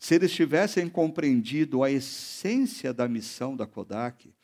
Se 0.00 0.16
eles 0.16 0.32
tivessem 0.32 0.88
compreendido 0.88 1.84
a 1.84 1.90
essência 1.90 2.92
da 2.92 3.06
missão 3.08 3.56
da 3.56 3.66
Kodak, 3.66 4.34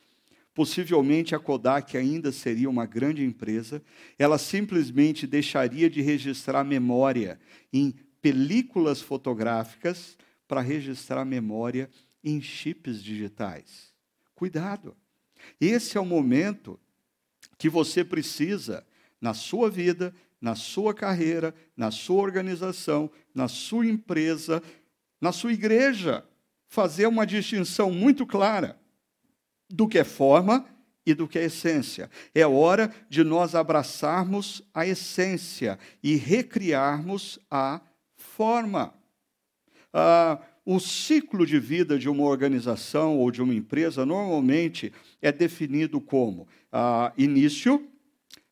possivelmente 0.55 1.35
a 1.35 1.39
Kodak 1.41 1.97
ainda 1.97 2.31
seria 2.31 2.71
uma 2.71 2.87
grande 2.87 3.25
empresa, 3.25 3.83
ela 4.17 4.39
simplesmente 4.39 5.27
deixaria 5.27 5.91
de 5.91 6.01
registrar 6.01 6.63
memória 6.63 7.41
em 7.73 7.93
películas 8.23 9.03
fotográficas 9.03 10.17
para 10.53 10.61
registrar 10.61 11.25
memória 11.25 11.89
em 12.23 12.39
chips 12.39 13.03
digitais. 13.03 13.95
Cuidado. 14.35 14.95
Esse 15.59 15.97
é 15.97 16.01
o 16.01 16.05
momento 16.05 16.79
que 17.57 17.71
você 17.71 18.05
precisa, 18.05 18.87
na 19.19 19.33
sua 19.33 19.71
vida, 19.71 20.15
na 20.39 20.55
sua 20.55 20.93
carreira, 20.93 21.55
na 21.75 21.91
sua 21.91 22.21
organização, 22.21 23.11
na 23.35 23.49
sua 23.49 23.87
empresa, 23.87 24.63
na 25.19 25.33
sua 25.33 25.55
igreja, 25.55 26.23
fazer 26.69 27.07
uma 27.07 27.27
distinção 27.27 27.91
muito 27.91 28.27
clara 28.27 28.79
do 29.71 29.89
que 29.89 29.99
é 29.99 30.05
forma 30.05 30.67
e 31.07 31.15
do 31.15 31.27
que 31.27 31.39
é 31.39 31.45
essência. 31.45 32.11
É 32.35 32.47
hora 32.47 32.95
de 33.09 33.25
nós 33.25 33.55
abraçarmos 33.55 34.63
a 34.75 34.87
essência 34.87 35.79
e 36.03 36.15
recriarmos 36.15 37.39
a 37.51 37.81
forma. 38.15 39.01
Ah, 39.93 40.39
o 40.65 40.79
ciclo 40.79 41.45
de 41.45 41.59
vida 41.59 41.99
de 41.99 42.09
uma 42.09 42.25
organização 42.25 43.19
ou 43.19 43.31
de 43.31 43.43
uma 43.43 43.55
empresa 43.55 44.07
normalmente 44.07 44.93
é 45.21 45.33
definido 45.33 46.01
como 46.01 46.47
ah, 46.71 47.13
início, 47.19 47.87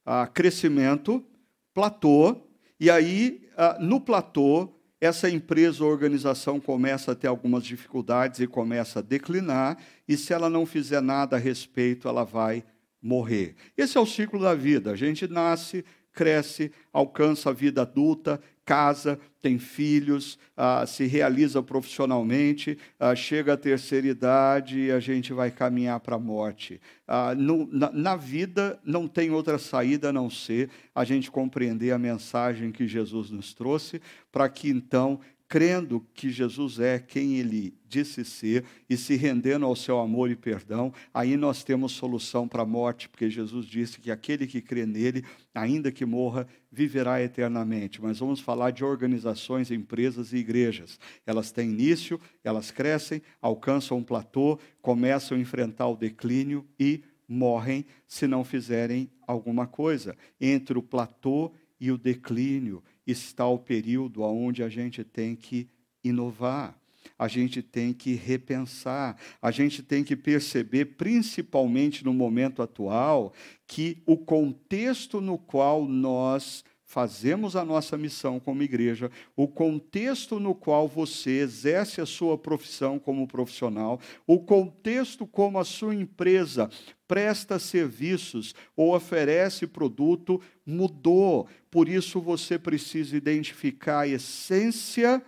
ah, 0.05 0.27
crescimento, 0.27 1.25
platô, 1.73 2.37
e 2.79 2.91
aí, 2.91 3.49
ah, 3.57 3.79
no 3.81 4.01
platô, 4.01 4.73
essa 5.01 5.31
empresa 5.31 5.83
ou 5.83 5.91
organização 5.91 6.61
começa 6.61 7.13
a 7.13 7.15
ter 7.15 7.27
algumas 7.27 7.65
dificuldades 7.65 8.41
e 8.41 8.47
começa 8.47 8.99
a 8.99 9.03
declinar, 9.03 9.79
e 10.07 10.17
se 10.17 10.33
ela 10.33 10.51
não 10.51 10.67
fizer 10.67 11.01
nada 11.01 11.37
a 11.37 11.39
respeito, 11.39 12.07
ela 12.07 12.25
vai 12.25 12.63
morrer. 13.01 13.55
Esse 13.77 13.97
é 13.97 14.01
o 14.01 14.07
ciclo 14.07 14.41
da 14.41 14.55
vida. 14.55 14.91
A 14.91 14.97
gente 14.97 15.27
nasce, 15.27 15.85
cresce, 16.13 16.71
alcança 16.93 17.49
a 17.49 17.53
vida 17.53 17.83
adulta, 17.83 18.41
casa, 18.65 19.19
tem 19.41 19.59
filhos, 19.59 20.39
ah, 20.57 20.85
se 20.87 21.07
realiza 21.07 21.63
profissionalmente, 21.63 22.77
ah, 22.99 23.15
chega 23.15 23.55
à 23.55 23.57
terceira 23.57 24.07
idade 24.07 24.79
e 24.79 24.91
a 24.93 25.01
gente 25.01 25.33
vai 25.33 25.51
caminhar 25.51 25.99
para 26.01 26.17
a 26.17 26.19
morte. 26.19 26.81
Ah, 27.07 27.35
no, 27.35 27.67
na, 27.73 27.91
na, 27.91 28.17
vida 28.17 28.79
não 28.85 29.09
tem 29.09 29.31
outra 29.31 29.59
saída 29.59 30.11
a 30.11 30.13
não 30.13 30.29
ser 30.29 30.71
a 30.95 31.05
gente 31.05 31.31
compreender 31.31 31.93
a 31.93 31.99
mensagem 31.99 32.71
que 32.71 32.87
Jesus 32.87 33.31
nos 33.31 33.55
trouxe, 33.55 34.01
para 34.31 34.49
que 34.49 34.69
então 34.69 35.21
crendo 35.51 36.07
que 36.15 36.31
Jesus 36.31 36.79
é 36.79 37.01
quem 37.01 37.39
ele 37.39 37.75
disse 37.89 38.25
ser 38.25 38.65
e 38.89 38.97
se 38.97 39.17
rendendo 39.17 39.67
ao 39.67 39.75
seu 39.75 39.99
amor 39.99 40.31
e 40.31 40.37
perdão, 40.37 40.95
aí 41.13 41.37
nós 41.37 41.65
temos 41.65 41.91
solução 41.91 42.47
para 42.47 42.63
a 42.63 42.67
morte, 42.67 43.09
porque 43.09 43.29
Jesus 43.29 43.67
disse 43.67 43.99
que 43.99 44.13
aquele 44.13 44.47
que 44.47 44.61
crê 44.63 44.87
nele, 44.87 45.25
ainda 45.53 45.91
que 45.91 46.07
morra, 46.07 46.47
viverá 46.71 47.21
eternamente. 47.21 48.01
Mas 48.01 48.21
vamos 48.21 48.39
falar 48.39 48.71
de 48.71 48.85
organizações, 48.85 49.73
empresas 49.73 50.33
e 50.33 50.37
igrejas. 50.37 51.01
Elas 51.27 51.51
têm 51.51 51.71
início, 51.71 52.21
elas 52.45 52.71
crescem, 52.71 53.21
alcançam 53.43 53.99
um 53.99 54.05
platô, 54.05 54.57
começam 54.81 55.37
a 55.37 55.41
enfrentar 55.41 55.89
o 55.89 55.97
declínio 55.97 56.65
e 56.79 57.03
morrem 57.27 57.85
se 58.07 58.29
não 58.29 58.45
fizerem 58.45 59.11
alguma 59.27 59.67
coisa. 59.67 60.17
Entre 60.41 60.79
o 60.79 60.83
platô 60.83 61.51
e 61.81 61.91
o 61.91 61.99
declínio 61.99 62.85
está 63.07 63.47
o 63.47 63.59
período 63.59 64.23
onde 64.23 64.63
a 64.63 64.69
gente 64.69 65.03
tem 65.05 65.35
que 65.35 65.69
inovar, 66.03 66.79
a 67.19 67.29
gente 67.29 67.63
tem 67.63 67.93
que 67.93 68.15
repensar, 68.15 69.17
a 69.41 69.51
gente 69.51 69.83
tem 69.83 70.03
que 70.03 70.17
perceber, 70.17 70.97
principalmente 70.97 72.05
no 72.05 72.13
momento 72.13 72.63
atual, 72.63 73.33
que 73.67 74.03
o 74.07 74.17
contexto 74.17 75.21
no 75.21 75.39
qual 75.39 75.87
nós 75.87 76.65
fazemos 76.91 77.55
a 77.55 77.65
nossa 77.65 77.97
missão 77.97 78.41
como 78.41 78.65
igreja, 78.65 79.13
o 79.37 79.47
contexto 79.47 80.41
no 80.41 80.57
qual 80.57 80.89
você 80.89 81.39
exerce 81.39 82.01
a 82.01 82.05
sua 82.05 82.37
profissão 82.37 82.99
como 82.99 83.29
profissional, 83.29 84.01
o 84.27 84.41
contexto 84.41 85.25
como 85.25 85.61
a 85.61 85.65
sua 85.65 85.95
empresa 85.95 86.69
presta 87.07 87.61
serviços 87.61 88.57
ou 88.75 88.93
oferece 88.93 89.69
produto 89.69 90.41
mudou. 90.67 91.47
Por 91.71 91.89
isso 91.89 92.21
você 92.21 92.59
precisa 92.59 93.17
identificar 93.17 94.01
a 94.01 94.09
essência 94.09 95.23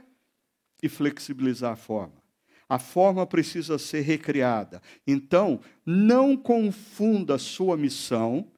e 0.83 0.89
flexibilizar 0.89 1.75
a 1.75 1.77
forma. 1.77 2.21
A 2.69 2.81
forma 2.81 3.25
precisa 3.25 3.79
ser 3.79 4.01
recriada. 4.01 4.83
Então, 5.07 5.61
não 5.87 6.37
confunda 6.37 7.37
a 7.37 7.39
sua 7.39 7.77
missão 7.77 8.49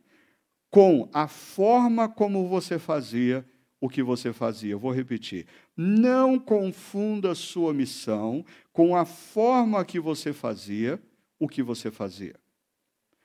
com 0.74 1.08
a 1.12 1.28
forma 1.28 2.08
como 2.08 2.48
você 2.48 2.80
fazia 2.80 3.46
o 3.80 3.88
que 3.88 4.02
você 4.02 4.32
fazia. 4.32 4.76
Vou 4.76 4.90
repetir. 4.90 5.46
Não 5.76 6.36
confunda 6.36 7.32
sua 7.32 7.72
missão 7.72 8.44
com 8.72 8.96
a 8.96 9.04
forma 9.04 9.84
que 9.84 10.00
você 10.00 10.32
fazia 10.32 11.00
o 11.38 11.48
que 11.48 11.62
você 11.62 11.92
fazia. 11.92 12.34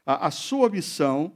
A, 0.05 0.27
a 0.27 0.31
sua 0.31 0.69
missão 0.69 1.33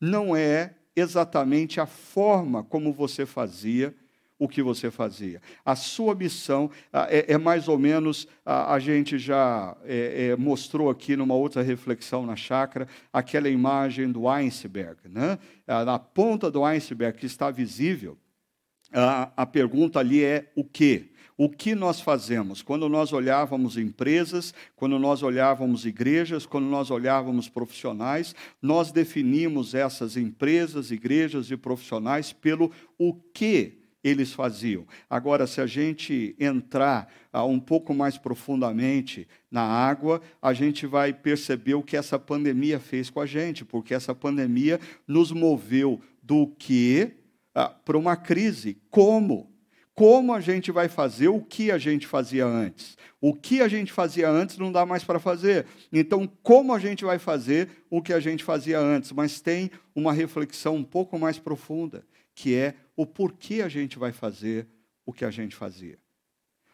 não 0.00 0.36
é 0.36 0.76
exatamente 0.94 1.80
a 1.80 1.86
forma 1.86 2.62
como 2.62 2.92
você 2.92 3.26
fazia 3.26 3.92
o 4.38 4.48
que 4.48 4.62
você 4.62 4.90
fazia. 4.90 5.40
A 5.64 5.74
sua 5.74 6.14
missão 6.14 6.70
é, 6.92 7.32
é 7.32 7.38
mais 7.38 7.68
ou 7.68 7.78
menos, 7.78 8.28
a, 8.44 8.78
gente 8.78 9.18
já 9.18 9.76
é, 9.84 10.28
é, 10.28 10.36
mostrou 10.36 10.90
aqui 10.90 11.16
numa 11.16 11.34
outra 11.34 11.62
reflexão 11.62 12.26
na 12.26 12.36
chácara, 12.36 12.86
aquela 13.12 13.48
imagem 13.48 14.10
do 14.12 14.28
iceberg. 14.28 14.96
Né? 15.08 15.38
Na 15.66 15.98
ponta 15.98 16.50
do 16.50 16.64
iceberg 16.64 17.18
que 17.18 17.26
está 17.26 17.50
visível, 17.50 18.18
a, 18.92 19.30
a 19.36 19.46
pergunta 19.46 19.98
ali 19.98 20.22
é 20.22 20.52
o 20.54 20.64
quê? 20.64 21.10
O 21.38 21.50
que 21.50 21.74
nós 21.74 22.00
fazemos? 22.00 22.62
Quando 22.62 22.88
nós 22.88 23.12
olhávamos 23.12 23.76
empresas, 23.76 24.54
quando 24.74 24.98
nós 24.98 25.22
olhávamos 25.22 25.84
igrejas, 25.84 26.46
quando 26.46 26.64
nós 26.64 26.90
olhávamos 26.90 27.46
profissionais, 27.46 28.34
nós 28.62 28.90
definimos 28.90 29.74
essas 29.74 30.16
empresas, 30.16 30.90
igrejas 30.90 31.50
e 31.50 31.56
profissionais 31.56 32.32
pelo 32.32 32.72
o 32.98 33.12
que 33.12 33.85
eles 34.06 34.32
faziam. 34.32 34.86
Agora, 35.10 35.48
se 35.48 35.60
a 35.60 35.66
gente 35.66 36.36
entrar 36.38 37.12
ah, 37.32 37.44
um 37.44 37.58
pouco 37.58 37.92
mais 37.92 38.16
profundamente 38.16 39.26
na 39.50 39.62
água, 39.62 40.22
a 40.40 40.52
gente 40.52 40.86
vai 40.86 41.12
perceber 41.12 41.74
o 41.74 41.82
que 41.82 41.96
essa 41.96 42.16
pandemia 42.16 42.78
fez 42.78 43.10
com 43.10 43.20
a 43.20 43.26
gente, 43.26 43.64
porque 43.64 43.92
essa 43.92 44.14
pandemia 44.14 44.78
nos 45.08 45.32
moveu 45.32 46.00
do 46.22 46.46
que 46.46 47.14
ah, 47.52 47.68
para 47.68 47.98
uma 47.98 48.16
crise. 48.16 48.78
Como? 48.90 49.50
Como 49.92 50.32
a 50.32 50.40
gente 50.40 50.70
vai 50.70 50.88
fazer 50.88 51.28
o 51.28 51.40
que 51.40 51.72
a 51.72 51.78
gente 51.78 52.06
fazia 52.06 52.46
antes? 52.46 52.96
O 53.20 53.34
que 53.34 53.60
a 53.60 53.66
gente 53.66 53.92
fazia 53.92 54.30
antes 54.30 54.56
não 54.56 54.70
dá 54.70 54.86
mais 54.86 55.02
para 55.02 55.18
fazer. 55.18 55.66
Então, 55.92 56.30
como 56.44 56.72
a 56.72 56.78
gente 56.78 57.04
vai 57.04 57.18
fazer 57.18 57.70
o 57.90 58.00
que 58.00 58.12
a 58.12 58.20
gente 58.20 58.44
fazia 58.44 58.78
antes? 58.78 59.10
Mas 59.10 59.40
tem 59.40 59.68
uma 59.96 60.12
reflexão 60.12 60.76
um 60.76 60.84
pouco 60.84 61.18
mais 61.18 61.40
profunda 61.40 62.04
que 62.36 62.54
é 62.54 62.74
o 62.94 63.06
porquê 63.06 63.62
a 63.62 63.68
gente 63.68 63.98
vai 63.98 64.12
fazer 64.12 64.68
o 65.04 65.12
que 65.12 65.24
a 65.24 65.30
gente 65.30 65.56
fazia. 65.56 65.98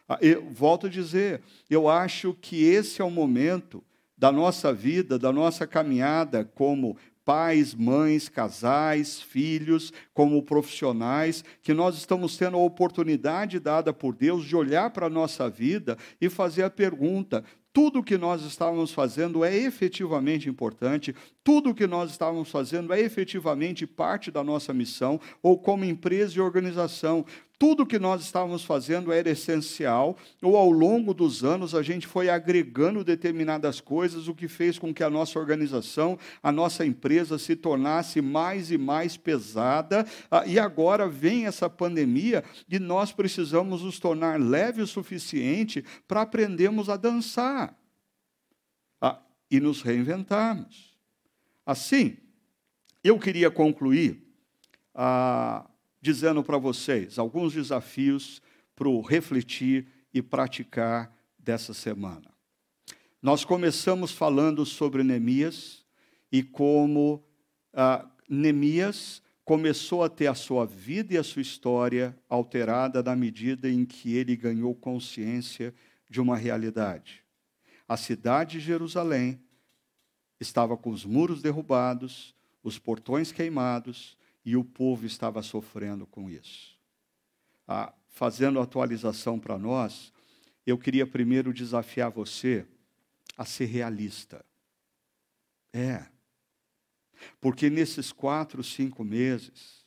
Ah, 0.08 0.18
eu 0.20 0.44
volto 0.50 0.88
a 0.88 0.90
dizer, 0.90 1.40
eu 1.70 1.88
acho 1.88 2.34
que 2.34 2.64
esse 2.64 3.00
é 3.00 3.04
o 3.04 3.10
momento 3.10 3.82
da 4.18 4.32
nossa 4.32 4.74
vida, 4.74 5.18
da 5.18 5.32
nossa 5.32 5.66
caminhada 5.66 6.44
como 6.44 6.96
pais, 7.24 7.74
mães, 7.74 8.28
casais, 8.28 9.22
filhos, 9.22 9.92
como 10.12 10.42
profissionais, 10.42 11.44
que 11.62 11.72
nós 11.72 11.96
estamos 11.96 12.36
tendo 12.36 12.56
a 12.56 12.60
oportunidade 12.60 13.60
dada 13.60 13.92
por 13.92 14.16
Deus 14.16 14.44
de 14.44 14.56
olhar 14.56 14.90
para 14.90 15.06
a 15.06 15.10
nossa 15.10 15.48
vida 15.48 15.96
e 16.20 16.28
fazer 16.28 16.64
a 16.64 16.70
pergunta: 16.70 17.44
tudo 17.72 18.00
o 18.00 18.04
que 18.04 18.18
nós 18.18 18.42
estávamos 18.42 18.92
fazendo 18.92 19.44
é 19.44 19.56
efetivamente 19.56 20.48
importante, 20.48 21.14
tudo 21.42 21.70
o 21.70 21.74
que 21.74 21.86
nós 21.86 22.10
estávamos 22.10 22.50
fazendo 22.50 22.92
é 22.92 23.00
efetivamente 23.00 23.86
parte 23.86 24.30
da 24.30 24.44
nossa 24.44 24.74
missão, 24.74 25.18
ou 25.42 25.58
como 25.58 25.84
empresa 25.84 26.36
e 26.36 26.40
organização, 26.40 27.24
tudo 27.62 27.86
que 27.86 27.96
nós 27.96 28.22
estávamos 28.22 28.64
fazendo 28.64 29.12
era 29.12 29.30
essencial, 29.30 30.18
ou 30.42 30.56
ao 30.56 30.68
longo 30.68 31.14
dos 31.14 31.44
anos 31.44 31.76
a 31.76 31.80
gente 31.80 32.08
foi 32.08 32.28
agregando 32.28 33.04
determinadas 33.04 33.80
coisas, 33.80 34.26
o 34.26 34.34
que 34.34 34.48
fez 34.48 34.80
com 34.80 34.92
que 34.92 35.04
a 35.04 35.08
nossa 35.08 35.38
organização, 35.38 36.18
a 36.42 36.50
nossa 36.50 36.84
empresa 36.84 37.38
se 37.38 37.54
tornasse 37.54 38.20
mais 38.20 38.72
e 38.72 38.76
mais 38.76 39.16
pesada, 39.16 40.04
ah, 40.28 40.44
e 40.44 40.58
agora 40.58 41.08
vem 41.08 41.46
essa 41.46 41.70
pandemia 41.70 42.42
e 42.68 42.80
nós 42.80 43.12
precisamos 43.12 43.82
nos 43.82 44.00
tornar 44.00 44.40
leve 44.40 44.82
o 44.82 44.86
suficiente 44.88 45.84
para 46.08 46.22
aprendermos 46.22 46.88
a 46.88 46.96
dançar 46.96 47.78
ah, 49.00 49.22
e 49.48 49.60
nos 49.60 49.82
reinventarmos. 49.82 50.98
Assim, 51.64 52.16
eu 53.04 53.20
queria 53.20 53.52
concluir. 53.52 54.20
Ah, 54.92 55.64
dizendo 56.02 56.42
para 56.42 56.58
vocês 56.58 57.16
alguns 57.16 57.54
desafios 57.54 58.42
para 58.74 58.88
o 58.88 59.00
refletir 59.00 59.86
e 60.12 60.20
praticar 60.20 61.16
dessa 61.38 61.72
semana. 61.72 62.30
Nós 63.22 63.44
começamos 63.44 64.10
falando 64.10 64.66
sobre 64.66 65.04
Neemias 65.04 65.86
e 66.30 66.42
como 66.42 67.24
ah, 67.72 68.04
Neemias 68.28 69.22
começou 69.44 70.02
a 70.02 70.08
ter 70.08 70.26
a 70.26 70.34
sua 70.34 70.66
vida 70.66 71.14
e 71.14 71.18
a 71.18 71.22
sua 71.22 71.42
história 71.42 72.18
alterada 72.28 73.00
na 73.00 73.14
medida 73.14 73.70
em 73.70 73.84
que 73.84 74.16
ele 74.16 74.34
ganhou 74.34 74.74
consciência 74.74 75.72
de 76.10 76.20
uma 76.20 76.36
realidade. 76.36 77.22
A 77.88 77.96
cidade 77.96 78.58
de 78.58 78.64
Jerusalém 78.64 79.40
estava 80.40 80.76
com 80.76 80.90
os 80.90 81.04
muros 81.04 81.40
derrubados, 81.40 82.34
os 82.62 82.78
portões 82.78 83.30
queimados, 83.30 84.16
e 84.44 84.56
o 84.56 84.64
povo 84.64 85.06
estava 85.06 85.42
sofrendo 85.42 86.06
com 86.06 86.28
isso. 86.28 86.78
Ah, 87.66 87.94
fazendo 88.08 88.60
atualização 88.60 89.38
para 89.38 89.56
nós, 89.56 90.12
eu 90.66 90.76
queria 90.76 91.06
primeiro 91.06 91.52
desafiar 91.52 92.10
você 92.10 92.66
a 93.36 93.44
ser 93.44 93.66
realista. 93.66 94.44
É. 95.72 96.06
Porque 97.40 97.70
nesses 97.70 98.12
quatro, 98.12 98.62
cinco 98.62 99.04
meses, 99.04 99.86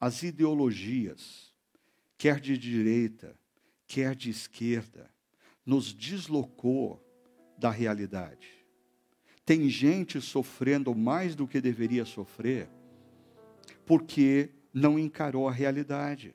as 0.00 0.22
ideologias, 0.22 1.54
quer 2.18 2.40
de 2.40 2.56
direita, 2.56 3.38
quer 3.86 4.14
de 4.14 4.30
esquerda, 4.30 5.10
nos 5.64 5.92
deslocou 5.92 7.00
da 7.58 7.70
realidade. 7.70 8.48
Tem 9.44 9.68
gente 9.68 10.20
sofrendo 10.20 10.94
mais 10.94 11.34
do 11.34 11.46
que 11.46 11.60
deveria 11.60 12.04
sofrer 12.04 12.68
porque 13.86 14.50
não 14.72 14.98
encarou 14.98 15.48
a 15.48 15.52
realidade. 15.52 16.34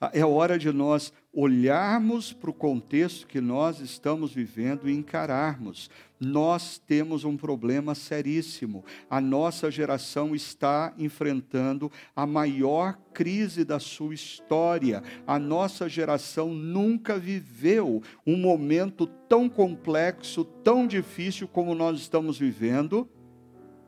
Ah, 0.00 0.10
é 0.12 0.24
hora 0.24 0.58
de 0.58 0.72
nós 0.72 1.12
olharmos 1.32 2.32
para 2.32 2.50
o 2.50 2.54
contexto 2.54 3.26
que 3.26 3.40
nós 3.40 3.80
estamos 3.80 4.32
vivendo 4.32 4.88
e 4.88 4.94
encararmos. 4.94 5.88
Nós 6.18 6.78
temos 6.78 7.24
um 7.24 7.36
problema 7.36 7.94
seríssimo. 7.94 8.84
A 9.08 9.20
nossa 9.20 9.70
geração 9.70 10.34
está 10.34 10.92
enfrentando 10.98 11.90
a 12.14 12.26
maior 12.26 12.98
crise 13.12 13.64
da 13.64 13.78
sua 13.78 14.14
história. 14.14 15.02
A 15.26 15.38
nossa 15.38 15.88
geração 15.88 16.52
nunca 16.52 17.18
viveu 17.18 18.02
um 18.26 18.36
momento 18.36 19.06
tão 19.06 19.48
complexo, 19.48 20.44
tão 20.44 20.86
difícil 20.86 21.48
como 21.48 21.74
nós 21.74 21.98
estamos 22.00 22.38
vivendo. 22.38 23.08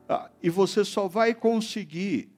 Ah, 0.09 0.29
e 0.41 0.49
você 0.49 0.83
só 0.83 1.07
vai 1.07 1.33
conseguir 1.33 2.32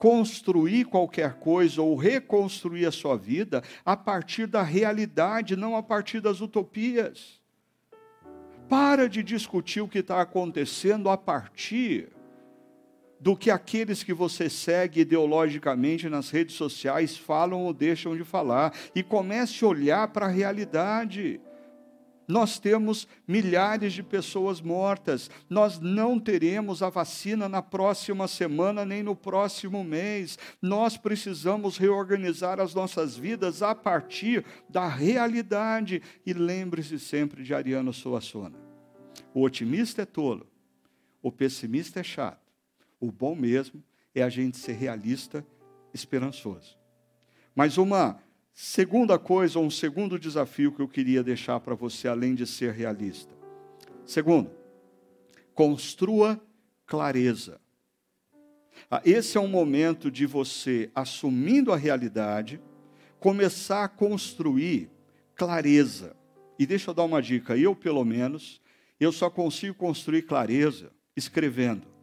construir 0.00 0.86
qualquer 0.86 1.34
coisa 1.34 1.82
ou 1.82 1.94
reconstruir 1.94 2.86
a 2.86 2.90
sua 2.90 3.18
vida 3.18 3.62
a 3.84 3.94
partir 3.94 4.46
da 4.46 4.62
realidade, 4.62 5.54
não 5.54 5.76
a 5.76 5.82
partir 5.82 6.20
das 6.20 6.40
utopias. 6.40 7.38
Para 8.66 9.10
de 9.10 9.22
discutir 9.22 9.82
o 9.82 9.88
que 9.88 9.98
está 9.98 10.22
acontecendo 10.22 11.10
a 11.10 11.18
partir 11.18 12.08
do 13.20 13.36
que 13.36 13.50
aqueles 13.50 14.02
que 14.02 14.14
você 14.14 14.48
segue 14.48 15.02
ideologicamente 15.02 16.08
nas 16.08 16.30
redes 16.30 16.56
sociais 16.56 17.18
falam 17.18 17.66
ou 17.66 17.74
deixam 17.74 18.16
de 18.16 18.24
falar, 18.24 18.72
e 18.94 19.02
comece 19.02 19.62
a 19.62 19.68
olhar 19.68 20.08
para 20.08 20.24
a 20.24 20.30
realidade. 20.30 21.38
Nós 22.30 22.60
temos 22.60 23.08
milhares 23.26 23.92
de 23.92 24.04
pessoas 24.04 24.60
mortas. 24.60 25.28
Nós 25.48 25.80
não 25.80 26.18
teremos 26.18 26.80
a 26.80 26.88
vacina 26.88 27.48
na 27.48 27.60
próxima 27.60 28.28
semana 28.28 28.84
nem 28.84 29.02
no 29.02 29.16
próximo 29.16 29.82
mês. 29.82 30.38
Nós 30.62 30.96
precisamos 30.96 31.76
reorganizar 31.76 32.60
as 32.60 32.72
nossas 32.72 33.16
vidas 33.16 33.62
a 33.62 33.74
partir 33.74 34.44
da 34.68 34.86
realidade. 34.86 36.00
E 36.24 36.32
lembre-se 36.32 37.00
sempre 37.00 37.42
de 37.42 37.52
Ariano 37.52 37.92
Suassuna. 37.92 38.56
O 39.34 39.42
otimista 39.42 40.02
é 40.02 40.06
tolo, 40.06 40.46
o 41.20 41.32
pessimista 41.32 41.98
é 41.98 42.04
chato. 42.04 42.52
O 43.00 43.10
bom 43.10 43.34
mesmo 43.34 43.82
é 44.14 44.22
a 44.22 44.28
gente 44.28 44.56
ser 44.56 44.74
realista, 44.74 45.44
esperançoso. 45.92 46.78
Mas 47.56 47.76
uma 47.76 48.20
Segunda 48.52 49.18
coisa, 49.18 49.58
um 49.58 49.70
segundo 49.70 50.18
desafio 50.18 50.72
que 50.72 50.82
eu 50.82 50.88
queria 50.88 51.22
deixar 51.22 51.60
para 51.60 51.74
você, 51.74 52.08
além 52.08 52.34
de 52.34 52.46
ser 52.46 52.72
realista. 52.72 53.34
Segundo, 54.04 54.50
construa 55.54 56.40
clareza. 56.86 57.60
Ah, 58.90 59.00
esse 59.04 59.38
é 59.38 59.40
um 59.40 59.48
momento 59.48 60.10
de 60.10 60.26
você, 60.26 60.90
assumindo 60.94 61.72
a 61.72 61.76
realidade, 61.76 62.60
começar 63.18 63.84
a 63.84 63.88
construir 63.88 64.90
clareza. 65.34 66.16
E 66.58 66.66
deixa 66.66 66.90
eu 66.90 66.94
dar 66.94 67.04
uma 67.04 67.22
dica, 67.22 67.56
eu 67.56 67.74
pelo 67.74 68.04
menos, 68.04 68.60
eu 68.98 69.12
só 69.12 69.30
consigo 69.30 69.74
construir 69.74 70.22
clareza 70.22 70.90
escrevendo 71.16 71.99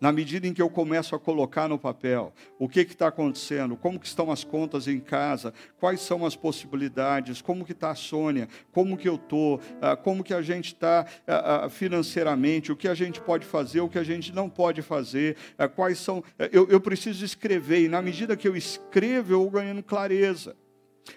na 0.00 0.12
medida 0.12 0.46
em 0.46 0.52
que 0.52 0.60
eu 0.60 0.68
começo 0.68 1.14
a 1.14 1.18
colocar 1.18 1.68
no 1.68 1.78
papel 1.78 2.32
o 2.58 2.68
que 2.68 2.80
está 2.80 3.08
acontecendo, 3.08 3.76
como 3.76 3.98
que 3.98 4.06
estão 4.06 4.30
as 4.30 4.44
contas 4.44 4.86
em 4.86 5.00
casa, 5.00 5.52
quais 5.78 6.00
são 6.00 6.24
as 6.26 6.36
possibilidades, 6.36 7.40
como 7.40 7.64
que 7.64 7.72
está 7.72 7.90
a 7.90 7.94
Sônia, 7.94 8.48
como 8.72 8.96
que 8.96 9.08
eu 9.08 9.16
estou, 9.16 9.60
ah, 9.80 9.96
como 9.96 10.22
que 10.22 10.34
a 10.34 10.42
gente 10.42 10.74
está 10.74 11.06
ah, 11.26 11.64
ah, 11.64 11.68
financeiramente, 11.68 12.70
o 12.70 12.76
que 12.76 12.88
a 12.88 12.94
gente 12.94 13.20
pode 13.20 13.46
fazer, 13.46 13.80
o 13.80 13.88
que 13.88 13.98
a 13.98 14.04
gente 14.04 14.34
não 14.34 14.48
pode 14.48 14.82
fazer, 14.82 15.36
quais 15.74 15.98
são. 15.98 16.22
Eu, 16.52 16.68
eu 16.68 16.80
preciso 16.80 17.24
escrever, 17.24 17.84
e 17.84 17.88
na 17.88 18.02
medida 18.02 18.36
que 18.36 18.46
eu 18.46 18.56
escrevo, 18.56 19.32
eu 19.32 19.40
vou 19.40 19.50
ganhando 19.50 19.82
clareza. 19.82 20.56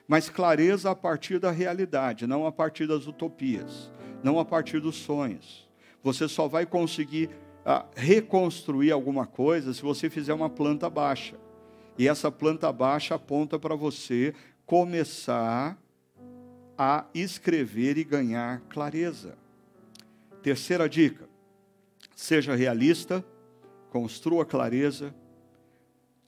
Mas 0.07 0.29
clareza 0.29 0.91
a 0.91 0.95
partir 0.95 1.39
da 1.39 1.51
realidade, 1.51 2.27
não 2.27 2.45
a 2.45 2.51
partir 2.51 2.87
das 2.87 3.07
utopias, 3.07 3.91
não 4.23 4.39
a 4.39 4.45
partir 4.45 4.79
dos 4.79 4.95
sonhos. 4.95 5.67
Você 6.03 6.27
só 6.27 6.47
vai 6.47 6.65
conseguir 6.65 7.29
reconstruir 7.95 8.91
alguma 8.91 9.25
coisa 9.25 9.73
se 9.73 9.81
você 9.81 10.09
fizer 10.09 10.33
uma 10.33 10.49
planta 10.49 10.89
baixa. 10.89 11.37
E 11.97 12.07
essa 12.07 12.31
planta 12.31 12.71
baixa 12.71 13.15
aponta 13.15 13.59
para 13.59 13.75
você 13.75 14.33
começar 14.65 15.77
a 16.77 17.05
escrever 17.13 17.97
e 17.97 18.03
ganhar 18.03 18.61
clareza. 18.69 19.37
Terceira 20.41 20.87
dica: 20.87 21.27
seja 22.15 22.55
realista, 22.55 23.23
construa 23.89 24.45
clareza, 24.45 25.13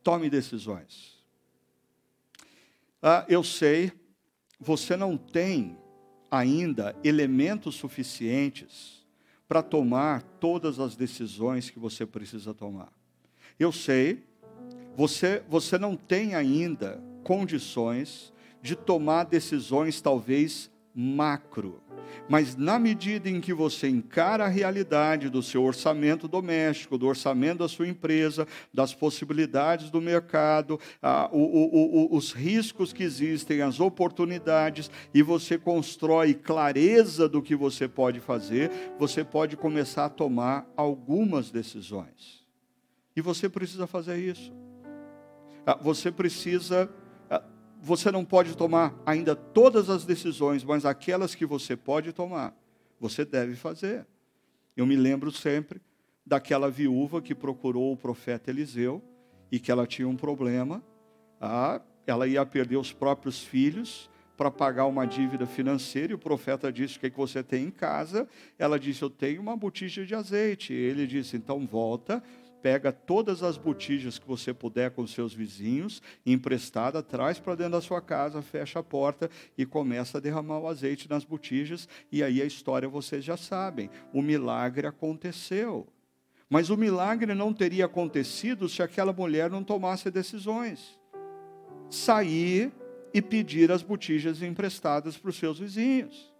tome 0.03 0.29
decisões. 0.29 1.21
Ah, 3.01 3.25
eu 3.27 3.43
sei, 3.43 3.91
você 4.59 4.95
não 4.95 5.17
tem 5.17 5.77
ainda 6.29 6.95
elementos 7.03 7.75
suficientes 7.75 9.00
para 9.51 9.61
tomar 9.61 10.21
todas 10.39 10.79
as 10.79 10.95
decisões 10.95 11.69
que 11.69 11.77
você 11.77 12.05
precisa 12.05 12.53
tomar. 12.53 12.87
Eu 13.59 13.69
sei, 13.69 14.23
você, 14.95 15.43
você 15.49 15.77
não 15.77 15.97
tem 15.97 16.35
ainda 16.35 17.03
condições 17.21 18.31
de 18.61 18.77
tomar 18.77 19.25
decisões 19.25 19.99
talvez 19.99 20.71
macro. 20.95 21.83
Mas 22.29 22.55
na 22.55 22.79
medida 22.79 23.29
em 23.29 23.41
que 23.41 23.53
você 23.53 23.87
encara 23.87 24.45
a 24.45 24.47
realidade 24.47 25.29
do 25.29 25.41
seu 25.41 25.63
orçamento 25.63 26.27
doméstico, 26.27 26.97
do 26.97 27.07
orçamento 27.07 27.59
da 27.59 27.67
sua 27.67 27.87
empresa, 27.87 28.47
das 28.73 28.93
possibilidades 28.93 29.89
do 29.89 30.01
mercado, 30.01 30.79
o, 31.31 31.37
o, 31.37 32.13
o, 32.13 32.15
os 32.15 32.31
riscos 32.31 32.93
que 32.93 33.03
existem, 33.03 33.61
as 33.61 33.79
oportunidades, 33.79 34.89
e 35.13 35.21
você 35.21 35.57
constrói 35.57 36.33
clareza 36.33 37.27
do 37.27 37.41
que 37.41 37.55
você 37.55 37.87
pode 37.87 38.19
fazer, 38.19 38.71
você 38.97 39.23
pode 39.23 39.57
começar 39.57 40.05
a 40.05 40.09
tomar 40.09 40.67
algumas 40.75 41.51
decisões. 41.51 42.45
E 43.15 43.21
você 43.21 43.49
precisa 43.49 43.85
fazer 43.85 44.17
isso. 44.17 44.51
Ah, 45.65 45.75
você 45.75 46.11
precisa 46.11 46.89
você 47.81 48.11
não 48.11 48.23
pode 48.23 48.55
tomar 48.55 48.93
ainda 49.05 49.35
todas 49.35 49.89
as 49.89 50.05
decisões, 50.05 50.63
mas 50.63 50.85
aquelas 50.85 51.33
que 51.33 51.45
você 51.45 51.75
pode 51.75 52.13
tomar, 52.13 52.55
você 52.99 53.25
deve 53.25 53.55
fazer. 53.55 54.05
Eu 54.77 54.85
me 54.85 54.95
lembro 54.95 55.31
sempre 55.31 55.81
daquela 56.23 56.69
viúva 56.69 57.21
que 57.21 57.33
procurou 57.33 57.91
o 57.91 57.97
profeta 57.97 58.51
Eliseu 58.51 59.01
e 59.51 59.59
que 59.59 59.71
ela 59.71 59.87
tinha 59.87 60.07
um 60.07 60.15
problema. 60.15 60.83
Ah, 61.39 61.81
ela 62.05 62.27
ia 62.27 62.45
perder 62.45 62.77
os 62.77 62.93
próprios 62.93 63.41
filhos 63.43 64.09
para 64.37 64.49
pagar 64.49 64.85
uma 64.85 65.05
dívida 65.05 65.45
financeira, 65.45 66.13
e 66.13 66.15
o 66.15 66.19
profeta 66.19 66.71
disse: 66.71 66.97
O 66.97 66.99
que, 66.99 67.07
é 67.07 67.09
que 67.09 67.17
você 67.17 67.43
tem 67.43 67.65
em 67.65 67.71
casa? 67.71 68.27
Ela 68.57 68.79
disse: 68.79 69.01
Eu 69.03 69.09
tenho 69.09 69.41
uma 69.41 69.55
botija 69.55 70.05
de 70.05 70.15
azeite. 70.15 70.73
Ele 70.73 71.05
disse: 71.05 71.35
Então 71.35 71.65
volta, 71.65 72.23
pega 72.61 72.91
todas 72.91 73.43
as 73.43 73.57
botijas 73.57 74.19
que 74.19 74.27
você 74.27 74.53
puder 74.53 74.91
com 74.91 75.05
seus 75.07 75.33
vizinhos, 75.33 76.01
emprestada, 76.25 77.01
traz 77.01 77.39
para 77.39 77.55
dentro 77.55 77.73
da 77.73 77.81
sua 77.81 78.01
casa, 78.01 78.41
fecha 78.41 78.79
a 78.79 78.83
porta 78.83 79.29
e 79.57 79.65
começa 79.65 80.17
a 80.17 80.21
derramar 80.21 80.59
o 80.59 80.67
azeite 80.67 81.09
nas 81.09 81.23
botijas, 81.23 81.87
e 82.11 82.23
aí 82.23 82.41
a 82.41 82.45
história 82.45 82.87
vocês 82.87 83.23
já 83.23 83.37
sabem. 83.37 83.89
O 84.13 84.21
milagre 84.21 84.87
aconteceu. 84.87 85.87
Mas 86.49 86.69
o 86.69 86.75
milagre 86.75 87.33
não 87.33 87.53
teria 87.53 87.85
acontecido 87.85 88.67
se 88.67 88.83
aquela 88.83 89.13
mulher 89.13 89.49
não 89.49 89.63
tomasse 89.63 90.11
decisões. 90.11 90.99
Sair 91.89 92.71
e 93.13 93.21
pedir 93.21 93.71
as 93.71 93.81
botijas 93.81 94.41
emprestadas 94.41 95.17
para 95.17 95.29
os 95.29 95.37
seus 95.37 95.59
vizinhos. 95.59 96.31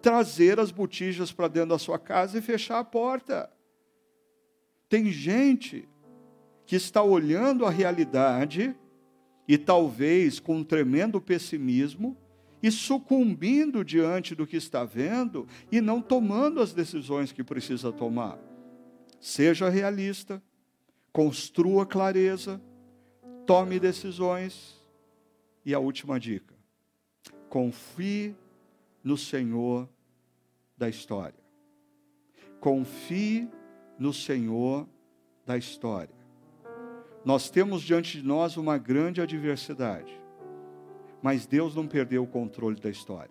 Trazer 0.00 0.58
as 0.58 0.70
botijas 0.70 1.30
para 1.32 1.48
dentro 1.48 1.70
da 1.70 1.78
sua 1.78 1.98
casa 1.98 2.38
e 2.38 2.42
fechar 2.42 2.78
a 2.78 2.84
porta. 2.84 3.50
Tem 4.92 5.10
gente 5.10 5.88
que 6.66 6.76
está 6.76 7.02
olhando 7.02 7.64
a 7.64 7.70
realidade 7.70 8.76
e 9.48 9.56
talvez 9.56 10.38
com 10.38 10.56
um 10.56 10.62
tremendo 10.62 11.18
pessimismo 11.18 12.14
e 12.62 12.70
sucumbindo 12.70 13.82
diante 13.82 14.34
do 14.34 14.46
que 14.46 14.58
está 14.58 14.84
vendo 14.84 15.48
e 15.70 15.80
não 15.80 16.02
tomando 16.02 16.60
as 16.60 16.74
decisões 16.74 17.32
que 17.32 17.42
precisa 17.42 17.90
tomar. 17.90 18.38
Seja 19.18 19.70
realista, 19.70 20.42
construa 21.10 21.86
clareza, 21.86 22.60
tome 23.46 23.80
decisões. 23.80 24.78
E 25.64 25.72
a 25.72 25.78
última 25.78 26.20
dica: 26.20 26.54
confie 27.48 28.36
no 29.02 29.16
Senhor 29.16 29.88
da 30.76 30.86
história. 30.86 31.40
Confie 32.60 33.48
no 34.02 34.12
Senhor 34.12 34.88
da 35.46 35.56
história. 35.56 36.14
Nós 37.24 37.48
temos 37.48 37.82
diante 37.82 38.18
de 38.18 38.26
nós 38.26 38.56
uma 38.56 38.76
grande 38.76 39.20
adversidade, 39.20 40.12
mas 41.22 41.46
Deus 41.46 41.76
não 41.76 41.86
perdeu 41.86 42.24
o 42.24 42.26
controle 42.26 42.80
da 42.80 42.90
história. 42.90 43.30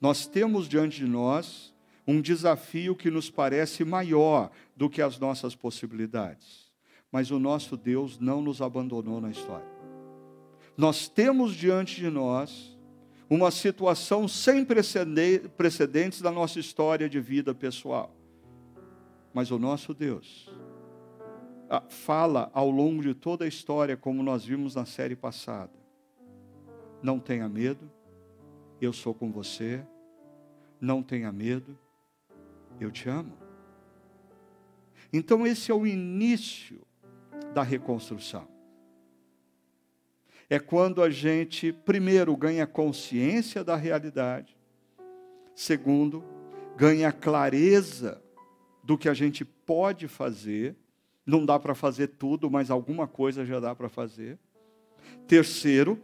Nós 0.00 0.24
temos 0.26 0.68
diante 0.68 0.98
de 0.98 1.06
nós 1.06 1.74
um 2.06 2.20
desafio 2.20 2.94
que 2.94 3.10
nos 3.10 3.28
parece 3.28 3.84
maior 3.84 4.52
do 4.76 4.88
que 4.88 5.02
as 5.02 5.18
nossas 5.18 5.56
possibilidades. 5.56 6.64
mas 7.10 7.30
o 7.30 7.38
nosso 7.38 7.76
Deus 7.76 8.18
não 8.18 8.42
nos 8.42 8.60
abandonou 8.60 9.20
na 9.20 9.30
história. 9.30 9.66
Nós 10.76 11.08
temos 11.08 11.54
diante 11.54 11.96
de 11.96 12.10
nós 12.10 12.76
uma 13.30 13.50
situação 13.50 14.28
sem 14.28 14.64
precedentes 14.64 16.20
da 16.20 16.30
nossa 16.30 16.60
história 16.60 17.08
de 17.08 17.20
vida 17.20 17.54
pessoal. 17.54 18.15
Mas 19.36 19.50
o 19.50 19.58
nosso 19.58 19.92
Deus 19.92 20.50
ah, 21.68 21.82
fala 21.90 22.50
ao 22.54 22.70
longo 22.70 23.02
de 23.02 23.12
toda 23.12 23.44
a 23.44 23.46
história, 23.46 23.94
como 23.94 24.22
nós 24.22 24.46
vimos 24.46 24.74
na 24.74 24.86
série 24.86 25.14
passada. 25.14 25.74
Não 27.02 27.20
tenha 27.20 27.46
medo, 27.46 27.92
eu 28.80 28.94
sou 28.94 29.12
com 29.12 29.30
você. 29.30 29.86
Não 30.80 31.02
tenha 31.02 31.30
medo, 31.30 31.78
eu 32.80 32.90
te 32.90 33.10
amo. 33.10 33.34
Então, 35.12 35.46
esse 35.46 35.70
é 35.70 35.74
o 35.74 35.86
início 35.86 36.80
da 37.52 37.62
reconstrução. 37.62 38.48
É 40.48 40.58
quando 40.58 41.02
a 41.02 41.10
gente, 41.10 41.74
primeiro, 41.74 42.34
ganha 42.38 42.66
consciência 42.66 43.62
da 43.62 43.76
realidade, 43.76 44.56
segundo, 45.54 46.24
ganha 46.74 47.12
clareza 47.12 48.24
do 48.86 48.96
que 48.96 49.08
a 49.08 49.14
gente 49.14 49.44
pode 49.44 50.06
fazer. 50.06 50.76
Não 51.26 51.44
dá 51.44 51.58
para 51.58 51.74
fazer 51.74 52.06
tudo, 52.06 52.48
mas 52.48 52.70
alguma 52.70 53.08
coisa 53.08 53.44
já 53.44 53.58
dá 53.58 53.74
para 53.74 53.88
fazer. 53.88 54.38
Terceiro, 55.26 56.00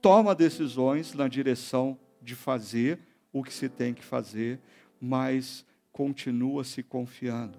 toma 0.00 0.34
decisões 0.34 1.12
na 1.12 1.28
direção 1.28 1.98
de 2.22 2.34
fazer 2.34 2.98
o 3.30 3.42
que 3.42 3.52
se 3.52 3.68
tem 3.68 3.92
que 3.92 4.02
fazer, 4.02 4.58
mas 4.98 5.66
continua 5.92 6.64
se 6.64 6.82
confiando 6.82 7.58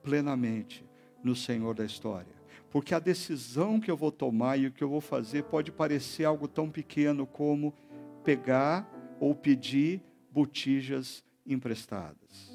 plenamente 0.00 0.84
no 1.22 1.34
Senhor 1.34 1.74
da 1.74 1.84
história. 1.84 2.40
Porque 2.70 2.94
a 2.94 3.00
decisão 3.00 3.80
que 3.80 3.90
eu 3.90 3.96
vou 3.96 4.12
tomar 4.12 4.56
e 4.56 4.68
o 4.68 4.70
que 4.70 4.82
eu 4.82 4.88
vou 4.88 5.00
fazer 5.00 5.42
pode 5.44 5.72
parecer 5.72 6.24
algo 6.24 6.46
tão 6.46 6.70
pequeno 6.70 7.26
como 7.26 7.74
pegar 8.22 8.88
ou 9.18 9.34
pedir 9.34 10.00
botijas 10.30 11.24
emprestadas. 11.44 12.51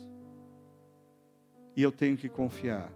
E 1.77 1.83
eu 1.83 1.91
tenho 1.91 2.17
que 2.17 2.27
confiar 2.27 2.91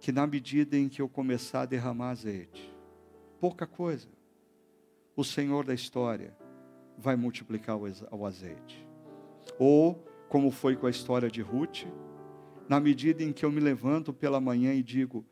que 0.00 0.10
na 0.10 0.26
medida 0.26 0.78
em 0.78 0.88
que 0.88 1.02
eu 1.02 1.10
começar 1.10 1.60
a 1.60 1.66
derramar 1.66 2.08
azeite, 2.08 2.74
pouca 3.38 3.66
coisa, 3.66 4.08
o 5.14 5.22
Senhor 5.22 5.66
da 5.66 5.74
história 5.74 6.34
vai 6.96 7.16
multiplicar 7.16 7.76
o 7.76 8.24
azeite. 8.24 8.88
Ou, 9.58 10.02
como 10.26 10.50
foi 10.50 10.74
com 10.74 10.86
a 10.86 10.90
história 10.90 11.30
de 11.30 11.42
Ruth, 11.42 11.84
na 12.66 12.80
medida 12.80 13.22
em 13.22 13.30
que 13.30 13.44
eu 13.44 13.52
me 13.52 13.60
levanto 13.60 14.10
pela 14.10 14.40
manhã 14.40 14.72
e 14.72 14.82
digo: 14.82 15.22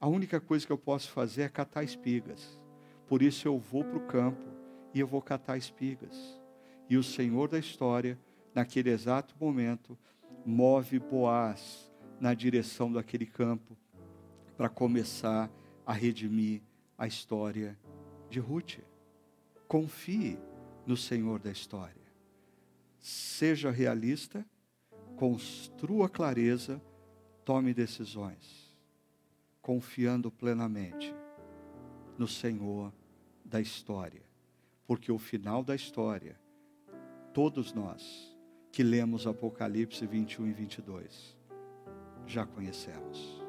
a 0.00 0.06
única 0.06 0.40
coisa 0.40 0.64
que 0.64 0.72
eu 0.72 0.78
posso 0.78 1.10
fazer 1.10 1.42
é 1.42 1.48
catar 1.48 1.82
espigas. 1.82 2.60
Por 3.08 3.22
isso 3.22 3.48
eu 3.48 3.58
vou 3.58 3.82
para 3.82 3.98
o 3.98 4.06
campo 4.06 4.46
e 4.94 5.00
eu 5.00 5.06
vou 5.08 5.20
catar 5.20 5.56
espigas. 5.56 6.40
E 6.88 6.96
o 6.96 7.02
Senhor 7.02 7.48
da 7.48 7.58
história, 7.58 8.16
naquele 8.54 8.90
exato 8.90 9.34
momento, 9.40 9.98
move 10.46 11.00
Boaz 11.00 11.92
na 12.20 12.34
direção 12.34 12.92
daquele 12.92 13.26
campo 13.26 13.76
para 14.56 14.68
começar 14.68 15.50
a 15.86 15.92
redimir 15.92 16.62
a 16.96 17.06
história 17.06 17.78
de 18.30 18.40
Ruth. 18.40 18.78
Confie 19.68 20.38
no 20.86 20.96
Senhor 20.96 21.38
da 21.38 21.50
história. 21.50 22.04
Seja 23.00 23.70
realista, 23.70 24.46
construa 25.16 26.08
clareza, 26.08 26.80
tome 27.44 27.74
decisões, 27.74 28.74
confiando 29.60 30.30
plenamente 30.30 31.14
no 32.16 32.26
Senhor 32.26 32.92
da 33.44 33.60
história, 33.60 34.22
porque 34.86 35.12
o 35.12 35.18
final 35.18 35.62
da 35.62 35.74
história, 35.74 36.40
todos 37.32 37.72
nós 37.72 38.34
que 38.72 38.82
lemos 38.82 39.26
Apocalipse 39.26 40.06
21 40.06 40.48
e 40.48 40.52
22, 40.52 41.36
já 42.26 42.46
conhecemos. 42.46 43.42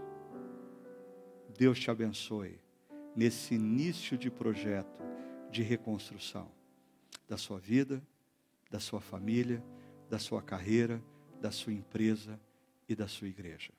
Deus 1.57 1.79
te 1.79 1.89
abençoe 1.89 2.59
nesse 3.15 3.55
início 3.55 4.17
de 4.17 4.29
projeto 4.29 5.01
de 5.49 5.63
reconstrução 5.63 6.51
da 7.29 7.37
sua 7.37 7.57
vida, 7.57 8.01
da 8.69 8.79
sua 8.79 8.99
família, 8.99 9.63
da 10.09 10.19
sua 10.19 10.41
carreira, 10.41 11.01
da 11.41 11.51
sua 11.51 11.73
empresa 11.73 12.39
e 12.89 12.95
da 12.95 13.07
sua 13.07 13.27
igreja. 13.27 13.71